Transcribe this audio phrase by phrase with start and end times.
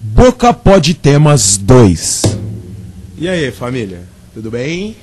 [0.00, 2.22] Boca Pode Temas 2.
[3.18, 4.02] E aí, família?
[4.34, 4.96] Tudo bem?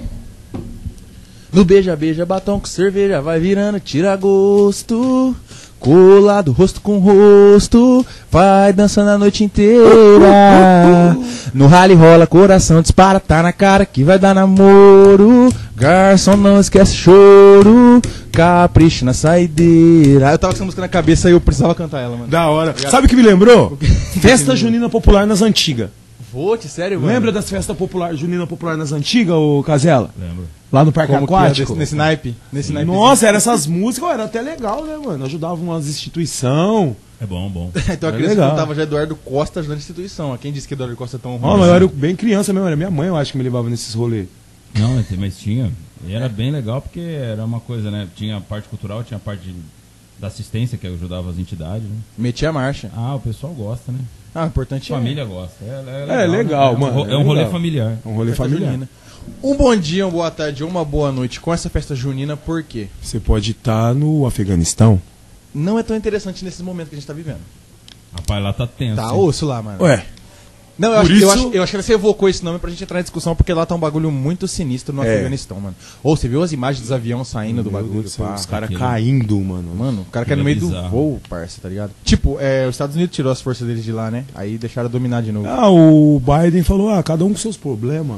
[1.54, 5.36] No beija, beija, batom com cerveja, vai virando, tira gosto.
[5.80, 11.16] Colado, rosto com rosto, vai dançando a noite inteira.
[11.54, 15.50] No rally rola, coração dispara, tá na cara que vai dar namoro.
[15.76, 18.02] Garçom, não esquece choro,
[18.32, 20.32] capricha na saideira.
[20.32, 22.28] Eu tava com essa música na cabeça e eu precisava cantar ela, mano.
[22.28, 22.74] Da hora.
[22.90, 23.78] Sabe o que me lembrou?
[24.20, 25.90] Festa junina popular nas antigas.
[26.32, 27.12] Vote, sério, mano?
[27.14, 30.10] Lembra das festas popular, junina popular nas antigas, ô Casela?
[30.20, 30.46] Lembro.
[30.72, 31.68] Lá no Parque Como que é Aquático?
[31.70, 32.36] desse- nesse naipe?
[32.52, 32.92] Nesse naipe.
[32.92, 35.24] Nossa, eram essas músicas, ó, era até legal, né, mano?
[35.26, 36.96] Ajudavam umas instituições.
[37.22, 37.72] É bom, bom.
[37.90, 38.50] então a criança legal.
[38.52, 40.34] contava já Eduardo Costa ajudando a instituição.
[40.34, 41.50] A Quem disse que Eduardo Costa é tão ruim?
[41.50, 43.70] Ó, mas eu era bem criança mesmo, era minha mãe, eu acho que me levava
[43.70, 44.28] nesses rolês.
[44.78, 45.72] Não, mas tinha.
[46.06, 48.08] E era bem legal porque era uma coisa, né?
[48.16, 49.56] Tinha a parte cultural, tinha a parte de-
[50.20, 51.96] da assistência que ajudava as entidades, né?
[52.18, 52.92] Metia a marcha.
[52.96, 54.00] Ah, o pessoal gosta, né?
[54.34, 55.00] Ah, o importante A é...
[55.00, 55.64] família gosta.
[55.64, 56.80] É, É, legal, né?
[56.80, 57.52] mano, É um, é é um rolê legal.
[57.52, 57.98] familiar.
[58.06, 58.72] É um rolê Festa familiar.
[58.72, 58.90] junina.
[59.44, 62.64] Um bom dia, uma boa tarde ou uma boa noite com essa festa junina, por
[62.64, 62.88] quê?
[63.02, 65.02] Você pode estar no Afeganistão.
[65.54, 67.40] Não é tão interessante nesses momentos que a gente tá vivendo.
[68.14, 68.96] Rapaz, lá tá tenso.
[68.96, 69.20] Tá hein?
[69.20, 69.84] osso lá, mano.
[69.84, 70.06] Ué,
[70.78, 72.84] Não, eu acho, eu, isso- acho, eu acho que você evocou esse nome pra gente
[72.84, 75.12] entrar em discussão, porque lá tá um bagulho muito sinistro no É.
[75.14, 75.76] Afeganistão, mano.
[76.04, 78.36] Ou você viu as imagens dos aviões saindo do meu bagulho, Deus do pá.
[78.36, 79.74] os caras caindo, mano.
[79.76, 80.90] Mano, o cara que é no meio do bizarro.
[80.90, 81.92] voo, parça, tá ligado?
[82.04, 84.26] Tipo, é, os Estados Unidos tirou as forças deles de lá, né?
[84.36, 85.48] Aí deixaram dominar de novo.
[85.48, 88.18] Ah, o Biden falou, ah, cada um com seus problemas.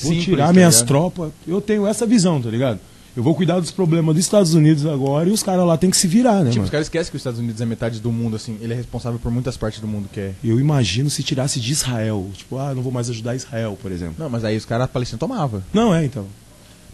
[0.00, 0.88] Vou Simples, tirar tá minhas ligado?
[0.88, 1.30] tropas.
[1.46, 2.78] Eu tenho essa visão, tá ligado?
[3.16, 5.96] Eu vou cuidar dos problemas dos Estados Unidos agora e os caras lá tem que
[5.96, 6.64] se virar, né, Tipo, mano?
[6.64, 8.56] os caras esquecem que os Estados Unidos é metade do mundo, assim.
[8.60, 10.32] Ele é responsável por muitas partes do mundo que é.
[10.42, 12.26] Eu imagino se tirasse de Israel.
[12.32, 14.14] Tipo, ah, não vou mais ajudar Israel, por exemplo.
[14.18, 15.62] Não, mas aí os caras palestinos tomavam.
[15.74, 16.26] Não, é, então.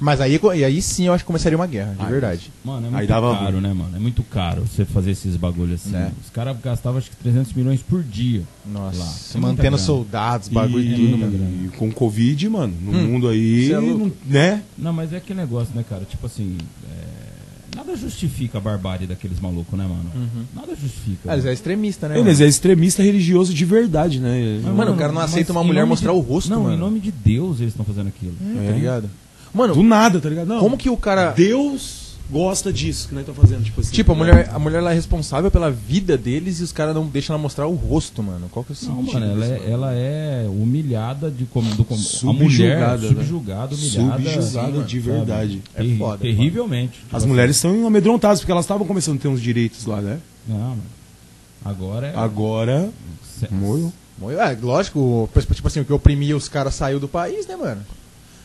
[0.01, 2.53] Mas aí, e aí sim eu acho que começaria uma guerra, de Ai, verdade.
[2.65, 3.61] Mano, é Aí muito dava caro, ruim.
[3.63, 3.97] né, mano?
[3.97, 5.97] É muito caro você fazer esses bagulhos assim.
[5.97, 6.13] É.
[6.25, 8.43] Os caras gastavam acho que 300 milhões por dia.
[8.65, 11.65] Nossa, É mantendo soldados, bagulho e e, tudo, mano.
[11.67, 14.63] e com Covid, mano, no Hum, mundo aí, é não- né?
[14.79, 16.05] Não, mas é aquele negócio, né, cara?
[16.05, 16.57] Tipo assim,
[16.89, 20.11] é, nada justifica a barbárie daqueles malucos, né, mano?
[20.15, 20.45] Uhum.
[20.55, 21.23] Nada justifica.
[21.29, 21.51] Ah, eles mano.
[21.51, 22.15] é extremista, né?
[22.21, 22.45] Eles mano?
[22.47, 24.61] é extremista religioso de verdade, né?
[24.63, 26.77] Mas, Mano, o cara não aceita uma mulher mostrar de- o rosto, Não, mano.
[26.77, 28.35] em nome de Deus eles estão fazendo aquilo.
[28.65, 29.11] Tá ligado?
[29.55, 30.47] Mano, Do nada, tá ligado?
[30.49, 30.61] Não.
[30.61, 31.33] como que o cara.
[31.33, 33.91] Deus gosta disso que nós estamos fazendo, tipo assim.
[33.91, 36.95] Tipo, a tá mulher, a mulher ela é responsável pela vida deles e os caras
[36.95, 38.49] não deixam ela mostrar o rosto, mano.
[38.51, 39.15] Qual que é o Não, sentido?
[39.21, 43.09] mano, ela disso, é, ela é humilhada de como, do, como a Subjugada, mulher né?
[43.09, 44.23] subjugada, humilhada.
[44.23, 45.17] Subjugada de sabe?
[45.17, 45.63] verdade.
[45.75, 46.99] É Terri- foda, é Terrivelmente.
[46.99, 50.01] Tipo As assim, mulheres estão amedrontadas porque elas estavam começando a ter uns direitos lá,
[50.03, 50.19] né?
[50.47, 50.83] Não, mano.
[51.65, 52.15] Agora é.
[52.15, 52.91] Agora,
[53.39, 53.91] se- morreu.
[54.39, 57.81] É, lógico, tipo assim, o que oprimia os caras saiu do país, né, mano?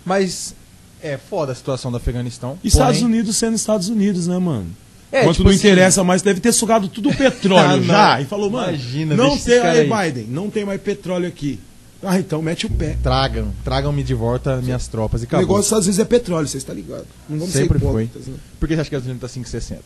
[0.06, 0.56] Mas
[1.04, 2.58] é foda a situação do Afeganistão.
[2.64, 4.68] E Estados porém- Unidos sendo Estados Unidos, né, mano?
[5.12, 8.22] É, Quanto tipo não assim, interessa mais, deve ter sugado tudo o petróleo Ah, já.
[8.22, 9.88] E falou, mano, Imagina, não tem aí.
[9.88, 11.60] Biden, não tem mais petróleo aqui.
[12.06, 12.98] Ah, então mete o pé.
[13.02, 15.46] Tragam, tragam-me de volta minhas tropas e O acabou.
[15.48, 17.06] negócio às vezes é petróleo, você está ligado?
[17.30, 18.04] Não vamos Sempre ser foi.
[18.04, 18.10] né?
[18.60, 19.78] Por que você acha que a gasolina tá 5,60?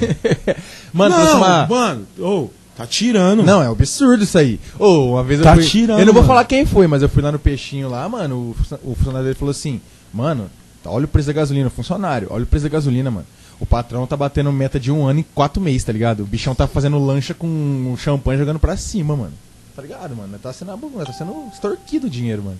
[0.92, 1.66] mano, não, uma...
[1.66, 3.42] mano, ô, tá tirando.
[3.42, 4.58] Não, é um absurdo isso aí.
[4.78, 5.64] Ô, uma vez Tá eu fui...
[5.66, 6.28] tirando, Eu não vou mano.
[6.28, 9.34] falar quem foi, mas eu fui lá no Peixinho lá, mano, o o funcionário dele
[9.38, 9.80] falou assim,
[10.12, 10.50] mano,
[10.84, 13.26] olha o preço da gasolina, funcionário, olha o preço da gasolina, mano.
[13.58, 16.22] O patrão tá batendo meta de um ano em quatro meses, tá ligado?
[16.22, 19.34] O bichão tá fazendo lancha com champanhe jogando pra cima, mano.
[19.76, 20.38] Tá ligado, mano?
[20.38, 20.72] Tá sendo,
[21.04, 22.58] tá sendo extorquido o dinheiro, mano.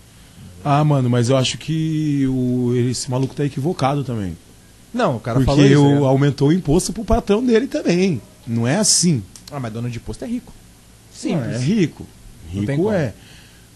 [0.63, 4.37] Ah, mano, mas eu acho que o, esse maluco tá equivocado também.
[4.93, 5.83] Não, o cara porque falou isso.
[5.83, 6.07] o- né?
[6.07, 8.21] aumentou o imposto pro patrão dele também.
[8.47, 9.23] Não é assim.
[9.51, 10.53] Ah, mas dono de posto é rico.
[11.13, 12.07] Sim, é rico.
[12.53, 13.15] Rico é.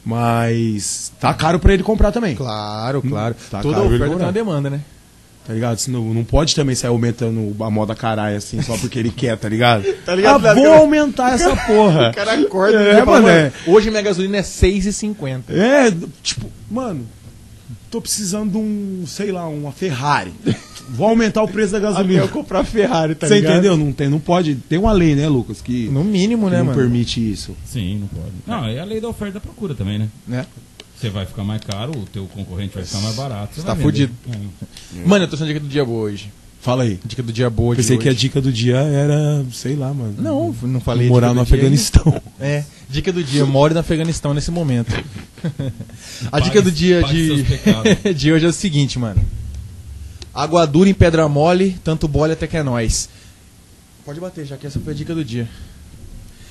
[0.04, 2.34] Mas tá caro pra ele comprar também.
[2.34, 3.34] Claro, claro.
[3.50, 4.80] Tá Toda caro oferta tem uma demanda, né?
[5.46, 5.78] Tá ligado?
[5.78, 9.48] Senão, não pode também sair aumentando a moda caralho assim só porque ele quer, tá
[9.48, 9.84] ligado?
[10.04, 10.46] Tá ligado?
[10.46, 12.10] Ah, vou aumentar essa porra.
[12.10, 13.52] O cara acorda É, e mano, mano, é.
[13.66, 15.42] hoje minha gasolina é 6,50.
[15.50, 15.92] É,
[16.22, 17.06] tipo, mano,
[17.94, 20.32] tô precisando de um, sei lá, uma Ferrari.
[20.90, 22.22] Vou aumentar o preço da gasolina.
[22.22, 23.52] eu comprar Ferrari, tá Você ligado?
[23.52, 23.76] entendeu?
[23.76, 24.56] Não tem, não pode.
[24.56, 26.78] Tem uma lei, né, Lucas, que, No mínimo, que né, não mano?
[26.78, 27.56] permite isso.
[27.64, 28.32] Sim, não pode.
[28.46, 30.08] Não, é a lei da oferta e da procura também, né?
[30.26, 30.44] Né?
[30.98, 33.54] Você vai ficar mais caro, o teu concorrente vai ficar mais barato.
[33.54, 34.12] Você tá fudido.
[34.30, 35.06] É.
[35.06, 36.30] Mano, eu tô sendo dica do dia boa hoje.
[36.64, 36.98] Fala aí.
[37.04, 40.14] Dica do dia boa de Pensei que a dica do dia era, sei lá, mano.
[40.16, 42.18] Não, não falei morar no Afeganistão.
[42.40, 44.90] É, dica do dia, more no Afeganistão nesse momento.
[46.32, 47.44] a dica do dia de...
[48.16, 49.22] de hoje é o seguinte, mano.
[50.32, 53.10] Água dura em pedra mole, tanto bole até que é nós.
[54.02, 55.46] Pode bater, já que essa foi a dica do dia.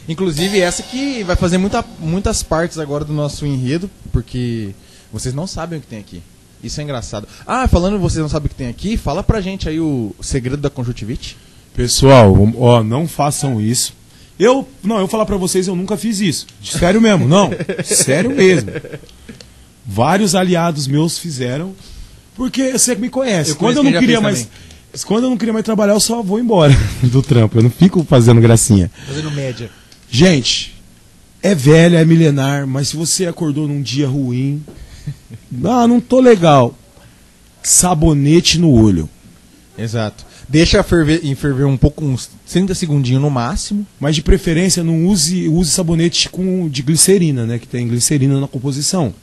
[0.08, 4.76] Inclusive, essa que vai fazer muita, muitas partes agora do nosso enredo, porque
[5.12, 6.22] vocês não sabem o que tem aqui.
[6.64, 7.28] Isso é engraçado.
[7.46, 10.58] Ah, falando vocês não sabem o que tem aqui, fala pra gente aí o segredo
[10.58, 11.36] da conjuntivite.
[11.76, 13.94] Pessoal, ó, não façam isso.
[14.40, 16.48] Eu, não, eu vou falar pra vocês, eu nunca fiz isso.
[16.64, 17.52] Sério mesmo, não.
[17.84, 18.72] Sério mesmo.
[19.86, 21.74] Vários aliados meus fizeram,
[22.36, 23.52] porque você me conhece.
[23.52, 24.48] Eu quando eu não queria mais,
[25.06, 26.74] quando eu não queria mais trabalhar, eu só vou embora
[27.04, 27.58] do trampo.
[27.58, 28.90] Eu não fico fazendo gracinha.
[29.06, 29.70] Fazendo média.
[30.10, 30.74] Gente,
[31.42, 34.64] é velha, é milenar, mas se você acordou num dia ruim,
[35.66, 36.76] ah, não tô legal.
[37.62, 39.10] Sabonete no olho.
[39.78, 40.26] Exato.
[40.48, 43.88] Deixa ferver, ferver um pouco, uns 30 segundinhos no máximo.
[44.00, 47.58] Mas de preferência não use, use sabonete com de glicerina, né?
[47.58, 49.14] Que tem glicerina na composição.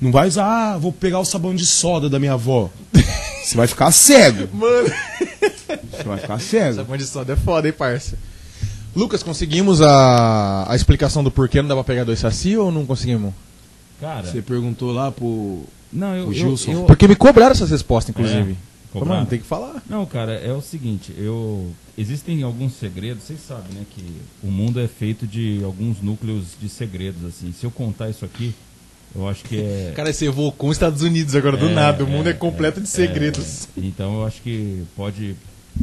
[0.00, 2.70] Não vai usar, ah, vou pegar o sabão de soda da minha avó.
[3.44, 4.48] Você vai ficar cego.
[4.54, 4.88] Mano,
[5.90, 6.80] Você vai ficar cego.
[6.80, 8.16] essa de soda é foda, hein, parça?
[8.94, 12.84] Lucas, conseguimos a, a explicação do porquê não dá pra pegar dois saci ou não
[12.84, 13.32] conseguimos?
[14.02, 15.62] Cara, Você perguntou lá pro.
[15.92, 16.72] não, eu, o eu, Gilson.
[16.72, 18.50] eu- Porque me cobraram essas respostas, inclusive.
[18.52, 18.56] É,
[18.92, 19.14] cobraram.
[19.18, 19.80] Mano, tem que falar.
[19.88, 24.04] Não, cara, é o seguinte, eu existem alguns segredos, vocês sabem, né, que
[24.42, 27.52] o mundo é feito de alguns núcleos de segredos assim.
[27.52, 28.52] Se eu contar isso aqui,
[29.14, 32.02] eu acho que é Cara, você evocou os Estados Unidos agora, do É, nada.
[32.02, 33.68] O é, mundo é, completo é, de segredos.
[33.78, 35.36] é, então eu acho que pode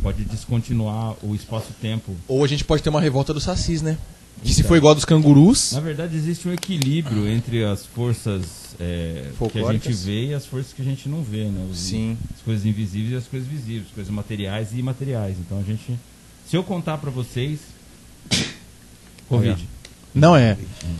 [0.03, 2.15] pode descontinuar o espaço-tempo.
[2.27, 3.97] Ou a gente pode ter uma revolta dos sacis, né?
[4.43, 4.69] Que se Então.
[4.69, 5.73] for igual a dos cangurus.
[5.73, 10.45] Na verdade, existe um equilíbrio entre as forças é, que a gente vê e as
[10.45, 11.67] forças que a gente não vê, né?
[11.69, 12.17] Os- Sim.
[12.35, 15.35] As coisas invisíveis e as coisas visíveis, coisas materiais e imateriais.
[15.39, 15.99] Então a gente,
[16.49, 17.59] se eu contar pra vocês,
[19.27, 19.67] Covid.
[20.15, 20.57] Não é.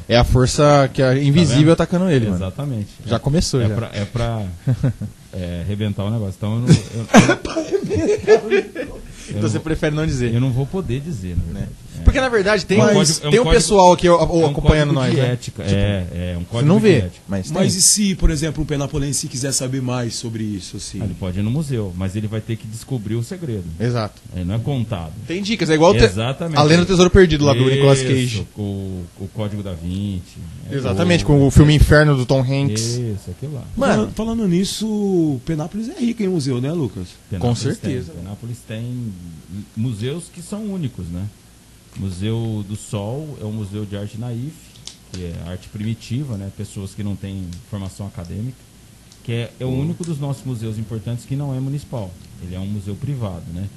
[0.07, 2.37] É a força que é invisível Tá atacando ele, mano.
[2.37, 2.89] Exatamente.
[3.05, 3.75] Já É- começou, é já.
[3.75, 4.45] Pra, é pra
[5.33, 6.35] é, arrebentar o negócio.
[6.37, 10.33] Então eu não, eu, eu Então não você prefere não dizer.
[10.33, 11.71] eu não vou poder dizer, na verdade.
[11.88, 11.88] É.
[12.03, 14.19] Porque na verdade tem, É um código- é um tem um código- pessoal aqui ó,
[14.21, 15.11] É um acompanhando nós.
[15.11, 15.31] de né?
[15.33, 15.63] ética.
[15.63, 17.21] é, é um Você código não de vê, ética.
[17.27, 17.51] mas.
[17.51, 20.99] Mas e se, por exemplo, o Penapolense quiser saber mais sobre isso, assim?
[21.01, 23.63] Ah, Ele pode ir no museu, mas ele vai ter que descobrir o segredo.
[23.79, 24.21] Exato.
[24.35, 25.11] Ele não é contado.
[25.27, 26.03] Tem dicas, é igual o te...
[26.03, 26.57] Exatamente.
[26.59, 28.47] a lenda do Tesouro Perdido lá do Nicolas Cage.
[28.57, 30.37] O, o Código da Vinci.
[30.71, 32.81] É Exatamente, o- com o filme Inferno do Tom Hanks.
[32.95, 33.63] Isso, aquilo lá.
[33.75, 37.07] Mano, Falando, falando nisso, Penápolis é rico em museu, né, Lucas?
[37.29, 38.11] Penápolis certeza.
[38.11, 38.21] Tem.
[38.23, 39.11] Penápolis tem
[39.75, 41.23] museus que são únicos, né?
[41.97, 44.53] Museu do Sol é um museu de arte naif,
[45.11, 46.51] que é arte primitiva, né?
[46.55, 48.57] Pessoas que não têm formação acadêmica,
[49.23, 52.11] que é, é o único dos nossos museus importantes que não é municipal.
[52.41, 53.67] Ele é um museu privado, né?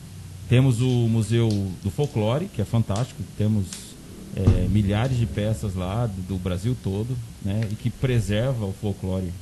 [0.49, 1.49] Temos o Museu
[1.83, 3.23] do Folclore, que é fantástico.
[3.39, 3.67] Temos
[4.37, 7.67] é, milhares de peças lá do, do Brasil todo, né?
[7.71, 9.33] E que preserva o folclore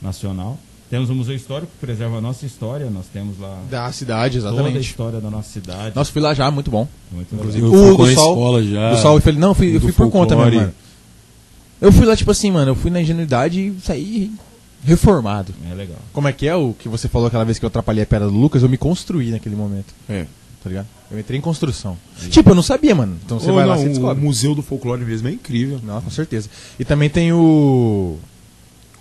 [0.00, 0.58] nacional.
[0.88, 2.88] Temos o Museu Histórico, que preserva a nossa história.
[2.88, 4.80] Nós temos lá da cidade, toda a exatamente.
[4.88, 5.96] história da nossa cidade.
[5.96, 6.86] Nossa, fui lá já, muito bom.
[7.10, 7.80] Muito inclusive, legal.
[7.92, 8.90] o do a Sol- escola já.
[8.92, 10.72] Do Sol, eu falei, não, eu fui, eu fui por conta mesmo, mano.
[11.80, 14.30] Eu fui lá, tipo assim, mano, eu fui na ingenuidade e saí
[14.84, 15.52] reformado.
[15.70, 15.98] É legal.
[16.12, 18.28] Como é que é o que você falou aquela vez que eu atrapalhei a pedra
[18.28, 18.62] do Lucas?
[18.62, 20.24] Eu me construí naquele momento, É.
[20.62, 20.86] tá ligado?
[21.10, 21.96] Eu entrei em construção.
[22.30, 23.16] Tipo, eu não sabia, mano.
[23.24, 24.22] Então você Ou vai lá não, e o descobre.
[24.24, 25.80] Museu do Folclore mesmo é incrível.
[25.84, 26.48] Não, com certeza.
[26.78, 28.16] E também tem o.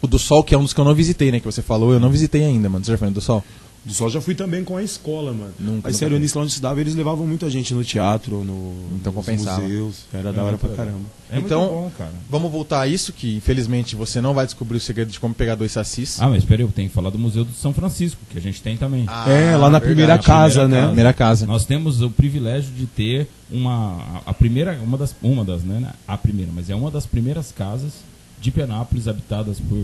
[0.01, 1.39] O do Sol, que é um dos que eu não visitei, né?
[1.39, 2.83] Que você falou, eu não visitei ainda, mano.
[2.85, 3.43] Você já foi no do Sol?
[3.83, 5.53] Do Sol já fui também com a escola, mano.
[5.59, 9.61] Nunca, ceronistas lá onde estudava, eles levavam muita gente no teatro, no, Então nos compensava.
[9.61, 10.05] museus.
[10.11, 11.01] Era da É hora pra caramba.
[11.31, 12.09] É Então- bom, cara.
[12.27, 15.53] Vamos voltar a isso, que infelizmente você não vai descobrir o segredo de como pegar
[15.53, 16.19] dois sacis.
[16.19, 18.41] Ah, mas espera aí, eu tenho que falar do Museu do São Francisco, que a
[18.41, 19.05] gente tem também.
[19.27, 20.75] é, lá na primeira casa, Primeira né?
[20.77, 20.87] casa.
[20.87, 21.45] Primeira casa.
[21.45, 25.91] Nós temos o privilégio de ter uma a a primeira uma das uma das né
[26.07, 27.93] a primeira mas é uma das primeiras casas
[28.45, 29.77] de Penápolis habitadas por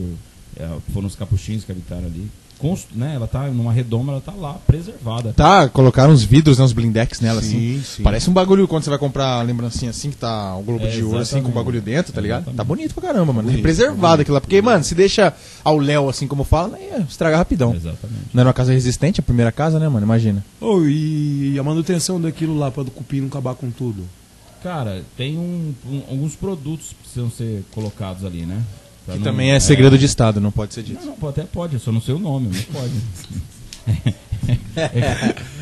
[0.60, 4.34] é, foram os capuchinhos que habitaram ali Const, né ela tá numa redoma ela tá
[4.34, 7.84] lá preservada Tá, colocaram uns vidros, né, uns blindex nela, Sim, assim.
[7.84, 8.04] sim.
[8.04, 10.90] Parece um bagulho quando você vai comprar a lembrancinha assim, que tá o globo É,
[10.90, 11.56] de ouro, assim, com o exatamente.
[11.56, 12.42] bagulho dentro, tá ligado?
[12.42, 12.58] Exatamente.
[12.58, 13.48] Tá bonito pra caramba, mano.
[13.48, 14.22] É Bonito, preservado bonito.
[14.22, 14.42] aquilo lá.
[14.42, 17.74] Porque, mano, se deixa ao léu, assim como fala, ia estragar rapidão.
[17.74, 20.06] exatamente Não era uma casa resistente, a primeira casa, né, mano?
[20.06, 20.46] Imagina.
[20.60, 24.04] Oh, e a manutenção daquilo lá pra do cupim não acabar com tudo?
[24.62, 28.62] Cara tem um, um- alguns produtos que precisam ser colocados ali né
[29.06, 31.04] Pra Que não- também é segredo de Estado, não pode ser dito.
[31.04, 32.94] Não, não, até pode, eu só não sei o nome, mas pode.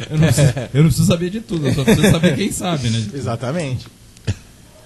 [0.10, 2.90] eu, não preciso, eu não preciso saber de tudo, eu só preciso saber quem sabe,
[2.90, 3.08] né?
[3.14, 3.88] Exatamente.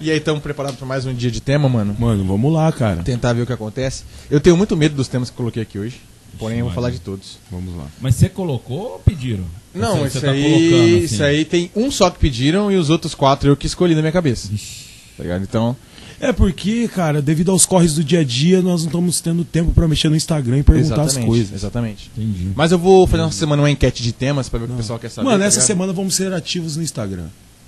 [0.00, 1.96] E aí, estamos preparados para mais um dia de tema, mano?
[1.98, 3.02] Mano, vamos lá, cara.
[3.02, 4.04] Tentar ver o que acontece.
[4.30, 6.00] Eu tenho muito medo dos temas que eu coloquei aqui hoje.
[6.38, 7.38] Porém, eu vou Ixi, falar de todos.
[7.50, 7.86] Vamos lá.
[8.00, 9.44] Mas você colocou ou pediram?
[9.74, 11.04] Não, Você- isso, você tá aí, colocando, assim.
[11.04, 14.00] isso aí tem um só que pediram e os outros quatro eu que escolhi na
[14.00, 14.48] minha cabeça.
[14.48, 14.84] Vixe.
[15.16, 15.42] Tá ligado?
[15.42, 15.76] Então,
[16.20, 19.72] É porque, cara, devido aos corres do dia a dia, nós não estamos tendo tempo
[19.72, 21.26] pra mexer no Instagram e perguntar as exatamente.
[21.26, 21.52] coisas.
[21.52, 22.10] Exatamente.
[22.16, 22.50] Entendi.
[22.54, 24.76] Mas eu vou fazer uma semana uma enquete de temas pra ver o que o
[24.76, 25.26] pessoal quer saber.
[25.26, 25.66] Mano, tá essa ligado?
[25.66, 27.26] semana vamos ser ativos no Instagram.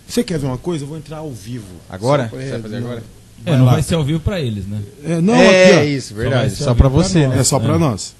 [0.09, 0.85] Você quer ver uma coisa?
[0.85, 1.65] Eu vou entrar ao vivo.
[1.91, 2.29] Agora?
[2.29, 2.87] Pra- Você vai fazer não.
[2.87, 3.03] agora?
[3.45, 3.73] É, Vai não lá.
[3.73, 4.81] vai ser ao vivo pra eles, né?
[5.05, 5.83] É, não, é aqui, ó.
[5.83, 6.55] isso, verdade.
[6.57, 7.39] Só Só, vivo você, pra né?
[7.41, 7.79] É só pra É.
[7.79, 8.15] nós.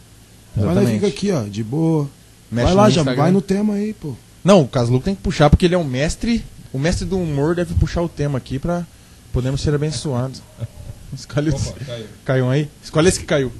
[0.57, 0.95] Vai lá Exatamente.
[0.95, 2.09] fica aqui, ó, de boa.
[2.51, 4.15] Mexe vai no lá, já vai no tema aí, pô.
[4.43, 7.55] Não, o Casluco tem que puxar porque ele é um mestre O mestre do humor
[7.55, 8.87] deve puxar o tema aqui pra
[9.33, 10.43] podermos ser abençoados.
[11.13, 11.73] Escolhe Opa, esse.
[11.73, 12.07] caiu.
[12.25, 12.69] Caiu um aí?
[12.83, 13.53] Escolhe esse que caiu.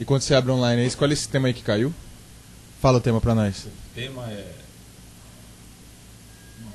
[0.00, 1.92] E quando você abre online aí, escolhe esse tema aí que caiu.
[2.80, 3.64] Fala o tema pra nós.
[3.64, 4.44] O tema é.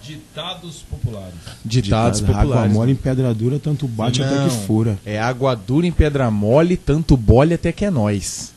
[0.08, 1.34] Ditados populares.
[1.66, 2.74] Ditados Água populares.
[2.74, 4.98] mole em pedra dura, tanto bate até Não, que fura.
[5.06, 8.54] É água dura em pedra mole, tanto bole até que é nós.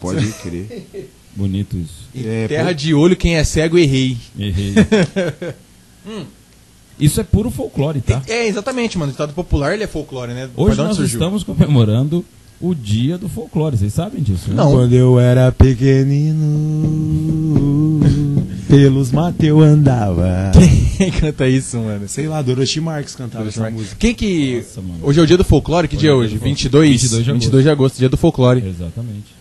[0.00, 0.88] Pode crer.
[1.34, 2.08] Bonito isso.
[2.14, 2.74] É, terra pô.
[2.74, 4.16] de olho, quem é cego, errei.
[4.38, 4.74] Errei.
[6.98, 8.22] Isso é puro folclore, tá?
[8.28, 9.10] É, exatamente, mano.
[9.10, 10.48] O ditado popular, ele é folclore, né?
[10.56, 11.18] Hoje nós surgiu?
[11.18, 12.24] estamos comemorando
[12.60, 13.76] o dia do folclore.
[13.76, 14.54] Vocês sabem disso, né?
[14.56, 14.70] Não.
[14.70, 16.44] Quando eu era pequenino,
[18.68, 20.52] pelos matos eu andava.
[20.96, 22.08] Quem canta isso, mano?
[22.08, 23.96] Sei lá, Dorothy Marques cantava essa música.
[23.98, 24.56] Quem que.
[24.56, 24.98] Nossa, mano.
[25.02, 26.34] Hoje é o dia do folclore, que Hoje dia é é hoje?
[26.34, 26.50] do folclore.
[26.54, 27.02] 22?
[27.02, 27.42] 22 de agosto.
[27.44, 28.64] 22 de agosto, dia do folclore.
[28.66, 29.34] Exatamente.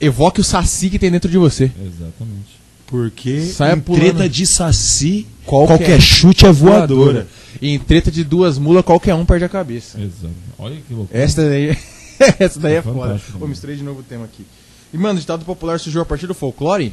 [0.00, 1.64] Evoque o saci que tem dentro de você.
[1.64, 2.56] Exatamente.
[2.86, 4.00] Porque Saia em pulando.
[4.02, 7.26] treta de saci, Qualquer qualquer, chute é voadora.
[7.60, 9.98] E em treta de duas mulas, qualquer um perde a cabeça.
[10.00, 10.34] Exato.
[10.58, 11.18] Olha que loucura.
[11.18, 11.76] Essa daí,
[12.38, 13.20] essa daí é, É foda.
[13.32, 13.48] também.
[13.48, 14.44] misturei de novo o tema aqui.
[14.94, 16.92] E, mano, o ditado popular surgiu a partir do folclore?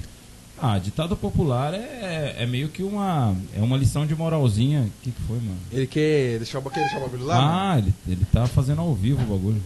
[0.62, 4.82] Ah, ditado popular é, é meio que uma é uma lição de moralzinha.
[4.84, 5.58] O que, que foi, mano?
[5.72, 7.36] Ele quer deixar o, quer deixar o bagulho lá?
[7.36, 7.50] mano?
[7.52, 9.62] ah, ele, ele tá fazendo ao vivo o bagulho.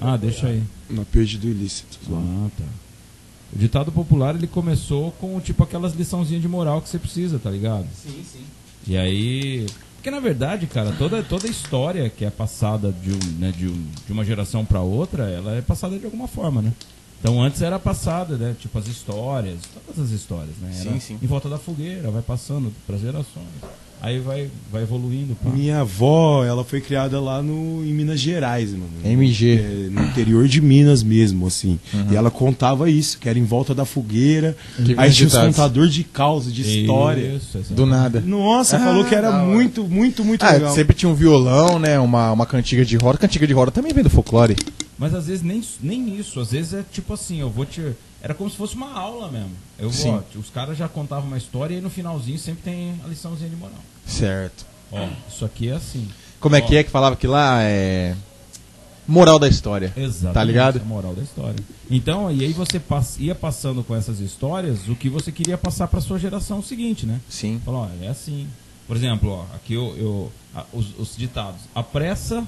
[0.00, 0.62] Ah, deixa aí.
[0.90, 1.98] Na perda do ilícito.
[2.10, 2.64] Ah, tá.
[3.54, 7.50] O ditado popular ele começou com tipo aquelas liçãozinhas de moral que você precisa, tá
[7.50, 7.86] ligado?
[7.94, 8.40] Sim, sim.
[8.86, 9.66] E aí.
[9.96, 13.86] Porque na verdade, cara, toda, toda história que é passada de, um, né, de, um-
[14.06, 16.72] de uma geração pra outra, ela é passada de alguma forma, né?
[17.24, 18.54] Então antes era passada, né?
[18.60, 20.70] Tipo as histórias, todas as histórias, né?
[20.78, 21.18] Era Sim, sim.
[21.22, 23.46] Em volta da fogueira, vai passando pras gerações.
[24.02, 25.34] Aí vai, vai evoluindo.
[25.42, 25.48] Pá.
[25.48, 28.90] Minha avó, ela foi criada lá no, em Minas Gerais, mano.
[29.02, 29.54] MG.
[29.58, 31.80] É, no interior de Minas mesmo, assim.
[32.10, 34.54] E ela contava isso, que era em volta da fogueira.
[34.76, 37.22] Que aí tinha os contador de causa, de história.
[37.22, 37.72] Isso, exatamente.
[37.74, 38.20] Do nada.
[38.20, 39.44] Nossa, Ah, falou que era hora.
[39.46, 40.74] muito, muito, muito Ah, legal.
[40.74, 41.98] sempre tinha um violão, né?
[41.98, 43.16] Uma, uma cantiga de roda.
[43.16, 44.54] Cantiga de roda também vem do folclore.
[44.98, 47.92] Mas às vezes nem, nem isso, às vezes é tipo assim, eu vou te.
[48.22, 49.50] Era como se fosse uma aula mesmo.
[49.78, 53.08] Eu vou, ó, os caras já contavam uma história e no finalzinho sempre tem a
[53.08, 53.78] liçãozinha de moral.
[54.06, 54.64] Certo.
[54.92, 56.08] Ó, isso aqui é assim.
[56.40, 56.62] Como é Ó.
[56.66, 58.14] que é que falava que lá é.
[59.06, 59.92] Moral da história.
[59.96, 60.34] Exatamente.
[60.34, 60.80] Tá ligado?
[60.80, 61.56] A moral da história.
[61.90, 65.88] Então, e aí você pass- ia passando com essas histórias o que você queria passar
[65.88, 67.20] pra sua geração seguinte, né?
[67.28, 67.60] Sim.
[67.62, 68.46] Falou, ó, é assim.
[68.86, 71.60] Por exemplo, ó, aqui eu, eu a- os, os ditados.
[71.74, 72.42] A pressa.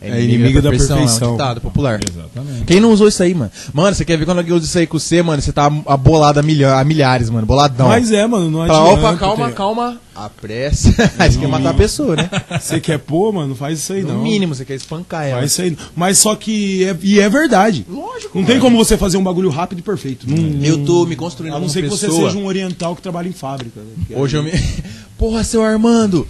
[0.00, 1.32] É inimiga da É um perfeição.
[1.32, 1.98] ditado popular.
[2.06, 2.64] Exatamente.
[2.66, 3.50] Quem não usou isso aí, mano?
[3.72, 5.40] Mano, você quer ver quando alguém usa isso aí com você, mano?
[5.40, 7.46] Você tá abolado a, milha- a milhares, mano.
[7.46, 7.88] Boladão.
[7.88, 8.82] Mas é, mano, não adianta.
[8.82, 10.00] opa, calma, ter- calma.
[10.14, 10.90] A pressa.
[11.18, 12.30] Você quer matar a pessoa, né?
[12.58, 14.22] Você quer pôr, mano, faz isso aí No não.
[14.22, 15.40] mínimo, você quer espancar ela.
[15.40, 15.76] Faz isso aí.
[15.94, 16.84] Mas só que.
[16.84, 17.84] É, e é verdade.
[17.86, 20.26] Lógico, Não tem como você fazer um bagulho rápido e perfeito.
[20.28, 22.30] Não, Eu tô me construindo A não ser que você pessoa.
[22.30, 23.78] seja um oriental que trabalha em fábrica.
[23.80, 24.16] né?
[24.16, 24.52] Hoje eu me.
[25.18, 26.26] Porra, seu Armando!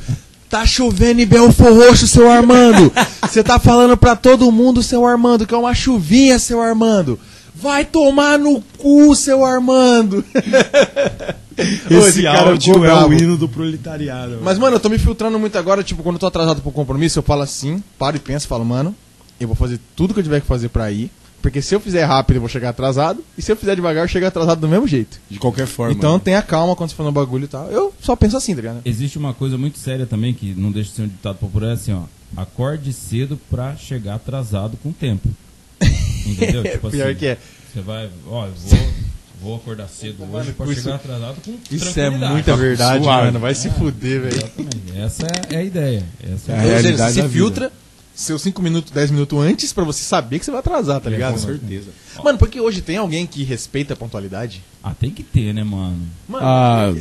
[0.57, 2.91] Tá chovendo em Belfor Roxo, seu Armando!
[3.21, 7.21] Você tá falando pra todo mundo, seu Armando, que é uma chuvinha, seu Armando!
[7.55, 10.25] Vai tomar no cu, seu Armando!
[11.91, 14.39] Esse cara áudio é o hino do proletariado.
[14.43, 17.19] Mas, mano, eu tô me filtrando muito agora, tipo, quando eu tô atrasado pro compromisso,
[17.19, 18.97] eu falo assim, paro e penso, falo, mano,
[19.39, 21.11] eu vou fazer tudo que eu tiver que fazer pra ir.
[21.43, 23.23] Porque se eu fizer rápido, eu vou chegar atrasado.
[23.39, 25.21] E se eu fizer devagar, eu chego atrasado do mesmo jeito.
[25.31, 25.93] De qualquer forma.
[25.95, 26.21] então né?
[26.25, 27.71] tenha calma quando você for no bagulho e tal.
[27.71, 28.81] Eu só penso assim, tá ligado?
[28.85, 31.73] Existe uma coisa muito séria também, que não deixa de ser um ditado popular, é
[31.75, 32.03] assim, ó.
[32.37, 35.29] Acorde cedo pra chegar atrasado com tempo.
[36.27, 36.65] Entendeu?
[36.65, 37.39] Tipo Pior assim, que é.
[37.73, 38.89] Você vai, ó, eu vou,
[39.41, 43.27] vou acordar cedo hoje Mano, pra isso- chegar atrasado com Isso é muita verdade, Suave.
[43.27, 43.39] mano.
[43.39, 44.35] Vai se fuder, velho.
[44.37, 44.99] Exatamente.
[44.99, 46.03] Essa é, é a ideia.
[46.23, 47.71] Essa é a É realidade se vida.
[48.17, 51.35] Seus 5 minutos, 10 minutos antes pra você saber que você vai atrasar, tá ligado?
[51.35, 51.59] Com mano?
[51.59, 51.91] certeza.
[52.25, 54.63] Mano, porque hoje tem alguém que respeita a pontualidade?
[54.83, 56.01] Ah, tem que ter, né, mano?
[56.29, 56.93] Mano, Ah.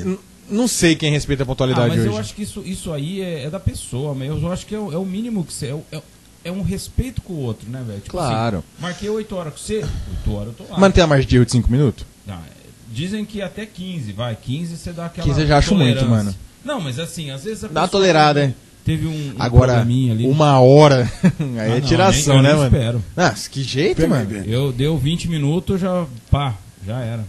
[0.50, 2.08] não sei quem respeita a Ah, pontualidade mas hoje.
[2.10, 4.80] eu acho que isso, isso aí é, é da pessoa, mas eu acho que é,
[4.80, 5.68] o- é o mínimo que você.
[5.68, 6.02] É, é,
[6.46, 8.00] é um respeito com o outro, né, velho?
[8.02, 8.58] Tipo Claro.
[8.58, 9.78] assim, marquei 8 horas com você,
[10.18, 10.80] 8 horas eu tô lá.
[10.80, 12.06] Mano, tem a margem de erro de 5 minutos?
[12.28, 12.52] Ah, é,
[12.92, 14.36] dizem que até 15, vai.
[14.36, 15.26] 15 você dá aquela.
[15.28, 16.36] 15 eu já acho muito, mano.
[16.64, 18.54] Não, mas assim, às vezes a Dá uma tolerada, é.
[18.86, 20.28] Teve um, um Agora, ali.
[20.28, 21.12] uma hora.
[21.24, 22.66] aí Ah, é não, tiração, nem- né, mano?
[22.78, 23.04] espero.
[23.18, 24.32] Ah, que jeito, Pega mano.
[24.46, 26.06] Eu deu 20 minutos, já.
[26.30, 26.54] pá,
[26.86, 27.26] já era.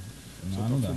[0.55, 0.91] Não, não dá.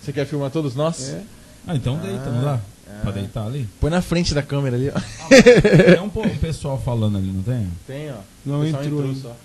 [0.00, 1.10] Você quer filmar todos nós?
[1.10, 1.22] É.
[1.66, 2.60] Ah, então deita, não dá?
[3.02, 3.68] Pra deitar ali?
[3.80, 5.00] Põe na frente da câmera ali, ó.
[5.94, 7.66] Tem um po- pessoal falando ali, não tem?
[7.86, 8.16] Tem, ó.
[8.44, 9.20] Não entrou ainda.
[9.20, 9.36] só.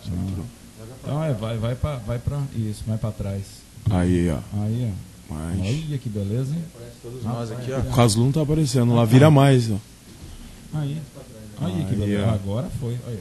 [1.04, 1.96] Então é, vai, vai pra.
[1.98, 2.40] Vai pra.
[2.56, 3.44] Isso, vai pra trás.
[3.90, 4.40] Aí, ó.
[4.64, 5.17] Aí, ó.
[5.30, 5.60] Mas...
[5.60, 6.64] Olha que beleza, hein?
[7.02, 7.80] Todos nós aqui, ó.
[7.80, 9.76] O Caslu não tá aparecendo lá, vira mais, ó.
[10.74, 10.98] Aí.
[11.60, 12.26] Aí que beleza.
[12.28, 12.34] ó.
[12.34, 12.98] Agora foi.
[13.08, 13.20] Aí,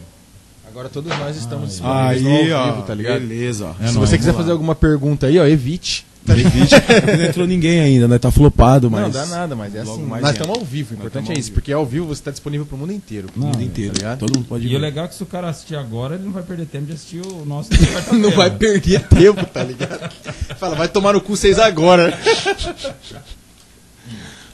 [0.69, 2.19] Agora todos nós estamos Aí.
[2.19, 2.73] disponíveis Aí, no ao ó.
[2.73, 3.21] vivo, tá ligado?
[3.21, 3.71] Beleza, ó.
[3.83, 6.05] É Se nóis, você quiser fazer alguma pergunta aí, ó, evite.
[7.17, 8.19] Não entrou ninguém ainda, né?
[8.19, 9.03] Tá flopado, mas.
[9.03, 10.03] Não, dá nada, mas é assim.
[10.05, 10.31] entra.
[10.31, 12.93] estamos ao vivo, o importante é isso, porque ao vivo você tá disponível pro mundo
[12.93, 13.29] inteiro.
[13.37, 13.93] Não, O mundo é, inteiro.
[13.93, 14.19] tá ligado?
[14.21, 14.79] Todo mundo pode E o ver.
[14.79, 17.21] legal é que se o cara assistir agora, ele não vai perder tempo de assistir
[17.27, 17.71] o nosso.
[18.13, 20.11] Não vai perder tempo, tá ligado?
[20.59, 22.19] Fala, vai tomar no cu vocês agora.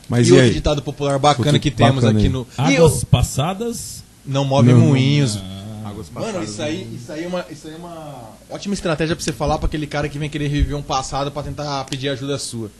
[0.08, 2.46] Mas e e outro ditado popular bacana que temos bacana aqui no.
[2.58, 4.02] E Águas eu- passadas.
[4.24, 4.86] Não move Não, não.
[5.92, 9.14] Águas Mano, passadas, isso aí, isso, aí é uma, isso aí é uma ótima estratégia
[9.14, 12.08] pra você falar pra aquele cara que vem querer reviver um passado pra tentar pedir
[12.08, 12.70] ajuda sua.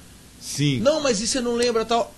[0.41, 0.81] Sim.
[0.81, 2.13] Não, mas isso você não lembra tal.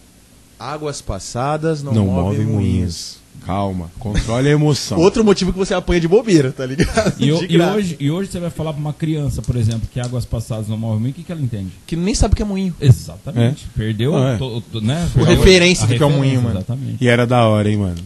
[0.58, 3.22] Águas passadas não, Não movem move moinhos.
[3.44, 3.90] Calma.
[3.98, 4.96] Controle a emoção.
[5.02, 7.12] Outro motivo que você apanha de bobeira, tá ligado?
[7.18, 9.98] E, o- e hoje, e hoje você vai falar pra uma criança, por exemplo, que
[10.00, 11.72] águas passadas não movem, o que, que ela entende?
[11.84, 12.74] Que nem sabe o que é moinho.
[12.80, 13.66] Exatamente.
[13.76, 14.38] Perdeu Ah, é.
[14.38, 15.06] to- to- né?
[15.16, 16.56] O referência do que é um referência, moinho, mano.
[16.60, 17.04] Exatamente.
[17.04, 17.98] E era da hora, hein, mano.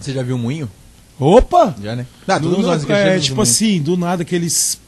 [0.00, 0.68] Você já viu o moinho?
[1.18, 1.74] Opa!
[1.82, 2.06] Já, né?
[2.26, 4.80] Ah, Do- nós é, tipo assim, do nada aqueles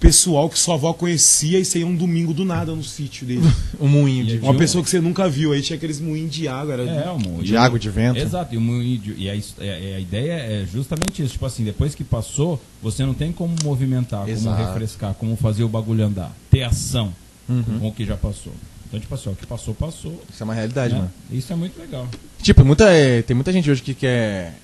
[0.00, 3.42] pessoal que sua avó conhecia e ia um domingo do nada no sítio dele.
[3.80, 4.58] O moinho de, Uma Viu?
[4.60, 5.52] pessoa que você nunca viu.
[5.52, 6.74] Aí tinha aqueles moinhos de água.
[6.74, 7.42] Era É, o moinho.
[7.42, 8.16] de água, de vento.
[8.18, 11.32] Exato, e, o moinho de- e a, é- é- a ideia é justamente isso.
[11.32, 14.56] Tipo assim, depois que passou, você não tem como movimentar, Exato.
[14.56, 16.32] como refrescar, como fazer o bagulho andar.
[16.50, 17.12] Ter ação
[17.48, 17.62] Uhum.
[17.80, 18.52] com o que já passou.
[18.86, 20.22] Então, tipo assim, ó, o que passou, passou.
[20.32, 21.00] Isso é uma realidade, né?
[21.00, 21.10] mano.
[21.30, 22.06] Isso é muito legal.
[22.40, 24.54] Tipo, muita, é, tem muita gente hoje que quer,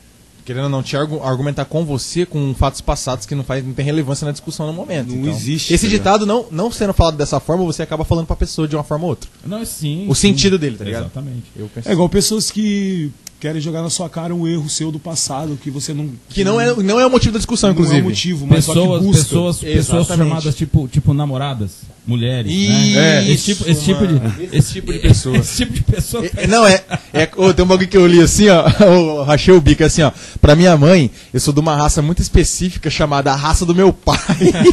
[0.44, 3.72] querendo ou não, te argu- argumentar com você com fatos passados que não, faz, não
[3.72, 5.08] tem relevância na discussão no momento.
[5.10, 8.36] Não Então, existe, Esse ditado, não, não sendo falado dessa forma, você acaba falando pra
[8.36, 9.28] pessoa de uma forma ou outra.
[9.46, 10.06] Não, sim.
[10.08, 10.28] O sim.
[10.28, 11.02] sentido dele, tá ligado?
[11.04, 11.44] Exatamente.
[11.56, 13.10] Eu penso É igual pessoas que
[13.44, 16.08] querem jogar na sua cara um erro seu do passado que você não.
[16.30, 17.98] Que não é, não é o motivo da discussão, não inclusive.
[17.98, 19.22] é o motivo, mas só que Pessoas, busca.
[19.22, 20.28] pessoas, pessoas Exatamente.
[20.30, 21.72] chamadas tipo, tipo namoradas,
[22.06, 22.50] mulheres.
[22.50, 23.30] Isso, né?
[23.30, 24.14] esse tipo, esse tipo de.
[24.14, 24.34] mano.
[24.50, 25.36] Esse tipo de pessoa.
[25.36, 26.24] Esse tipo de pessoa.
[26.36, 26.82] É, não, é.
[27.12, 28.64] é ô, tem um bagulho que eu li assim, ó.
[28.82, 30.10] Eu rachei o bico assim, ó.
[30.40, 33.92] Pra minha mãe, eu sou de uma raça muito específica chamada a raça do meu
[33.92, 34.16] pai.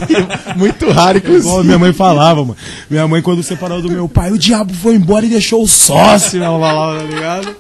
[0.55, 1.63] muito raro, É Igual inclusive.
[1.65, 2.57] minha mãe falava, mano.
[2.89, 6.39] Minha mãe, quando separou do meu pai, o diabo foi embora e deixou o sócio
[6.39, 7.55] na lá, tá ligado?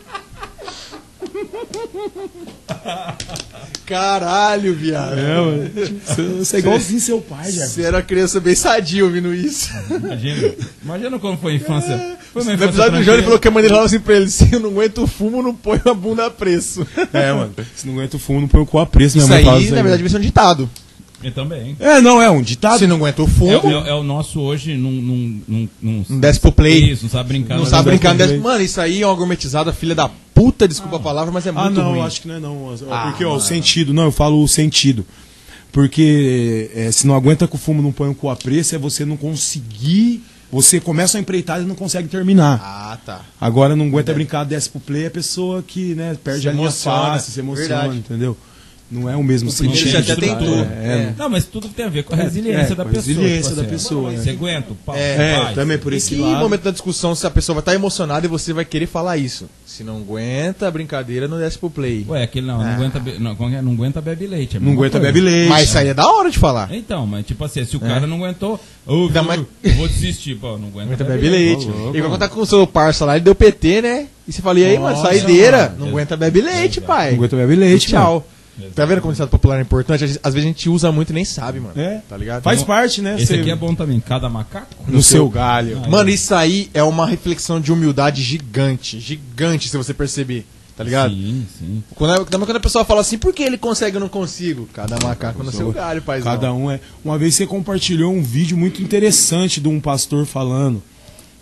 [3.85, 5.17] Caralho, viado.
[5.19, 5.69] É, mano.
[6.05, 7.67] Você- Você é igualzinho seu pai, já.
[7.67, 9.69] Você era criança bem sadia ouvindo isso.
[9.89, 10.53] Imagina.
[10.83, 12.17] Imagina como foi a infância.
[12.31, 14.15] Foi uma No infância episódio do Johnny falou que a mãe dele falava assim pra
[14.15, 16.85] ele: se eu não aguento o fumo, não põe a bunda a preço.
[17.13, 17.53] É, mano.
[17.75, 19.17] Se não aguenta o fumo, não põe o cu a preço.
[19.17, 20.69] Minha Isso aí, na verdade, devia ser um ditado.
[21.23, 21.75] Eu também.
[21.79, 22.79] É, não, é um ditado.
[22.79, 24.91] Se não aguenta o É, fumo, é- é o nosso hoje, não,
[25.81, 26.91] não desce pro play.
[26.91, 27.55] Isso, não sabe brincar.
[27.55, 28.15] Não mas sabe é brincar.
[28.15, 31.51] desse- Mano, isso aí é uma gourmetizada, filha da puta, desculpa a palavra, mas é
[31.51, 31.99] muito Ah, não, ruim.
[31.99, 32.75] eu acho que não é não.
[32.89, 33.93] Ah, Porque, ó, o sentido.
[33.93, 35.05] Não, eu falo o sentido.
[35.71, 38.77] Porque é, se não aguenta com o fumo, não põe o cu a preço, é
[38.77, 40.21] você não conseguir.
[40.51, 42.59] Você começa a empreitada e não consegue terminar.
[42.61, 43.21] Ah, tá.
[43.39, 46.51] Agora não aguenta brincar, desce pro play, é a pessoa que, né, perde Se a
[46.51, 47.97] linha fácil, se emociona, Verdade.
[47.99, 48.35] entendeu?
[48.91, 50.03] Não é o mesmo primeiro sentido.
[50.03, 50.35] você até tá?
[50.37, 50.55] tentou.
[50.59, 51.13] É, É.
[51.17, 53.05] Não, mas tudo tem a ver com a É, resiliência é, da com a pessoa.
[53.15, 54.33] resiliência tipo da assim, pessoa, Você é.
[54.33, 54.95] aguenta o pau.
[54.97, 55.53] É, vai.
[55.53, 56.39] também por E esse que lado.
[56.39, 59.45] momento da discussão se a pessoa vai estar emocionada e você vai querer falar isso?
[59.65, 62.05] Se não aguenta a brincadeira, não desce pro play.
[62.09, 63.61] Ué, aquele não, não aguenta, be- não, é que é?
[63.61, 64.57] não aguenta bebe leite.
[64.57, 65.13] é Não aguenta coisa.
[65.13, 65.47] bebe leite.
[65.49, 66.69] Mas isso aí é da hora de falar.
[66.73, 68.59] Então, mas tipo assim, se o cara não aguentou,
[69.25, 69.41] mais-
[69.77, 71.65] vou desistir, pô, não aguenta, Aguenta bebe leite.
[71.65, 74.07] Louco, E vai contar com o seu parça lá, ele deu PT, né?
[74.27, 75.57] E você fala, e aí, mano, saideira.
[75.69, 75.75] mano.
[75.79, 77.11] Não aguenta bebe leite, pai.
[77.11, 78.27] Não aguenta bebe leite, Tchau.
[78.59, 78.73] Exato.
[78.75, 80.03] Tá vendo como esse popular é importante?
[80.03, 81.73] Às vezes às vezes a gente usa muito e nem sabe, mano.
[81.79, 82.01] É.
[82.07, 82.43] Tá ligado?
[82.43, 83.15] Faz Então, parte, né?
[83.15, 84.67] Esse Você- aqui é bom também, cada macaco.
[84.87, 85.81] No seu galho.
[85.89, 88.99] Mano, isso aí é uma reflexão de humildade gigante.
[88.99, 90.45] Gigante, se você perceber.
[90.75, 91.13] Tá ligado?
[91.13, 91.83] Sim, sim.
[91.95, 94.67] Quando, também quando a pessoa fala assim, por que ele consegue e eu não consigo?
[94.73, 96.31] Cada macaco no seu galho, paizão.
[96.31, 96.79] Cada um é.
[97.05, 100.81] Uma vez você compartilhou um vídeo muito interessante de um pastor falando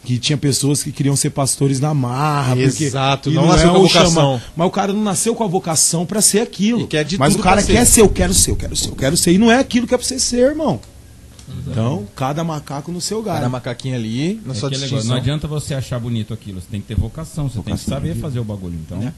[0.03, 2.55] que tinha pessoas que queriam ser pastores na marra.
[2.55, 4.41] porque- Exato, e não nasceu com a vocação.
[4.55, 6.87] Mas o cara não nasceu com a vocação pra ser aquilo.
[6.87, 7.73] Quer de mas tudo o cara pra ser.
[7.73, 9.33] quer ser, eu quero ser, eu quero ser, eu quero ser.
[9.33, 10.79] E não é aquilo que é pra você ser, irmão.
[11.67, 13.51] Então, cada macaco no seu Cada galho.
[13.51, 15.03] macaquinho ali, na É sua distinção.
[15.05, 17.93] não adianta você achar bonito aquilo, você tem que ter vocação, você tem que Vocação,
[17.95, 18.21] saber né?
[18.21, 18.75] fazer o bagulho.
[18.85, 19.11] Então, É.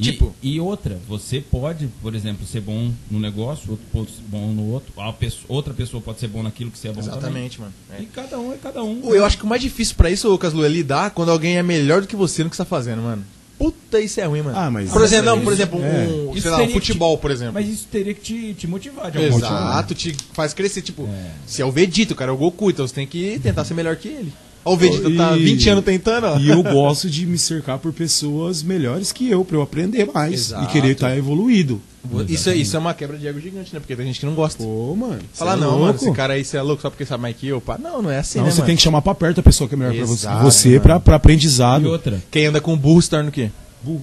[0.00, 4.22] E, Tipo- e outra, você pode, por exemplo, ser bom no negócio, outro pode ser
[4.28, 7.00] bom no outro, a pessoa- outra pessoa pode ser bom naquilo que você é bom
[7.00, 7.72] Exatamente, mano.
[7.88, 8.04] também.
[8.04, 9.00] E cada um é cada um.
[9.02, 11.58] Pô, Eu acho que o mais difícil pra isso, Lucas Lu, é lidar quando alguém
[11.58, 13.22] é melhor do que você no que você tá fazendo, mano.
[13.58, 14.56] Puta, isso é ruim, mano.
[14.58, 16.06] Ah, mas por exemplo, isso não, por exemplo, é.
[16.34, 17.52] um, sei lá, um futebol, te- por exemplo.
[17.52, 19.56] Mas isso teria que te, te motivar de alguma forma.
[19.56, 20.80] Exato, te faz crescer.
[20.80, 21.30] Tipo, É.
[21.46, 23.74] se é o Vegeta, o cara é o Goku, então você tem que tentar ser
[23.74, 24.32] melhor que ele.
[24.64, 26.38] Ó, o Vegeta tá E- 20 anos tentando, ó.
[26.38, 30.34] E eu gosto de me cercar por pessoas melhores que eu, pra eu aprender mais.
[30.34, 30.64] Exato.
[30.64, 31.80] E querer estar evoluído.
[32.28, 33.80] Isso, é- isso é uma quebra de ego gigante, né?
[33.80, 34.62] Porque tem gente que não gosta.
[34.62, 35.18] Pô, mano.
[35.34, 36.04] Falar, cê é não, mano, louco.
[36.04, 37.60] esse cara aí, você é louco só porque sabe mais que eu.
[37.60, 37.76] Pá.
[37.78, 38.66] Não, não é assim, Não, né, você mano?
[38.66, 40.26] tem que chamar pra perto a pessoa que é melhor pra você.
[40.26, 40.80] Exato, Você mano.
[40.80, 41.84] pra, pra aprendizado.
[41.84, 43.50] E outra, Quem anda com burro se torna o quê?
[43.82, 44.02] Burro.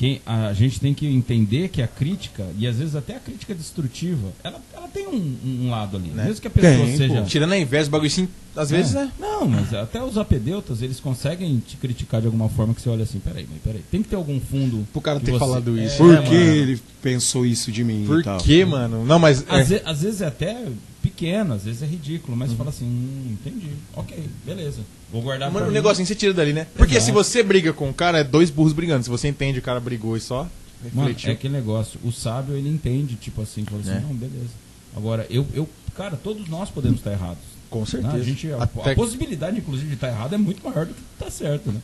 [0.00, 3.54] Quem, a gente tem que entender que a crítica, e às vezes até a crítica
[3.54, 6.08] destrutiva, ela, ela tem um, um lado ali.
[6.08, 6.24] Né?
[6.24, 7.20] Mesmo que a pessoa Tem, seja.
[7.20, 7.26] pô.
[7.26, 9.04] Tirando a inveja, o bagulho assim Às vezes, É.
[9.04, 9.12] né?
[9.20, 13.02] Não, mas até os apedeutas, eles conseguem te criticar de alguma forma que você olha
[13.02, 14.88] assim, peraí, mas peraí, tem que ter algum fundo...
[14.90, 15.96] Pro cara que ter você- falado isso.
[15.96, 16.22] É, Por mano.
[16.30, 18.38] que ele pensou isso de mim Por e tal?
[18.38, 19.04] quê, mano?
[19.04, 19.44] Não, mas.
[19.50, 20.66] Às, é, ve- às vezes é até
[21.02, 24.80] pequeno, às vezes é ridículo, mas você fala assim, hum, entendi, ok, beleza,
[25.12, 25.72] vou guardar pra um mim.
[25.72, 26.66] negocinho você tira dali, né?
[26.76, 27.06] Porque Exato.
[27.06, 29.02] se você briga com o cara, é dois burros brigando.
[29.04, 30.48] Se você entende o cara brigou e só
[30.92, 31.30] Mano, refletiu.
[31.30, 34.00] é aquele negócio, o sábio ele entende, tipo assim, fala assim, É.
[34.00, 34.50] não, beleza.
[34.96, 37.42] Agora, eu, eu, cara, todos nós podemos estar errados.
[37.70, 37.86] Com Né?
[37.86, 38.16] certeza.
[38.16, 41.30] A, gente, a, a possibilidade, inclusive, de estar errado é muito maior do que estar
[41.30, 41.80] certo, né?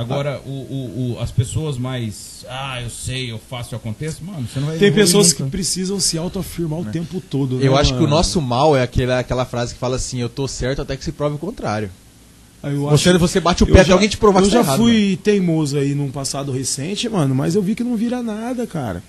[0.00, 2.44] Agora, o, o, o- as pessoas mais.
[2.48, 5.98] Ah, eu sei, eu faço, eu aconteço, mano, você não vai Tem pessoas que precisam
[5.98, 7.60] se autoafirmar o tempo todo.
[7.60, 8.14] Eu né, acho que o mano?
[8.16, 11.12] nosso mal é aquela, aquela frase que fala assim: eu tô certo até que se
[11.12, 11.90] prove o contrário.
[12.62, 14.50] Eu Você, acho- você bate o eu pé já- até alguém te provar Eu que
[14.50, 17.84] você já tá errado, fui teimoso aí num passado recente, mano, mas eu vi que
[17.84, 19.02] não vira nada, cara.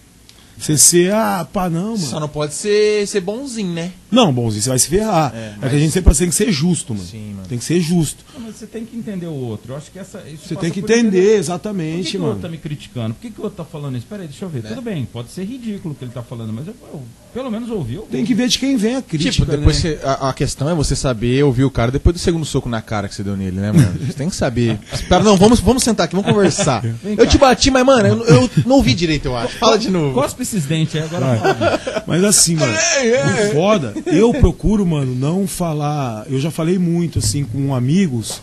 [0.57, 1.97] Você ser, ah, pá, não, mano.
[1.97, 2.09] mano.
[2.09, 3.91] Só não pode ser, ser bonzinho, né?
[4.11, 5.31] Não, bonzinho, você vai se ferrar.
[5.35, 7.05] É, É, mas- que a gente sempre tem que ser justo, mano.
[7.07, 7.47] Sim, mano.
[7.47, 8.23] Tem que ser justo.
[8.33, 9.73] Não, mas você tem que entender o outro.
[9.73, 10.23] Eu acho que essa.
[10.27, 12.33] isso Você tem que por entender, Por que, exatamente, que o mano.
[12.33, 13.13] outro tá me criticando?
[13.13, 14.05] Por que, que o outro tá falando isso?
[14.09, 14.63] Peraí, deixa eu ver.
[14.63, 14.69] Né?
[14.69, 17.01] Tudo bem, pode ser ridículo o que ele tá falando, mas eu, eu
[17.33, 18.01] pelo menos ouviu.
[18.09, 19.31] Tem que ver de quem vem a crítica.
[19.31, 19.91] Tipo, depois né?
[19.95, 22.81] você- a, a questão é você saber ouvir o cara depois do segundo soco na
[22.81, 23.99] cara que você deu nele, né, mano?
[24.05, 24.79] Você tem que saber.
[24.91, 26.83] Espera, não, vamos, vamos sentar aqui, vamos conversar.
[27.17, 29.57] Eu te bati, mas, mano, eu, eu não ouvi direito, eu acho.
[29.59, 30.13] Fala de novo.
[30.19, 32.03] Cospe esses dentes aí, agora fala.
[32.07, 36.25] Mas assim, mano, o foda, eu procuro, mano, não falar.
[36.29, 38.41] Eu já falei muito, assim, com amigos,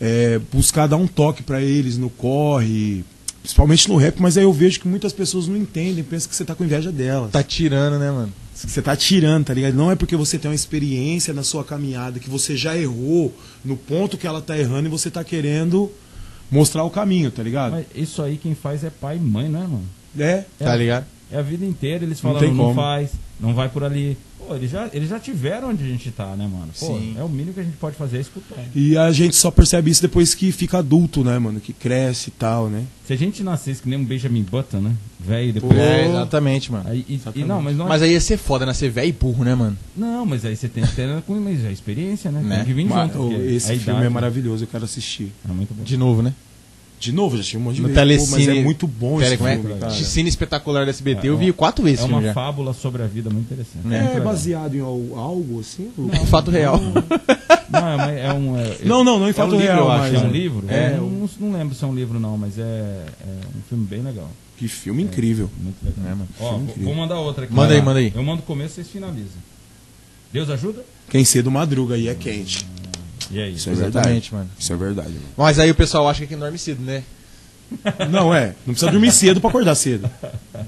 [0.00, 3.04] é, buscar dar um toque pra eles no corre,
[3.42, 6.44] principalmente no rap, mas aí eu vejo que muitas pessoas não entendem, pensam que você
[6.44, 7.30] tá com inveja delas.
[7.30, 8.32] Tá tirando, né, mano?
[8.54, 9.74] Você tá tirando, tá ligado?
[9.74, 13.32] Não é porque você tem uma experiência na sua caminhada, que você já errou
[13.64, 15.90] no ponto que ela tá errando e você tá querendo
[16.50, 17.72] mostrar o caminho, tá ligado?
[17.72, 19.84] Mas isso aí quem faz é pai e mãe, não é, mano?
[20.18, 20.44] É.
[20.58, 21.04] Tá ligado?
[21.30, 22.74] É a vida inteira eles Não tem não, como.
[22.74, 24.16] faz, não vai por ali.
[24.46, 26.68] Pô, eles já, eles já tiveram onde a gente tá, né, mano?
[26.78, 27.16] Pô, Sim.
[27.18, 28.56] é o mínimo que a gente pode fazer é escutar.
[28.74, 31.58] E a gente só percebe isso depois que fica adulto, né, mano?
[31.60, 32.84] Que cresce e tal, né?
[33.06, 34.94] Se a gente nascesse que nem um Benjamin Button, né?
[35.18, 35.76] Velho, depois.
[35.78, 36.88] É, exatamente, mano.
[36.88, 37.48] Aí, e- e, Exatamente.
[37.48, 38.72] não, mas não é- Mas aí ia ser foda, né?
[38.74, 39.76] Ser velho e burro, né, mano?
[39.96, 42.40] Não, mas aí você tem que ter com mas é experiência, né?
[42.40, 42.56] Né?
[42.56, 43.32] Tem que vir junto.
[43.32, 45.32] esse a filme idade- é maravilhoso, eu quero assistir.
[45.48, 45.82] É muito bom.
[45.82, 46.32] De novo, né?
[46.98, 48.46] De novo, já tinha um monte de No Telecine.
[48.46, 49.56] Mas é muito bom esse como é?
[49.58, 49.92] filme, cara.
[49.92, 52.32] Cine espetacular da SBT, É, eu vi é quatro vezes É uma filme já.
[52.34, 53.86] fábula sobre a vida muito interessante.
[53.92, 54.22] É, É legal.
[54.24, 55.90] baseado em al- algo assim?
[56.30, 56.80] Fato real.
[57.68, 58.56] Não, é, uma- é um.
[58.58, 60.12] é- Não, não, não em é fato um livro, real, eu acho.
[60.14, 60.64] mas- É um livro?
[60.70, 63.04] É, Eu não, não lembro se é um livro, não, mas é, é
[63.58, 64.30] um filme bem legal.
[64.56, 65.50] Que filme incrível.
[65.62, 66.04] Muito legal.
[66.06, 66.28] É, mano.
[66.40, 66.84] Ó, Filme vou, incrível.
[66.84, 67.52] vou mandar outra aqui.
[67.52, 68.10] Manda aí, manda aí.
[68.14, 69.36] Eu mando o começo, vocês finalizam.
[70.32, 70.82] Deus ajuda?
[71.10, 72.66] Quem cedo madruga aí é quente.
[73.30, 73.54] E aí?
[73.54, 73.96] Isso é verdade.
[73.96, 74.50] Exatamente, mano.
[74.58, 75.22] Isso é verdade, mano.
[75.36, 77.02] Mas aí o pessoal acha que quem dorme cedo, né?
[78.10, 78.54] Não, é.
[78.64, 80.08] Não precisa dormir cedo pra acordar cedo.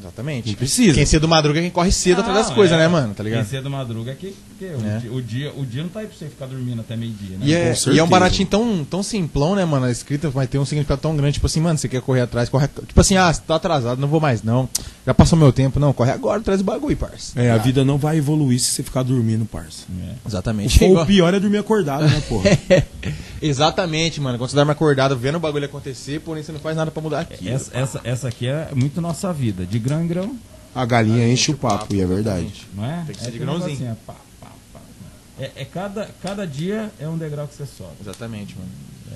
[0.00, 0.48] Exatamente.
[0.48, 0.94] Não precisa.
[0.94, 2.80] Quem cedo madruga é quem corre cedo atrás das Não, coisas, é.
[2.80, 3.14] né, mano?
[3.14, 3.40] Tá ligado?
[3.40, 4.98] Quem cedo madruga é que, que o, É.
[4.98, 7.46] dia, o, dia, o dia não tá aí pra você ficar dormindo até meio-dia, né?
[7.46, 9.86] E é, e é um baratinho tão, tão simplão, né, mano?
[9.86, 11.34] A escrita vai ter um significado tão grande.
[11.34, 12.66] Tipo assim, mano, você quer correr atrás, corre.
[12.68, 14.68] Tipo assim, ah, você tá atrasado, não vou mais, não.
[15.06, 15.92] Já passou meu tempo, não.
[15.92, 17.40] Corre agora, traz o bagulho, parça.
[17.40, 19.84] É, a vida não vai evoluir se você ficar dormindo, parça.
[20.02, 20.12] É.
[20.24, 20.78] O, Exatamente.
[20.78, 22.50] fo- o pior é dormir acordado, né, porra?
[23.40, 24.38] Exatamente, mano.
[24.38, 27.20] Quando você dorme acordado, vendo o bagulho acontecer, porém você não faz nada pra mudar
[27.20, 27.48] aqui.
[27.48, 29.64] Essa, essa, essa aqui é muito nossa vida.
[29.64, 30.36] De grão em grão,
[30.74, 32.66] A galinha enche o papo, e é verdade.
[32.74, 33.02] não é?
[33.06, 33.72] Tem que ser é de grãozinho.
[33.74, 34.14] assim, é pá.
[35.38, 37.92] É, é cada, cada dia é um degrau que você sobe.
[38.00, 38.70] Exatamente, mano.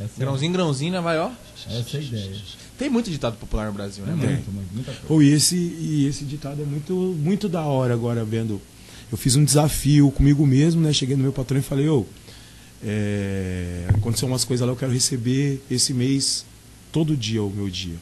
[0.05, 1.01] Essa, Grãozinho, grãozinho, né?
[1.01, 1.31] Vai, ó.
[1.69, 2.37] essa é a ideia.
[2.79, 4.31] Tem muito ditado popular no Brasil, né, É mano?
[4.33, 5.25] muito, muito, muita coisa.
[5.25, 8.61] E esse, e esse ditado é muito, muito da hora agora, vendo.
[9.11, 10.93] Eu fiz um desafio comigo mesmo, né?
[10.93, 12.07] Cheguei no meu patrão e falei, ô,
[12.83, 16.45] é, aconteceu umas coisas lá, eu quero receber esse mês,
[16.91, 17.97] todo dia o meu dia.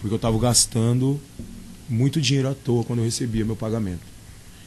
[0.00, 1.20] Porque eu tava gastando
[1.88, 4.02] muito dinheiro à toa quando eu recebia meu pagamento.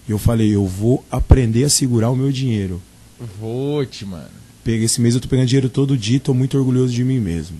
[0.07, 2.81] E eu falei, eu vou aprender a segurar o meu dinheiro.
[3.39, 4.27] Vote, mano.
[4.63, 7.57] Peguei esse mês, eu tô pegando dinheiro todo dia, tô muito orgulhoso de mim mesmo.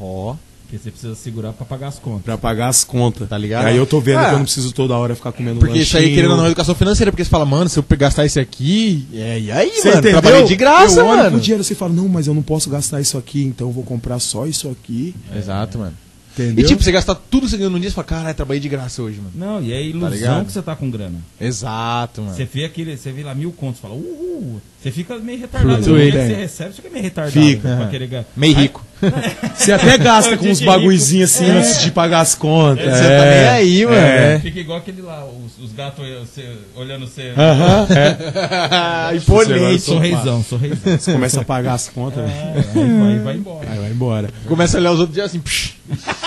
[0.00, 0.36] Ó.
[0.62, 2.22] Porque você precisa segurar pra pagar as contas.
[2.24, 3.28] Pra pagar as contas.
[3.28, 3.64] Tá ligado?
[3.64, 4.28] E aí eu tô vendo Ah.
[4.28, 6.16] que eu não preciso toda hora ficar comendo Porque isso aí, lanchinho.
[6.16, 9.06] querendo ou não, é educação financeira, porque você fala, mano, se eu gastar esse aqui,
[9.12, 10.20] é, e aí, Você mano, entendeu?
[10.22, 11.30] trabalhei de graça, eu olho mano.
[11.32, 13.84] pro dinheiro você fala, não, mas eu não posso gastar isso aqui, então eu vou
[13.84, 15.14] comprar só isso aqui.
[15.36, 15.94] Exato, mano.
[16.36, 16.64] Entendeu?
[16.64, 18.68] E tipo, você gastar tudo que você ganhou num dia, você fala, caralho, trabalhei de
[18.68, 19.30] graça hoje, mano.
[19.34, 20.44] Não, e é a ilusão ligado?
[20.46, 21.18] que você tá com grana.
[21.40, 22.34] Exato, mano.
[22.34, 24.60] Você vê aquele, você vê lá mil contos, fala, uhul.
[24.82, 25.78] Você fica meio retardado.
[25.78, 26.34] No Flutuei, momento que né?
[26.34, 27.40] você recebe, você fica meio retardado.
[27.46, 27.76] Fica.
[27.76, 28.24] pra querer ganhar.
[28.36, 28.84] Meio rico.
[29.54, 31.44] Você até gasta com uns bagulhozinhos assim.
[31.44, 31.50] É.
[31.50, 32.84] antes de pagar as contas.
[32.86, 33.96] Você tá nem aí, mano.
[33.96, 34.34] é.
[34.36, 34.38] É.
[34.40, 37.32] Fica igual aquele lá, os, os gatos você- olhando você.
[37.36, 37.86] Aham,
[39.12, 39.16] é.
[39.16, 39.80] Imponente.
[39.82, 40.96] Sorrisão, sorrisão.
[40.98, 43.70] Você começa a pagar as contas, É, aí vai, vai embora.
[43.70, 44.30] aí vai embora.
[44.46, 45.74] Começa a olhar os outros dias assim, psh,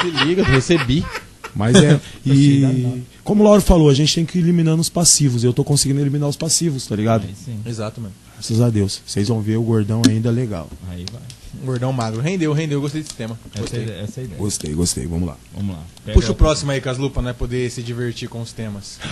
[0.02, 1.06] se liga, recebi.
[1.56, 2.00] Mas é.
[2.26, 3.04] E.
[3.24, 5.44] Como o Lauro falou, a gente tem que ir eliminando os passivos.
[5.44, 7.24] Eu tô conseguindo eliminar os passivos, tá ligado?
[7.26, 7.60] Aí sim.
[7.66, 8.14] Exato, mano.
[8.34, 9.02] Graças a Deus.
[9.06, 10.70] Vocês vão ver o gordão ainda legal.
[10.90, 11.22] Aí vai.
[11.66, 12.22] Gordão magro.
[12.22, 12.80] Rendeu, rendeu.
[12.80, 13.38] Gostei desse tema.
[13.56, 13.84] Essa, é, Gostei.
[13.84, 14.40] a- essa é a ideia.
[14.40, 15.08] Gostei, gostei.
[15.08, 15.38] Vamos lá.
[15.56, 15.82] Vamos lá.
[16.06, 17.34] Pega Puxa o próximo aí, Caslupa, né?
[17.34, 19.00] Poder se divertir com os temas.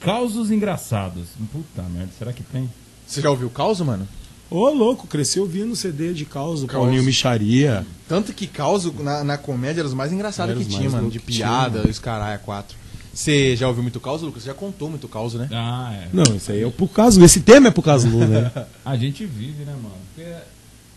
[0.00, 1.28] Causos engraçados.
[1.52, 2.70] Puta merda, será que tem?
[3.06, 4.06] Você já ouviu o caos, mano?
[4.50, 6.84] Ô, louco, cresceu ouvindo CD de causa, Caos.
[6.84, 7.84] Paulinho Micharia.
[8.08, 11.10] Tanto que caos na, na comédia era os mais engraçados Era que tinha, mano.
[11.10, 12.76] De tinha, piada, os caralho, quatro.
[13.12, 14.42] Você já ouviu muito caos, Lucas?
[14.42, 15.48] Você já contou muito caos, né?
[15.50, 16.08] Ah, é.
[16.12, 17.22] Não, isso aí é pro caso.
[17.24, 18.52] Esse tema é pro caso, né?
[18.84, 19.94] A gente vive, né, mano?
[20.14, 20.30] Porque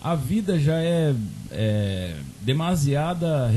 [0.02, 1.14] a vida já é,
[1.52, 3.52] é demasiada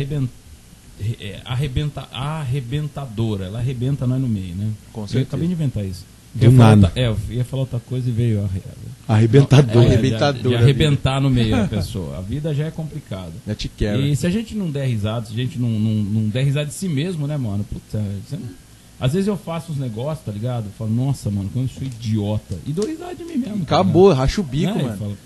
[1.21, 2.09] é, arrebenta...
[2.13, 3.47] arrebentadora.
[3.47, 4.71] Ela arrebenta nós no meio, né?
[4.93, 5.29] Com Eu certeza.
[5.29, 6.05] acabei de inventar isso.
[6.35, 6.87] Do Eu ia falar nada.
[6.89, 8.49] outra- É, eu ia falar outra coisa e veio a...
[9.15, 9.83] Arrebentador.
[9.83, 12.19] É, de- Arrebentadora, De, arrebentar no meio da pessoa.
[12.19, 13.33] A vida já é complicada.
[13.47, 14.01] Já te quero.
[14.03, 15.93] E se a gente não der risada, se a gente não, não,
[16.23, 17.65] não der risada de si mesmo, né, mano?
[17.65, 18.63] Puta, você não-
[19.01, 20.67] às vezes eu faço uns negócios, tá ligado?
[20.67, 22.57] Eu falo, nossa, mano, como eu sou idiota.
[22.67, 23.57] E dou risada de mim mesmo.
[23.59, 24.73] tá Acabou, racha o bico?
[24.73, 24.85] Né?
[24.85, 24.97] Mano.
[24.97, 25.19] falo,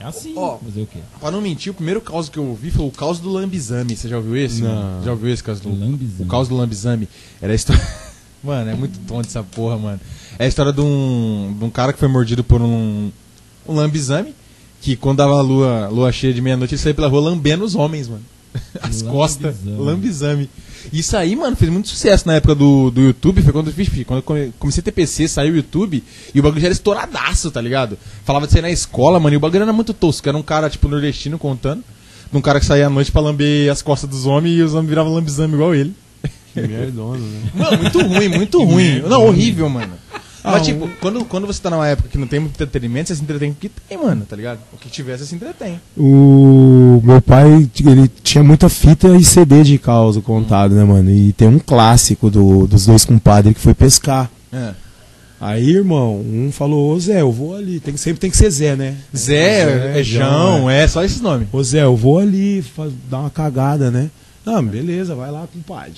[0.00, 1.00] é assim, Ó, fazer o quê?
[1.20, 3.96] Pra não mentir, o primeiro caos que eu ouvi foi o caos do Lambizame.
[3.96, 4.62] Você já ouviu esse?
[4.62, 5.02] Não.
[5.04, 6.22] Já ouviu esse, caso do Lambizame.
[6.22, 7.08] O caos do Lambizame.
[7.42, 7.82] Era a história.
[8.44, 9.98] Mano, é muito tonto essa porra, mano.
[10.38, 13.10] É a história de um, de um cara que foi mordido por um,
[13.66, 14.34] um lambizame.
[14.80, 17.74] Que quando dava a lua, lua cheia de meia-noite, ele saía pela rua lambendo os
[17.74, 18.22] homens, mano.
[18.82, 19.10] As Lambizame.
[19.12, 19.56] costas.
[19.64, 20.50] Lambizame.
[20.92, 23.40] Isso aí, mano, fez muito sucesso na época do, do YouTube.
[23.42, 23.88] Foi quando fiz.
[24.04, 26.72] Quando eu come- comecei a ter PC, saiu o YouTube e o bagulho já era
[26.74, 27.96] estouradaço, tá ligado?
[28.24, 30.28] Falava de sair na escola, mano, e o bagulho era muito tosco.
[30.28, 31.82] Era um cara, tipo, nordestino contando.
[32.30, 34.74] De um cara que saía à noite pra lamber as costas dos homens e os
[34.74, 35.94] homens viravam lambizame igual ele.
[36.52, 37.40] Que merdona, né?
[37.54, 39.00] Mano, muito ruim, muito ruim.
[39.00, 39.94] Não, horrível, mano.
[40.46, 43.08] Ah, Mas, um- tipo, quando, quando você tá numa época que não tem muito entretenimento,
[43.08, 44.58] você se entretém com o que tem, mano, tá ligado?
[44.74, 45.80] O que tiver, você se entretém.
[45.96, 51.10] O meu pai, ele tinha muita fita e CD de causa contado, né, mano?
[51.10, 54.30] E tem um clássico do, dos dois compadres que foi pescar.
[54.52, 54.72] É.
[55.40, 57.80] Aí, irmão, um falou, ô Zé, eu vou ali.
[57.80, 58.96] Tem, que- sempre tem que ser Zé, né?
[59.16, 61.48] Zé, é João, é só esses nomes.
[61.52, 62.62] Ô Zé, eu vou ali
[63.10, 64.10] dar uma cagada, né?
[64.44, 65.94] Não, beleza, vai lá, compadre.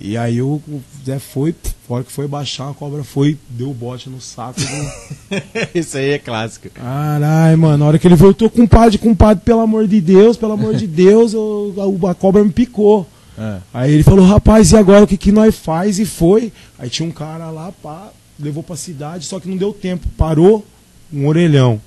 [0.00, 0.60] E aí o,
[1.04, 4.20] Zé foi, pff, a hora que foi baixar, a cobra foi, deu o bote no
[4.20, 4.60] saco.
[4.60, 5.42] do-
[5.74, 6.68] Isso aí é clássico.
[6.70, 10.74] Caralho, mano, na hora que ele voltou, compadre, compadre, pelo amor de Deus, pelo amor
[10.74, 11.74] de Deus, eu-
[12.06, 13.06] a, a cobra me picou.
[13.36, 13.58] É.
[13.72, 15.98] Aí ele falou, rapaz, e agora o que, que nós faz?
[15.98, 16.52] E foi.
[16.78, 20.06] Aí tinha um cara lá, pá, levou pra cidade, só que não deu tempo.
[20.16, 20.64] Parou,
[21.12, 21.80] um orelhão.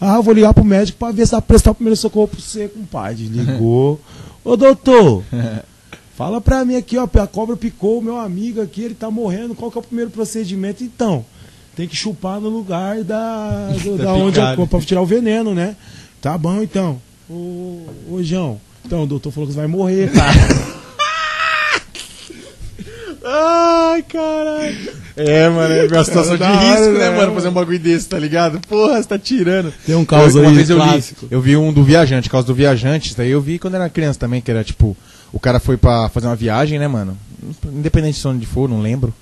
[0.00, 2.40] Ah, vou ligar pro médico pra ver se dá pra prestar o primeiro socorro pro
[2.40, 3.24] você, compadre.
[3.24, 4.00] Ligou.
[4.44, 5.24] Ô, doutor,
[6.18, 9.54] fala pra mim aqui, ó, a cobra picou o meu amigo aqui, ele tá morrendo,
[9.54, 10.82] qual que é o primeiro procedimento?
[10.82, 11.24] Então,
[11.76, 14.66] tem que chupar no lugar da, do- Da da onde a, picada.
[14.66, 15.76] pra tirar o veneno, né?
[16.20, 17.00] Tá bom, então.
[17.30, 20.32] Ô, ô João, então o doutor falou que você vai morrer, cara.
[23.24, 24.92] Ai, caralho.
[25.16, 27.34] É, mano, é uma situação de hora, risco, né, né, mano?
[27.34, 28.60] Fazer um bagulho desse, tá ligado?
[28.66, 29.72] Porra, você tá tirando.
[29.84, 32.46] Tem um caos Eu- aí Uma vez eu vi, eu vi um do Viajante, causa
[32.46, 33.08] do Viajante.
[33.08, 34.96] Isso daí eu vi quando era criança também, que era tipo,
[35.32, 37.16] o cara foi pra fazer uma viagem, né, mano?
[37.66, 39.12] Independente de onde for, não lembro.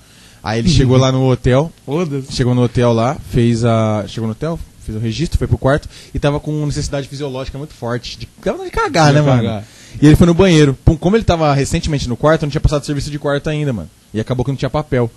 [0.42, 1.72] Aí ele chegou lá no hotel,
[2.30, 4.04] chegou no hotel lá, fez a.
[4.06, 7.74] Chegou no hotel, fez o registro, foi pro quarto e tava com necessidade fisiológica muito
[7.74, 8.18] forte.
[8.18, 9.42] De, tava de cagar, né, mano?
[9.42, 9.64] cagar.
[10.00, 10.74] E ele foi no banheiro.
[10.84, 13.90] Pum, como ele tava recentemente no quarto, não tinha passado serviço de quarto ainda, mano.
[14.14, 15.10] E acabou que não tinha papel.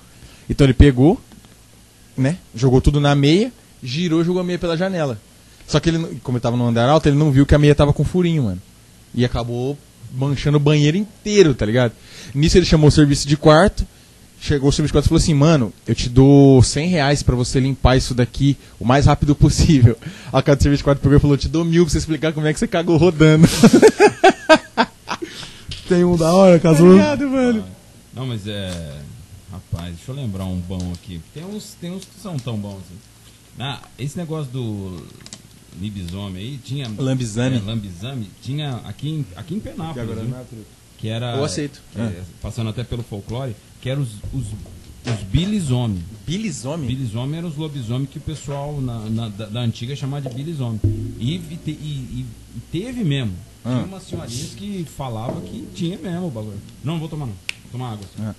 [0.50, 1.20] Então ele pegou,
[2.18, 2.38] né?
[2.56, 3.52] Jogou tudo na meia,
[3.84, 5.20] girou e jogou a meia pela janela.
[5.68, 7.76] Só que ele, como ele tava no andar alto, ele não viu que a meia
[7.76, 8.62] tava com furinho, mano.
[9.14, 9.78] E acabou
[10.12, 11.94] manchando o banheiro inteiro, tá ligado?
[12.34, 13.86] Nisso ele chamou o serviço de quarto.
[14.42, 17.36] Chegou o serviço de quarto e falou assim, mano, eu te dou 100 reais pra
[17.36, 19.98] você limpar isso daqui o mais rápido possível.
[20.32, 21.98] A cara do serviço de quarto pegou e falou, eu te dou mil pra você
[21.98, 23.46] explicar como é que você cagou rodando.
[25.88, 26.94] Tem um da hora, Tá casou.
[26.94, 27.66] ligado, mano?
[28.14, 29.00] Não, mas é.
[29.52, 31.20] Rapaz, deixa eu lembrar um bom aqui.
[31.34, 33.00] Tem uns, tem uns que são tão bons assim.
[33.60, 35.04] Ah, esse negócio do
[35.80, 36.88] Libisome aí tinha.
[36.98, 37.58] Lambizame.
[37.58, 38.28] É, lambizame.
[38.42, 40.08] Tinha aqui em, aqui em Penápolis.
[40.20, 40.66] viu?
[40.98, 41.36] que era.
[41.36, 41.82] Eu aceito.
[41.94, 46.04] que é, passando até pelo folclore, que eram os, os, os bilisome.
[46.28, 46.88] Bilisome?
[46.88, 50.80] Bilisome eram os lobisomens que o pessoal na, na- da, da antiga chamava de bilisome.
[51.20, 51.72] E, e, e-
[52.22, 52.26] e
[52.72, 53.34] teve mesmo.
[53.64, 53.70] Ah.
[53.76, 56.58] Tinha umas senhorinhas que falavam que tinha mesmo o bagulho.
[56.84, 57.34] Não, não vou tomar não.
[57.34, 58.06] Vou tomar água.
[58.20, 58.34] Ah.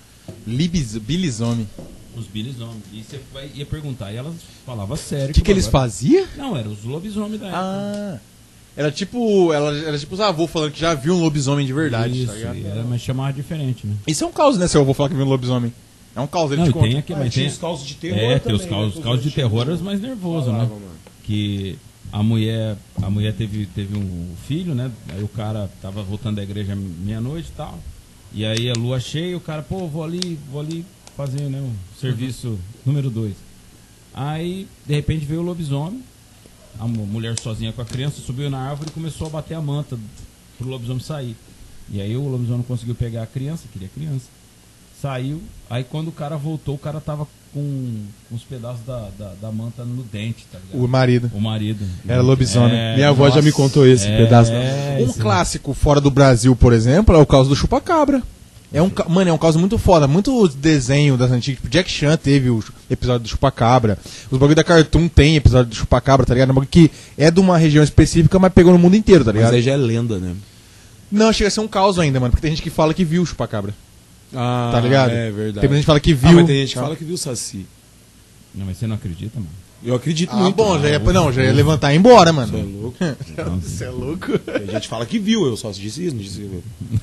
[0.45, 1.67] Libis, bilisome.
[2.15, 2.83] Os bilisomens.
[2.91, 4.33] E você vai, ia perguntar, e elas
[4.65, 5.31] falavam sério.
[5.31, 6.27] O que, que eles bagulho- faziam?
[6.37, 7.61] Não, eram os lobisomens da época.
[7.63, 8.19] Ah.
[8.75, 9.51] Era tipo.
[9.53, 12.55] Ela, era tipo os avôs falando que já viu um lobisomem de verdade, Isso, tá
[12.55, 13.95] era, mas chamava diferente, né?
[14.07, 14.67] Isso é um caos, né?
[14.67, 15.73] Seu avô falar que viu um lobisomem.
[16.15, 16.87] É um caos, ele Não, te conta.
[16.87, 19.03] tem aqui, Ah, mas tinha tem, os causos de terror É, tem os causos, né,
[19.03, 20.53] causos de terror os eram os mais nervosos, né?
[20.59, 20.91] falavam, mano.
[21.23, 21.77] Que
[22.11, 24.91] a mulher, a mulher teve, teve um filho, né?
[25.13, 27.79] Aí o cara tava voltando da igreja meia-noite e tal.
[28.33, 31.99] E aí a lua cheia, o cara, pô, vou ali, vou ali fazer, né, o
[31.99, 33.33] serviço número dois.
[34.13, 36.01] Aí, de repente, veio o lobisomem,
[36.79, 39.61] a mu- mulher sozinha com a criança, subiu na árvore e começou a bater a
[39.61, 39.97] manta
[40.57, 41.35] pro lobisomem sair.
[41.89, 44.25] E aí o lobisomem conseguiu pegar a criança, queria a criança.
[45.01, 47.95] Saiu, aí quando o cara voltou, o cara tava com
[48.31, 50.83] uns pedaços da, da, da manta no dente, tá ligado?
[50.85, 51.31] O marido.
[51.33, 51.83] O marido.
[52.07, 52.77] Era lobisomem.
[52.77, 54.51] É, Minha avó já nossa, me contou esse é, pedaço.
[54.53, 58.21] é, Um clássico fora do Brasil, por exemplo, é o caso do chupacabra.
[58.73, 60.07] É um, mano, é um caso muito foda.
[60.07, 61.59] Muito desenho das antigas.
[61.59, 63.97] Tipo, Jack Chan teve o episódio do chupacabra.
[64.29, 66.49] Os bagulho da Cartoon tem episódio do chupacabra, tá ligado?
[66.49, 69.31] É um bagulho que é de uma região específica, mas pegou no mundo inteiro, tá
[69.31, 69.53] Mas ligado?
[69.55, 70.33] aí já é lenda, né?
[71.11, 72.31] Não, chega a ser um caos ainda, mano.
[72.31, 73.73] Porque tem gente que fala que viu o chupacabra.
[74.33, 75.11] Ah, Tá ligado?
[75.11, 75.67] É verdade.
[75.67, 76.33] Tem gente que fala que Ah, viu.
[76.37, 77.65] mas tem gente que fala que viu o Saci.
[78.55, 79.49] Não, mas você não acredita, mano?
[79.83, 80.55] Eu acredito Ah, muito.
[80.55, 82.51] bom, já ia, não, já ia levantar e ir embora, mano.
[82.51, 82.97] Você é louco.
[83.61, 84.39] Você é louco?
[84.39, 86.61] Tem gente fala que viu, eu só disse isso, não disse que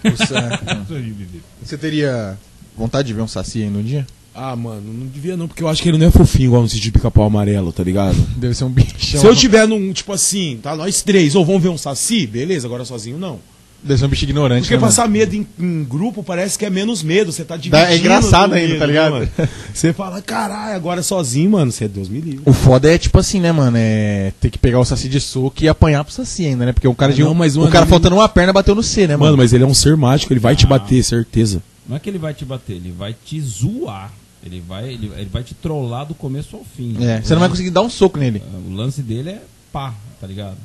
[1.64, 2.38] Você teria
[2.76, 4.06] vontade de ver um saci aí no dia?
[4.34, 6.68] Ah, mano, não devia não, porque eu acho que ele não é fofinho igual no
[6.68, 8.14] sítio de pica-pau amarelo, tá ligado?
[8.36, 9.20] Deve ser um bichão.
[9.20, 12.66] Se eu tiver num, tipo assim, tá, nós três, ou vamos ver um saci, beleza,
[12.68, 13.40] agora sozinho não.
[13.86, 14.62] Ser um bicho ignorante.
[14.62, 14.92] Porque né, mano?
[14.92, 17.76] passar medo em, em grupo parece que é menos medo, você tá dividindo.
[17.90, 19.12] é engraçado o ainda, medo, tá ligado?
[19.20, 19.48] né, mano?
[19.72, 22.42] Você fala, caralho, agora sozinho, mano, você é Deus me livre.
[22.44, 23.76] O foda é, tipo assim, né, mano?
[23.80, 26.72] É ter que pegar o saci de soco e apanhar pro saci ainda, né?
[26.72, 28.52] Porque o cara, Ah, de um, não, mas, o mano, cara ele- faltando uma perna
[28.52, 29.26] bateu no C, né, mano?
[29.26, 30.68] Mano, mas ele é um ser mágico, ele vai te Ah.
[30.68, 31.62] bater, certeza.
[31.88, 34.12] Não é que ele vai te bater, ele vai te zoar.
[34.44, 36.96] Ele vai, ele, ele vai te trollar do começo ao fim.
[37.00, 38.42] É, você não vai conseguir dar um soco nele.
[38.68, 40.56] O lance dele é pá, tá ligado?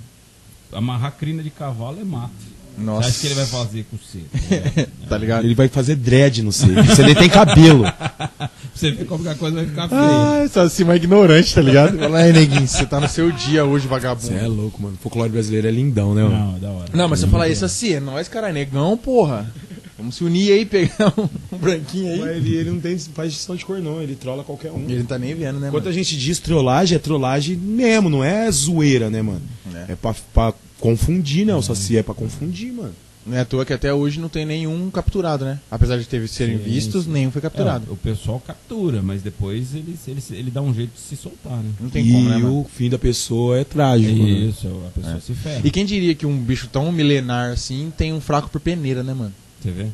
[0.71, 2.31] Amarrar crina de cavalo é mato.
[2.77, 3.03] Nossa.
[3.03, 4.19] Você acha que ele vai fazer com você?
[4.19, 4.89] tá ligado?
[5.13, 5.45] Tá ligado?
[5.45, 6.65] Ele vai fazer dread no C.
[6.95, 7.83] Se ele tem cabelo.
[8.73, 10.01] Você vê como que a coisa vai ficar feia.
[10.01, 11.97] Ah, saci mais ignorante, tá ligado?
[11.97, 14.27] Fala aí, neguinho, você tá no seu dia hoje, vagabundo.
[14.27, 14.95] Você é louco, mano.
[14.95, 16.35] O folclore brasileiro é lindão, né, mano?
[16.35, 16.89] Não, é da hora.
[16.91, 19.49] Não, mas se eu falar isso assim, é nós, cara, negão, porra.
[19.95, 22.19] Vamos se unir aí, pegar um, um branquinho aí.
[22.19, 24.01] Mas ele, ele não tem, faz gestão de cor, não.
[24.01, 24.83] Ele trola qualquer um.
[24.85, 25.89] Ele não tá nem vendo, né, Quando mano?
[25.89, 29.41] a gente diz trollagem, é trollagem mesmo, não é zoeira, né, mano?
[29.87, 29.91] É.
[29.93, 31.55] É, pra, pra confundir, né?
[31.55, 32.93] O Saci é pra confundir, mano.
[33.25, 35.57] Não é à toa que até hoje não tem nenhum capturado, né?
[35.71, 37.11] Apesar de ter, serem Sim, vistos, sim.
[37.11, 37.85] nenhum foi capturado.
[37.89, 41.55] É, o pessoal captura, mas depois ele, ele, ele dá um jeito de se soltar,
[41.55, 41.71] né?
[41.79, 42.59] Não tem e como, né, mano?
[42.59, 44.11] o fim da pessoa é trágico.
[44.11, 44.29] né?
[44.29, 45.61] Isso, a pessoa se ferra.
[45.63, 49.13] E quem diria que um bicho tão milenar assim tem um fraco por peneira, né,
[49.13, 49.33] mano?
[49.61, 49.87] Você vê?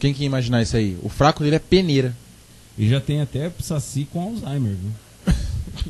[0.00, 0.96] Quem que ia imaginar isso aí?
[1.02, 2.16] O fraco dele é peneira.
[2.78, 4.90] E já tem até saci com Alzheimer, viu?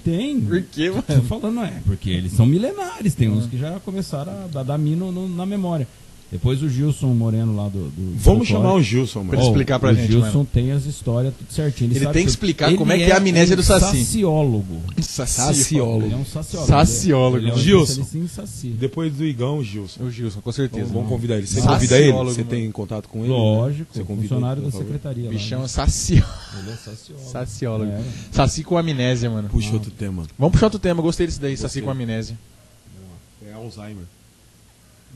[0.05, 0.41] Tem.
[0.71, 1.03] quê, mano?
[1.03, 3.15] Tô falando, é, porque eles são milenares.
[3.15, 5.87] Tem uns que já começaram a dar, dar mino no- na memória.
[6.33, 7.91] Depois o Gilson Moreno lá do.
[7.91, 8.85] do Vamos do chamar o Core.
[8.85, 9.39] Gilson, Pra mano.
[9.43, 10.49] ele explicar pra o gente, Gilson mano.
[10.51, 11.91] tem as histórias tudo certinho.
[11.93, 13.99] Ele sabe tem que explicar como é que é a amnésia um do saci.
[14.03, 14.81] Saciólogo.
[15.03, 16.07] Saciólogo.
[16.07, 16.69] Ele é um saciólogo.
[16.71, 17.37] Saciólogo.
[17.37, 18.07] Ele é um Gilson.
[18.29, 18.69] saci.
[18.69, 20.05] Depois do Igão, o Gilson.
[20.05, 20.91] O Gilson, com certeza.
[20.91, 21.47] Vamos, convidar ele.
[21.47, 22.13] Você Saciólogo, convida ele?
[22.35, 23.29] Você tem contato com ele?
[23.29, 25.25] Lógico, Você convida funcionário ele, da secretaria.
[25.25, 25.65] lá, Bichão né?
[25.67, 26.15] é saci...
[26.15, 26.23] Ele
[26.71, 27.31] é saciólogo.
[27.31, 27.91] saciólogo.
[27.93, 28.03] É.
[28.33, 29.51] Saci com amnésia, mano.
[29.51, 30.25] Puxa outro tema.
[30.39, 31.83] Vamos puxar outro tema, gostei desse daí, saci Gostei.
[31.83, 32.39] com amnésia.
[33.47, 34.05] É Alzheimer.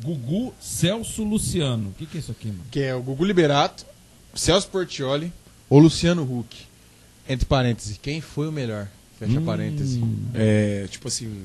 [0.02, 1.90] Gugu Celso Luciano.
[1.90, 2.60] O que, que é isso aqui, mano?
[2.70, 3.84] Que é o Gugu Liberato,
[4.34, 5.32] Celso Portioli
[5.68, 6.56] ou Luciano Huck.
[7.28, 8.86] Entre parênteses, quem foi o melhor?
[9.18, 9.98] Fecha Hum, parênteses.
[10.34, 11.44] É, tipo assim.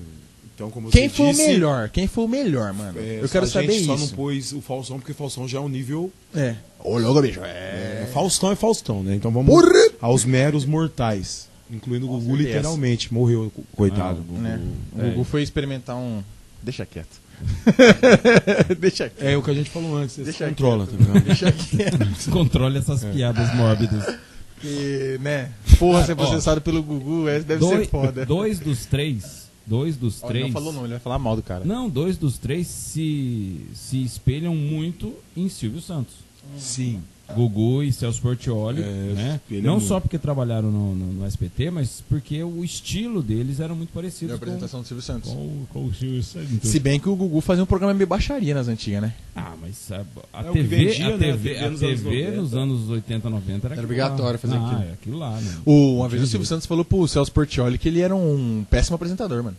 [0.53, 1.89] Então, como Quem você foi disse, o melhor?
[1.89, 2.99] Quem foi o melhor, mano?
[2.99, 3.85] é, Eu quero a saber gente isso.
[3.87, 6.11] só não pôs o Faustão, porque o Faustão já é um nível.
[6.35, 6.55] É.
[6.83, 7.39] Ô, louco, bicho.
[7.43, 9.15] É, Faustão é Faustão, né?
[9.15, 9.71] Então vamos Porra!
[10.01, 11.47] aos meros mortais.
[11.71, 13.11] Incluindo o Gugu, literalmente.
[13.13, 14.19] Morreu, co- coitado.
[14.19, 14.39] Ah, o Gugu.
[14.41, 14.61] Né?
[14.93, 15.09] O É.
[15.11, 16.21] Gugu foi experimentar um.
[16.61, 17.20] Deixa quieto.
[18.79, 19.27] Deixa quieto.
[19.27, 21.07] É o que a gente falou antes, Deixa controla, tá quieto.
[21.07, 21.23] ligado?
[21.23, 22.31] Deixa.
[22.31, 24.17] Controle essas piadas mórbidas.
[24.59, 25.51] Que, né?
[25.79, 26.15] Porra, ser Ó.
[26.15, 28.25] processado pelo Gugu é, deve dois, ser foda.
[28.25, 29.49] dois dos três.
[29.65, 30.45] Dois dos Ó, três.
[30.45, 31.63] Ele não falou não, ele vai falar mal do cara.
[31.65, 36.13] Não, dois dos três se, se espelham muito em Silvio Santos.
[36.57, 37.01] Sim.
[37.35, 39.41] Gugu e Celso Portioli, É, né?
[39.51, 39.87] é Não muito.
[39.87, 43.95] só porque trabalharam no, no- no SPT, mas porque o estilo deles era muito Da
[43.95, 45.31] parecido com, apresentação do Silvio Santos.
[45.31, 46.69] com, com o Silvio Santos.
[46.69, 49.13] Se bem que o Gugu fazia um programa meio baixaria nas antigas, né?
[49.35, 51.31] Ah, mas a, a É TV, vendia, a né?
[51.31, 52.57] TV, A a nos TV anos nos 90.
[52.61, 54.37] anos 80, 90 era, Era obrigatório lá.
[54.37, 54.81] fazer ah, aquilo.
[54.89, 55.57] é aquilo lá, né?
[55.65, 58.95] O, uma vez o Silvio Santos falou pro Celso Portioli que ele era um péssimo
[58.95, 59.55] apresentador, mano.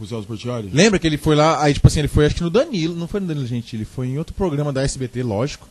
[0.00, 0.70] Pro Celso Portioli?
[0.72, 3.06] Lembra que ele foi lá, aí tipo assim, ele foi acho que no Danilo, não
[3.06, 5.68] foi no Danilo Gentili, foi em outro programa da SBT, lógico.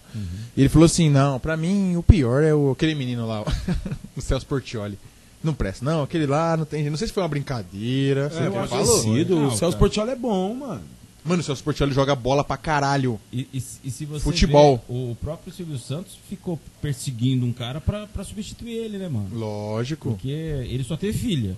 [0.56, 3.44] E ele falou assim, não, pra mim o pior é o, aquele menino lá,
[4.16, 4.98] o Celso Portioli.
[5.44, 8.44] Não presta, não, aquele lá não tem, não sei se foi uma brincadeira, É, o
[8.44, 9.04] eu ele acho falou.
[9.04, 9.36] parecido.
[9.36, 9.78] Não, O Celso.
[9.78, 10.82] Portioli é bom, mano.
[11.24, 13.20] Mano, o Celso Portioli joga bola pra caralho.
[13.32, 14.78] E, e- e se você Futebol.
[14.78, 19.28] vê, o próprio Silvio Santos ficou perseguindo um cara pra, pra substituir ele, né, mano?
[19.34, 20.12] Lógico.
[20.12, 21.56] Porque ele só teve filha.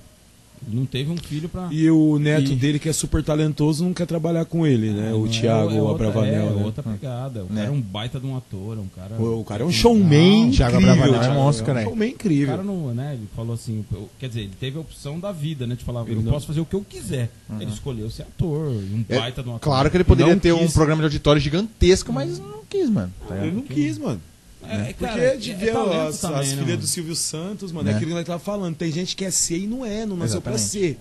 [0.67, 1.67] Não teve um filho pra.
[1.71, 5.09] E o neto E- dele, que é super talentoso, não quer trabalhar com ele, né?
[5.11, 6.63] Não o é- Thiago é Abravanel, é né?
[6.65, 7.43] outra pegada.
[7.43, 7.61] O Né?
[7.61, 9.15] cara é um baita de um ator, é um cara.
[9.21, 10.77] O, o cara é um showman Não, Thiago.
[10.77, 11.87] Abravanel é Thiago- monstro, um caralho.
[11.87, 12.47] showman O incrível.
[12.47, 13.13] cara não, né?
[13.15, 15.75] Ele falou assim, eu- quer dizer, ele teve a opção da vida, né?
[15.75, 17.29] De falar, Ele eu não- posso fazer o que eu quiser.
[17.59, 19.61] Ele escolheu ser ator, um É, baita de um ator.
[19.63, 20.73] Claro que ele poderia ter um quis.
[20.73, 23.11] programa de auditório gigantesco, mas não quis, mano.
[23.27, 24.21] Tá Ele não quis, mano.
[24.67, 26.77] É, Porque cara, de é ver talento as, também, as né, filhas mano?
[26.81, 27.91] do Silvio Santos, mano, Né?
[27.91, 28.75] é aquilo que nós tava falando.
[28.75, 30.95] Tem gente que é ser e não é, não nasceu pra Exatamente.
[30.95, 30.99] ser.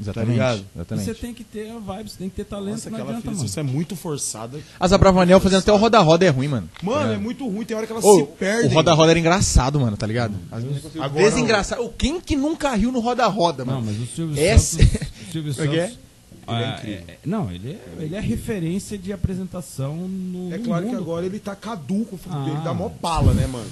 [0.00, 0.30] Exatamente.
[0.32, 0.58] ligado?
[0.58, 1.04] E exatamente.
[1.04, 3.22] você tem que ter a vibe, você tem que ter talento, Nossa, não aquela adianta,
[3.28, 3.46] filha, mano.
[3.46, 4.58] isso é muito forçada.
[4.80, 6.68] As Abravanel fazendo até o roda-roda é ruim, mano.
[6.82, 8.70] Mano, é muito ruim, tem hora que elas Ô, se perdem.
[8.70, 10.34] o roda-roda era engraçado, mano, tá ligado?
[10.50, 10.64] Às
[10.96, 11.88] Agora, vezes engraçado.
[11.98, 13.86] Quem que nunca riu no roda-roda, Não, mano?
[13.92, 15.08] mas o Silvio Esse- Santos.
[15.28, 15.86] O Silvio é é?
[15.88, 15.98] Santos.
[16.46, 20.52] Ah, é- é- não, ele é, ele é referência de apresentação no.
[20.52, 21.00] É no claro que mundo.
[21.02, 22.46] agora ele tá caduco, Ah.
[22.50, 23.66] ele dá mó pala, né, mano?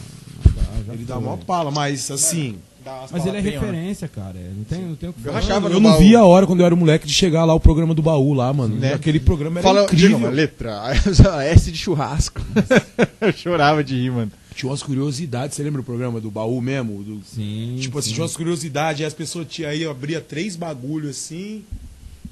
[0.47, 2.57] Ah, já Ele dá mó pala, mas assim.
[3.13, 4.39] Mas ele é referência, cara.
[4.57, 5.55] Não tem, não tem o que Eu falar.
[5.57, 5.99] Eu no não baú.
[6.01, 8.51] vi a hora quando eu era moleque de chegar lá o programa do baú lá,
[8.55, 8.75] mano.
[8.75, 8.95] Né?
[8.95, 10.17] Aquele programa era Fala, diga incrível.
[10.17, 10.81] uma letra.
[11.45, 12.41] S de churrasco.
[13.21, 14.33] eu chorava de rir, mano.
[14.55, 17.03] Tinha umas curiosidades, você lembra o programa do baú mesmo?
[17.05, 17.77] Do- Sim.
[17.81, 18.15] tipo assim, sim.
[18.15, 21.63] tinha umas curiosidades, aí as pessoas tinha, aí abria três bagulhos assim.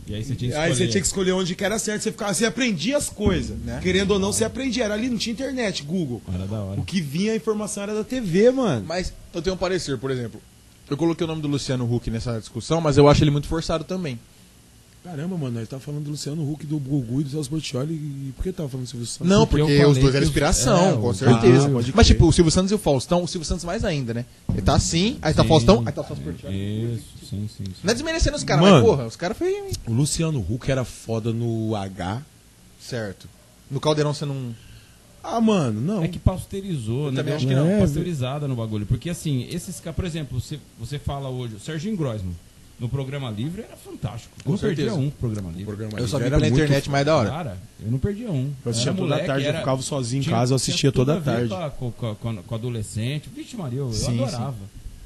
[0.08, 0.90] E aí você tinha que Aí você escolher.
[0.90, 3.58] tinha que escolher onde que era certo, você ficava, você aprendia as coisas.
[3.58, 3.78] Né?
[3.82, 4.84] Querendo ou não, você aprendia.
[4.84, 6.22] Era ali, não tinha internet, Google.
[6.32, 6.80] Era da hora.
[6.80, 8.84] O que vinha a informação era da TV, mano.
[8.86, 10.40] Mas eu tenho um parecer, por exemplo.
[10.88, 13.84] Eu coloquei o nome do Luciano Huck nessa discussão, mas eu acho ele muito forçado
[13.84, 14.18] também.
[15.10, 17.94] Caramba, mano, ele tava falando do Luciano Huck, do Gugu e do Celso Portioli.
[17.94, 19.26] E por que tava falando do Silvio Santos?
[19.26, 21.66] Não, Porque porque, eu os dois eram inspiração, é, com o- certeza.
[21.66, 24.12] Ah, pode Mas tipo, o Silvio Santos e o Faustão, o Silvio Santos mais ainda,
[24.12, 24.26] né?
[24.52, 25.48] Ele tá assim, aí tá Sim.
[25.48, 26.94] Faustão, aí tá Celso Portioli.
[26.94, 27.64] Isso, sim, sim.
[27.64, 27.72] sim.
[27.82, 28.76] Não é desmerecendo os caras, Mano.
[28.76, 32.20] mas porra, os caras foi O Luciano Huck era foda no H.
[32.78, 33.26] certo.
[33.70, 34.54] No Caldeirão você não.
[35.22, 36.02] Ah, mano, não.
[36.04, 37.16] É que pasteurizou, né?
[37.18, 37.80] também acho que não.
[37.80, 38.84] Pasteurizada no bagulho.
[38.86, 42.32] Porque assim, esses caras, por exemplo, você, você fala hoje, o Serginho Groisman,
[42.78, 44.34] no programa livre era fantástico.
[44.38, 45.06] Eu Com não perdia certeza.
[45.06, 45.64] um programa livre.
[45.64, 47.30] programa Eu só vi era pela internet mais da hora.
[47.30, 48.52] Cara, eu não perdia um.
[48.64, 51.16] Eu assistia toda moleque, tarde, eu era- ficava sozinho em tinha- casa, eu assistia toda
[51.18, 51.54] a tarde.
[51.78, 53.28] Com, com, com adolescente.
[53.34, 54.54] Vixe, Maria, eu Sim, adorava.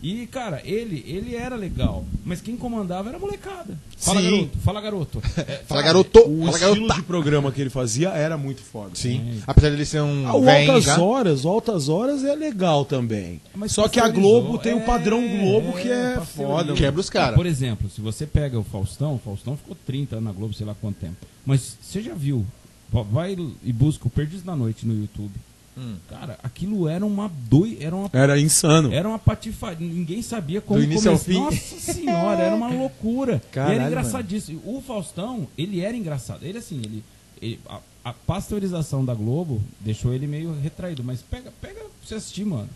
[0.03, 2.05] E, cara, ele, ele era legal.
[2.24, 3.78] Mas quem comandava era a molecada.
[3.96, 4.30] Fala, Sim.
[4.30, 4.59] garoto.
[4.59, 5.22] Fala, garoto.
[5.38, 6.94] É, Fala garoto, O fala estilo garota.
[6.94, 8.90] de programa que ele fazia era muito foda.
[8.94, 9.40] Sim.
[9.46, 10.26] Apesar dele ser um.
[10.26, 11.00] Ah, o Altas já.
[11.00, 13.40] Horas, o Altas Horas é legal também.
[13.55, 14.09] Mas Só que a.
[14.09, 16.74] Globo tem o É, padrão Globo que é foda.
[16.74, 17.36] Quebra os caras.
[17.36, 20.66] Por exemplo, se você pega o Faustão, o Faustão ficou 30 anos na Globo, sei
[20.66, 21.14] lá quanto tempo.
[21.46, 22.44] Mas você já viu,
[22.92, 25.30] va- vai e busca o Perdidos da Noite no YouTube.
[25.76, 25.94] Hum.
[26.08, 28.92] Cara, aquilo era uma doi, era uma Era insano.
[28.92, 31.50] era uma patifaria, ninguém sabia como Do início ao começar.
[31.50, 31.56] fim.
[31.56, 33.36] Nossa senhora, era uma loucura.
[33.48, 34.60] e Caralho, era engraçadíssimo.
[34.64, 36.44] O Faustão, ele era engraçado.
[36.44, 37.02] Ele assim, ele,
[37.40, 42.16] ele- a, a pasteurização da Globo deixou ele meio retraído, mas pega, pega pra você
[42.16, 42.68] assistir, mano.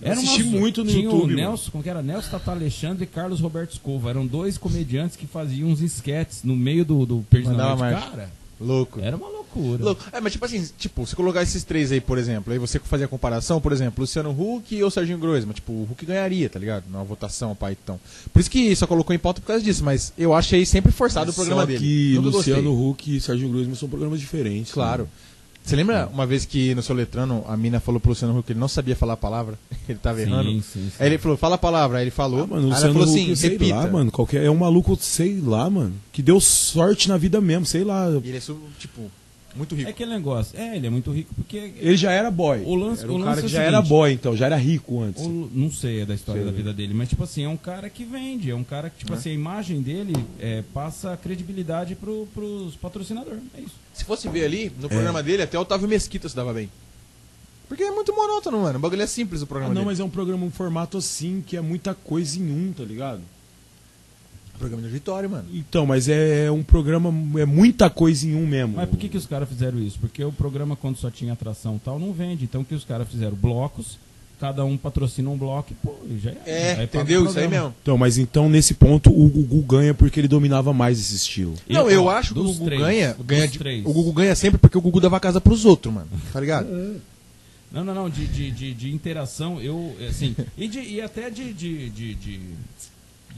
[0.00, 1.36] Eu assisti muito no tinha YouTube, o mano.
[1.36, 2.00] Nelson, como que era?
[2.00, 4.08] Nelson Tata Alexandre e Carlos Roberto Escova.
[4.10, 7.24] Eram dois comediantes que faziam uns esquetes no meio do, do
[7.76, 8.08] marcha.
[8.08, 8.30] Cara,
[8.60, 9.00] Louco.
[9.00, 9.37] era uma loucura.
[9.56, 10.04] Louco.
[10.12, 13.04] É, mas tipo assim, tipo, você colocar esses três aí, por exemplo, aí você fazer
[13.04, 16.84] a comparação, por exemplo, Luciano Huck ou Serginho Groisman, tipo, o Huck ganharia, tá ligado?
[16.90, 17.98] Numa votação, pai, então.
[18.32, 21.30] Por isso que só colocou em pauta por causa disso, mas eu achei sempre forçado
[21.30, 21.78] o programa Só dele.
[21.78, 22.54] que Nunca gostei.
[22.54, 24.72] Luciano Huck e Sérgio Groisman são programas diferentes.
[24.72, 25.04] Claro.
[25.04, 25.08] né?
[25.68, 28.60] Você lembra uma vez que no Soletrano a mina falou pro Luciano Huck que ele
[28.60, 29.58] não sabia falar a palavra?
[29.86, 30.48] ele tava errando?
[30.50, 30.92] Sim, sim, sim.
[30.98, 32.44] Aí ele falou, fala a palavra, aí ele falou.
[32.44, 33.74] Ah, mano, o Luciano falou Huck, assim, sei repita.
[33.74, 34.10] lá, mano.
[34.10, 35.92] Qualquer, é um maluco, sei lá, mano.
[36.10, 38.08] Que deu sorte na vida mesmo, sei lá.
[38.24, 38.40] E ele é,
[38.78, 39.10] tipo,
[39.56, 39.88] muito rico.
[39.88, 40.58] É aquele negócio.
[40.58, 42.62] É, ele é muito rico porque Ele já era boy.
[42.64, 43.74] O lance- era o um lance cara é que o já seguinte.
[43.74, 44.36] era boy, então.
[44.36, 45.22] Já era rico antes.
[45.22, 47.88] Ou, não sei da história Sei, da vida dele, mas tipo assim, é um cara
[47.90, 52.28] que vende, é um cara que, tipo assim, a imagem dele é, passa credibilidade pro,
[52.34, 53.40] pros patrocinadores.
[53.56, 53.74] É isso.
[53.94, 54.70] Se fosse ver ali, É.
[54.82, 56.68] no programa dele, até o Otávio Mesquita se dava bem.
[57.68, 58.78] Porque é muito monótono, mano.
[58.78, 59.90] O bagulho é simples o Ah, programa não, dele.
[59.90, 63.20] mas é um programa, um formato assim, que é muita coisa em um, tá ligado?
[64.58, 65.44] Programa de auditório, mano.
[65.54, 67.08] Então, mas é um programa,
[67.40, 68.74] é muita coisa em um mesmo.
[68.76, 69.98] Mas por que, que os caras fizeram isso?
[70.00, 72.44] Porque o programa, quando só tinha atração e tal, não vende.
[72.44, 73.36] Então, o que os caras fizeram?
[73.36, 73.98] Blocos,
[74.40, 77.22] cada um patrocina um bloco e, pô, e já É, paga entendeu?
[77.22, 77.74] o Isso aí mesmo.
[77.82, 81.54] Então, mas então, nesse ponto, o Gugu ganha porque ele dominava mais esse estilo.
[81.68, 83.16] E, não, ó, eu acho que o Gugu três, ganha.
[83.24, 83.84] ganha de- três.
[83.86, 86.08] o Gugu ganha sempre porque o Gugu dava casa pros outros, mano.
[86.32, 86.68] Tá ligado?
[87.70, 91.52] Não, não, não, de, de, de, de interação, eu, assim, e, de, e até de,
[91.52, 91.90] de,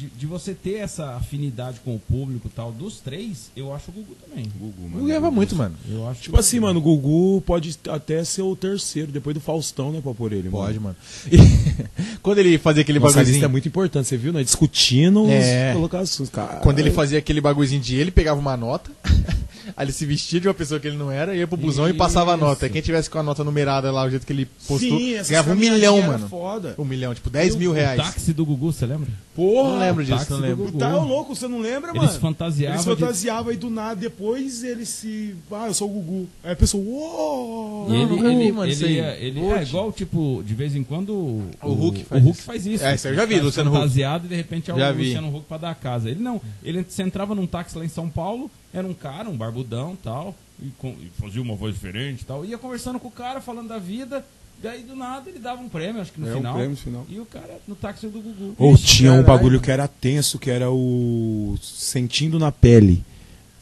[0.01, 3.91] de, de, você ter essa afinidade com o público e tal, dos três, eu acho
[3.91, 4.47] o Gugu também.
[4.59, 5.77] Gugu, O Gugu ganhava muito, mano.
[5.87, 9.93] Eu acho Tipo assim, mano, o Gugu pode até ser o terceiro, depois do Faustão,
[9.93, 10.49] né, pra pôr ele.
[10.49, 10.97] Pode, mano.
[11.31, 11.31] mano.
[11.31, 13.45] E quando ele fazia aquele Nossa, lista bagulhozinho.
[13.45, 14.43] é muito importante, você viu, né?
[14.43, 15.69] Discutindo É.
[15.71, 16.31] as colocações.
[16.31, 18.91] Cara, Quando ele fazia aquele bagulhozinho de ele pegava uma nota,
[19.77, 21.91] Aí ele se vestia de uma pessoa que ele não era, ia pro busão e
[21.91, 21.99] Isso.
[21.99, 22.67] passava a nota.
[22.67, 25.53] E quem tivesse com a nota numerada lá, o jeito que ele postou, Sim, ganhava
[25.53, 26.29] um milhão, mano.
[26.29, 26.75] Foda.
[26.79, 28.01] Um milhão, tipo 10 mil O reais.
[28.03, 29.09] táxi do Gugu, você lembra?
[29.35, 30.65] Porra, Não lembro disso, táxi não do lembro.
[30.67, 30.79] Gugu.
[30.79, 32.21] Tá louco, você não lembra, Eles mano?
[32.21, 35.35] fantasiavam Eles de- fantasiavam e do nada, depois ele se.
[35.51, 36.29] Ah, eu sou o Gugu.
[36.45, 37.87] Aí a pessoa, uou!
[37.91, 41.11] E ele, vi, ele, mano, ele, ia- ele é igual, tipo, de vez em quando
[41.15, 42.47] o, O Hulk faz o Hulk isso.
[42.47, 42.85] faz isso.
[42.85, 43.79] É, isso eu já vi, tá Luciano Huck.
[43.81, 44.93] fantasiado e de repente é o.
[44.97, 46.11] Luciano Huck pra dar a casa.
[46.11, 49.37] Ele não, ele você entrava num táxi lá em São Paulo, era um cara, um
[49.37, 53.41] barbudão tal, e, com- e fazia uma voz diferente tal, ia conversando com o cara,
[53.41, 54.25] falando da vida,
[54.63, 56.53] daí do nada ele dava um prêmio, acho que no É, um final.
[56.55, 57.07] prêmio no final.
[57.09, 58.55] E o cara no táxi do Gugu.
[58.59, 59.27] Ou Ixi, tinha um caralho.
[59.39, 63.03] bagulho que era tenso, que era o Sentindo na Pele.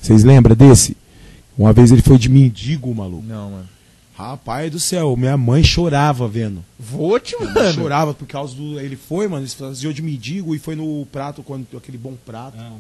[0.01, 0.97] Vocês lembram desse?
[1.57, 3.25] Uma vez ele foi de mendigo, maluco.
[3.27, 3.69] Não, mano.
[4.17, 6.65] Rapaz do céu, minha mãe chorava vendo.
[6.79, 7.73] Vote, mano.
[7.73, 8.79] Chorava por causa do.
[8.81, 12.57] Ele foi, mano, ele fazia de mendigo e foi no prato, quando, aquele bom prato,
[12.59, 12.73] Ah,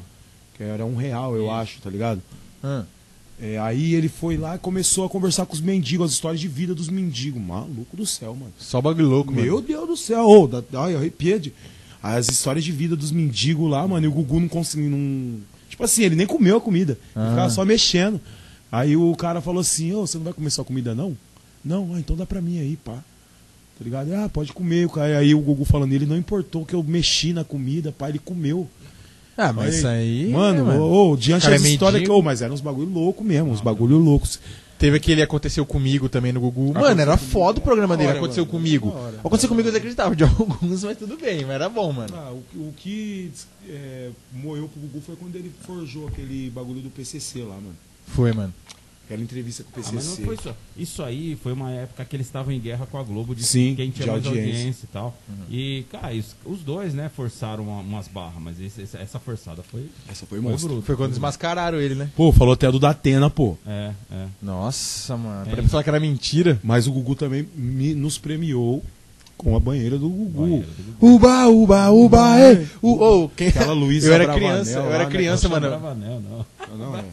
[0.58, 1.50] que era um real, eu Isso.
[1.52, 2.20] acho, tá ligado?
[2.62, 2.84] Ah.
[3.40, 6.48] É, aí ele foi lá e começou a conversar com os mendigos, as histórias de
[6.48, 7.40] vida dos mendigos.
[7.40, 8.52] Maluco do céu, mano.
[8.58, 9.66] Só bagulho louco, Meu mano.
[9.66, 11.52] Deus do céu, ô, dá, ai, arrepia de.
[12.02, 14.90] As histórias de vida dos mendigos lá, mano, e o Gugu não conseguiu.
[14.90, 15.38] Não...
[15.70, 16.92] Tipo assim, ele nem comeu a comida.
[17.14, 17.30] Ele Ah.
[17.30, 18.20] ficava só mexendo.
[18.70, 21.16] Aí o cara falou assim, ô, você não vai comer sua comida, não?
[21.64, 22.92] Não, ah, então dá pra mim aí, pá.
[23.78, 24.12] Tá ligado?
[24.14, 24.88] Ah, pode comer.
[25.16, 28.68] Aí o Gugu falando, ele não importou que eu mexi na comida, pá, ele comeu.
[29.38, 30.30] Ah, mas isso aí.
[30.30, 32.10] Mano, é, ô, ô, diante das é histórias que.
[32.10, 34.40] Ô, mas eram uns bagulho louco mesmo, uns bagulho loucos.
[34.76, 36.72] Teve aquele Aconteceu Comigo também no Gugu.
[36.74, 38.10] Mano, era foda o programa dele.
[38.10, 38.52] Hora, Aconteceu mano.
[38.58, 38.88] comigo.
[38.90, 39.18] Hora.
[39.18, 42.12] Aconteceu comigo, eu desacreditava de alguns, mas tudo bem, mas era bom, mano.
[42.14, 43.30] Ah, o, o que
[43.68, 47.76] é, moeu pro Gugu foi quando ele forjou aquele bagulho do PCC lá, mano.
[48.08, 48.52] Foi, mano.
[49.08, 50.22] Aquela entrevista com o Ah, mas não PCC.
[50.26, 50.54] foi só.
[50.76, 53.74] Isso aí foi uma época que eles estavam em guerra com a Globo de Sim,
[53.74, 54.52] quem tinha de mais audiência.
[54.54, 55.16] audiência, e tal.
[55.50, 59.86] E, cara, isso- os dois, né, forçaram uma- umas barras, mas esse- essa, forçada foi,
[60.06, 60.82] Essa foi foi bruto.
[60.82, 62.10] Foi quando desmascararam ele, né?
[62.14, 63.56] Pô, falou até do Datena, pô.
[63.66, 64.26] É, é.
[64.42, 65.50] Nossa, mano.
[65.50, 65.54] É.
[65.56, 66.60] Pra falar que era mentira.
[66.62, 68.84] Mas o Gugu também me- nos premiou
[69.38, 70.40] com a banheira do Gugu.
[70.42, 71.14] Banheira do Gugu.
[71.16, 72.66] Uba, uba, uba, é.
[72.82, 72.92] O,
[73.24, 73.48] oh, quem...
[73.48, 75.70] Aquela Luísa Eu era criança, eu era né, criança, Não mano.
[75.80, 75.94] não.
[76.76, 77.04] Não, não.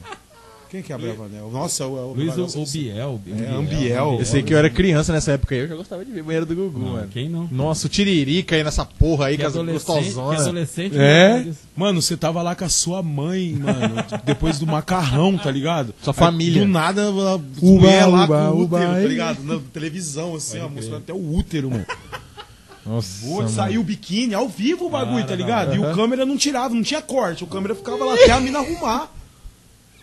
[0.76, 1.49] Quem que é a Bravanel?
[1.51, 3.21] Nossa, o, é o Luiz o, o Biel.
[3.28, 4.17] É, Ambiel.
[4.19, 6.45] Eu sei que eu era criança nessa época aí, eu já gostava de ver banheiro
[6.45, 7.07] do Gugu, Não, mano.
[7.07, 7.47] quem não?
[7.49, 10.41] Nossa, o Tiririca aí nessa porra aí, Que com as que gostosonas.
[10.41, 11.43] adolescente É?
[11.45, 11.53] né?
[11.78, 13.95] Mano, você tava lá com a sua mãe, mano,
[14.26, 15.95] depois do macarrão, tá ligado?
[16.01, 16.61] Sua família.
[16.61, 19.07] Aí, do nada, Uba, lá uba, com o uba, útero, tá ei.
[19.07, 19.43] ligado?
[19.45, 21.86] Na televisão, assim, ó, mostrando até o útero, mano.
[22.86, 23.49] Nossa, mano.
[23.49, 25.73] saiu o biquíni, ao vivo o bagulho, Ah, tá não, ligado?
[25.73, 25.91] E aham.
[25.91, 27.43] o câmera não tirava, não tinha corte.
[27.43, 29.09] O câmera ficava lá até a mina arrumar.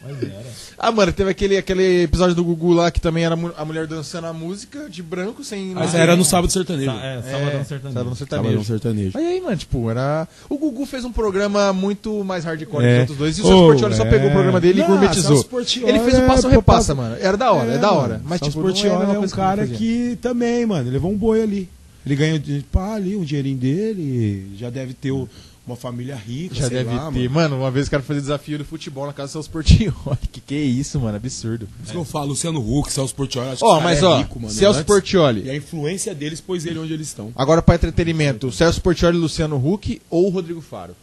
[0.04, 0.42] Mas era.
[0.78, 3.86] Ah, mano, teve aquele, aquele episódio do Gugu lá que também era mu- a mulher
[3.86, 5.66] dançando a música de branco sem.
[5.68, 6.90] Mas Ah, era no sábado sertanejo.
[6.90, 7.92] Sa- É, É, Sabadão Sertanejo.
[7.98, 8.48] Sábado sertanejo.
[8.50, 9.10] Sábado sertanejo.
[9.14, 10.26] Mas aí, mano, tipo, era.
[10.48, 12.94] O Gugu fez um programa muito mais hardcore que É.
[12.94, 13.38] os outros dois.
[13.38, 14.10] E o Oh, Celso Portioli só é.
[14.10, 15.36] pegou o programa dele e Não, gourmetizou.
[15.36, 17.16] Celso Portiolli Ele fez o é passo repassa, mano.
[17.20, 18.12] Era da hora, é, da hora.
[18.14, 18.24] mano.
[18.26, 19.76] Mas, Celso tipo, não é a Portiolli mesma é um coisa cara fazia.
[19.76, 21.68] que também, mano, levou um boi ali.
[22.04, 25.28] Ele ganhou, de- pá, ali, um dinheirinho dele, já deve ter o-
[25.66, 27.28] uma família rica, Já sei deve lá, ter.
[27.28, 27.30] mano.
[27.30, 27.56] Mano.
[27.62, 29.92] uma vez o cara fazia desafio de futebol na casa do Celso Portioli.
[30.32, 31.16] Que que é isso, mano?
[31.16, 31.66] Absurdo.
[31.66, 34.06] Por isso que eu falo, Luciano Huck, Celso Portiolli, acho que Ó, cara mas é
[34.06, 34.86] ó, rico, mano, Celso antes.
[34.86, 35.42] Portioli.
[35.44, 37.30] E a influência deles pôs ele onde eles estão.
[37.36, 40.96] Agora pra entretenimento, Celso Portioli, Luciano Huck ou Rodrigo Faro?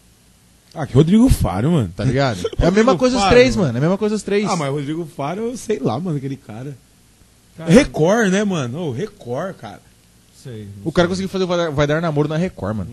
[0.74, 1.92] Ah, que Rodrigo Faro, mano.
[1.96, 2.40] Tá ligado?
[2.60, 3.68] É a mesma coisa os Faro, três, mano.
[3.68, 3.78] mano.
[3.78, 4.46] É a mesma coisa os três.
[4.48, 6.78] Ah, mas Rodrigo Faro, eu sei lá, mano, aquele cara.
[7.58, 8.80] Cara, Record, né, mano?
[8.88, 9.82] Ô, Record, cara.
[10.44, 11.10] sei, O cara sei.
[11.10, 12.90] conseguiu fazer o Vai Dar, Vai Dar Namoro na Record, mano.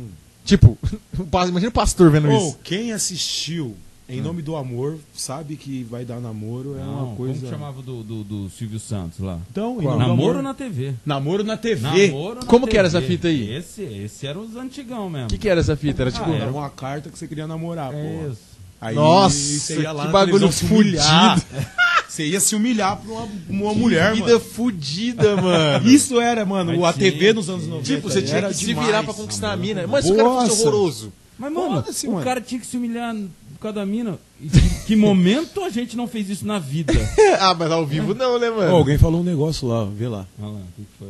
[0.46, 0.78] Tipo,
[1.48, 2.58] imagina o pastor vendo Ô, isso.
[2.64, 3.76] quem assistiu
[4.08, 7.34] Em Nome do Amor sabe que vai dar namoro, é Não, uma coisa.
[7.34, 9.40] Como que chamava do, do, do Silvio Santos lá?
[9.50, 9.98] Então, Qual?
[9.98, 10.42] Namoro Amor.
[10.44, 10.94] na TV.
[11.04, 12.06] Namoro na TV.
[12.08, 12.98] Namoro na Como que era TV.
[12.98, 13.52] essa fita aí?
[13.56, 15.26] Esse, esse era os antigão mesmo.
[15.26, 16.04] O que, que era essa fita?
[16.04, 16.30] Era tipo.
[16.30, 17.96] Ah, Era uma carta que você queria namorar, pô.
[17.98, 18.55] É isso.
[18.80, 20.98] Aí Nossa, você ia lá que bagulho fudido.
[22.08, 24.40] Você ia se humilhar pra uma, uma mulher, vida mano.
[24.40, 25.86] fudida, mano.
[25.86, 27.84] Isso era, mano, Mas a tinha, TV nos anos 90.
[27.84, 28.86] Tipo, você tinha era que se demais.
[28.86, 29.86] virar pra conquistar a mina.
[29.86, 31.12] Mas se o cara fosse horroroso.
[31.38, 32.24] Mas, mano, o mano.
[32.24, 34.18] cara tinha que se humilhar por causa da mina.
[34.40, 36.94] E que, que momento a gente não fez isso na vida?
[37.38, 38.74] ah, mas ao vivo não, né, mano?
[38.74, 40.26] alguém falou um negócio lá, vê lá.
[40.40, 41.08] Olha lá, o que foi?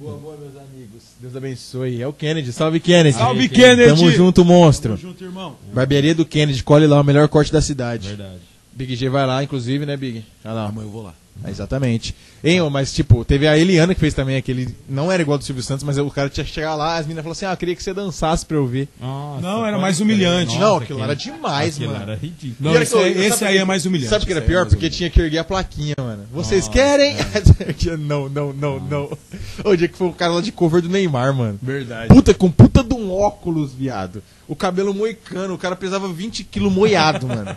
[0.00, 1.02] Boa, boa, meus amigos.
[1.20, 2.00] Deus abençoe.
[2.00, 2.54] É o Kennedy.
[2.54, 3.18] Salve, Kennedy.
[3.18, 3.90] Salve, Kennedy!
[3.90, 4.96] Tamo junto, monstro.
[4.96, 5.56] Tamo junto, irmão.
[5.74, 6.64] Barbearia do Kennedy.
[6.64, 8.08] Colhe lá o melhor corte da cidade.
[8.08, 8.40] Verdade.
[8.72, 10.24] Big G vai lá, inclusive, né, Big?
[10.42, 10.68] Olha lá.
[10.68, 11.14] Amanhã eu vou lá.
[11.44, 12.14] É, exatamente.
[12.42, 14.74] Hein, mas tipo, teve a Eliana que fez também aquele.
[14.88, 17.22] Não era igual do Silvio Santos, mas o cara tinha que chegar lá, as meninas
[17.22, 18.88] falaram assim: ah, eu queria que você dançasse pra eu ver.
[19.00, 20.54] Nossa, Não, era mais humilhante.
[20.58, 22.02] não, Nossa, aquilo lá era demais, aquilo mano.
[22.02, 22.56] era ridículo.
[22.72, 24.08] Não, esse, que eu- aí- sabe esse por aí que- é mais humilhante.
[24.10, 24.60] Sabe o que era é pior?
[24.62, 26.24] mais Porque tinha que erguer a plaquinha, mano.
[26.32, 27.16] Vocês Nossa, querem?
[28.00, 29.18] não, não, não, não.
[29.64, 31.58] O dia que foi o cara lá de cover do Neymar, mano.
[31.62, 32.08] Verdade.
[32.08, 34.22] Puta, com puta de um óculos, viado.
[34.48, 37.56] O cabelo moicano, o cara pesava 20 quilos moiado, mano.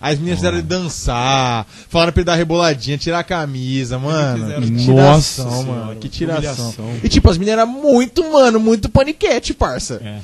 [0.00, 4.44] As meninas fizeram ele dançar, falaram pra ele dar reboladinha, tirar a camisa, mano.
[4.44, 4.62] fizeram.
[4.62, 6.00] Que Nossa tiração, Senhora, mano.
[6.00, 6.74] Que que tiração.
[7.04, 10.00] E tipo, as meninas eram muito, mano, muito paniquete, parça.
[10.02, 10.20] É.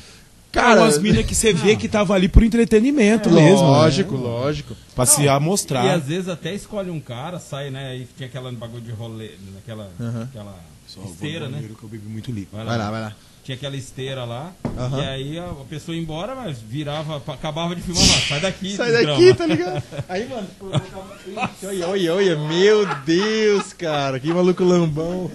[0.50, 3.60] Cara, umas minas que você vê que tava ali por entretenimento mesmo.
[3.60, 3.68] né?
[3.68, 4.74] lógico, lógico.
[4.94, 5.84] Pra se amostrar.
[5.84, 7.90] E às vezes até escolhe um cara, sai, né?
[7.90, 9.90] Aí tinha aquela bagulho de rolê, naquela
[10.30, 10.58] aquela
[11.04, 11.62] esteira, né?
[11.62, 12.56] Que eu bebi muito líquido.
[12.56, 13.12] Vai lá, vai lá.
[13.47, 15.01] Tinha aquela esteira lá, Aham.
[15.01, 18.74] e aí a, pessoa ia embora, mas virava, acabava de filmar lá, sai daqui.
[18.74, 19.84] Sai daqui, tá ligado?
[20.09, 20.49] Aí, mano,
[21.62, 25.30] olha, olha, olha, meu Deus, cara, que maluco lambão.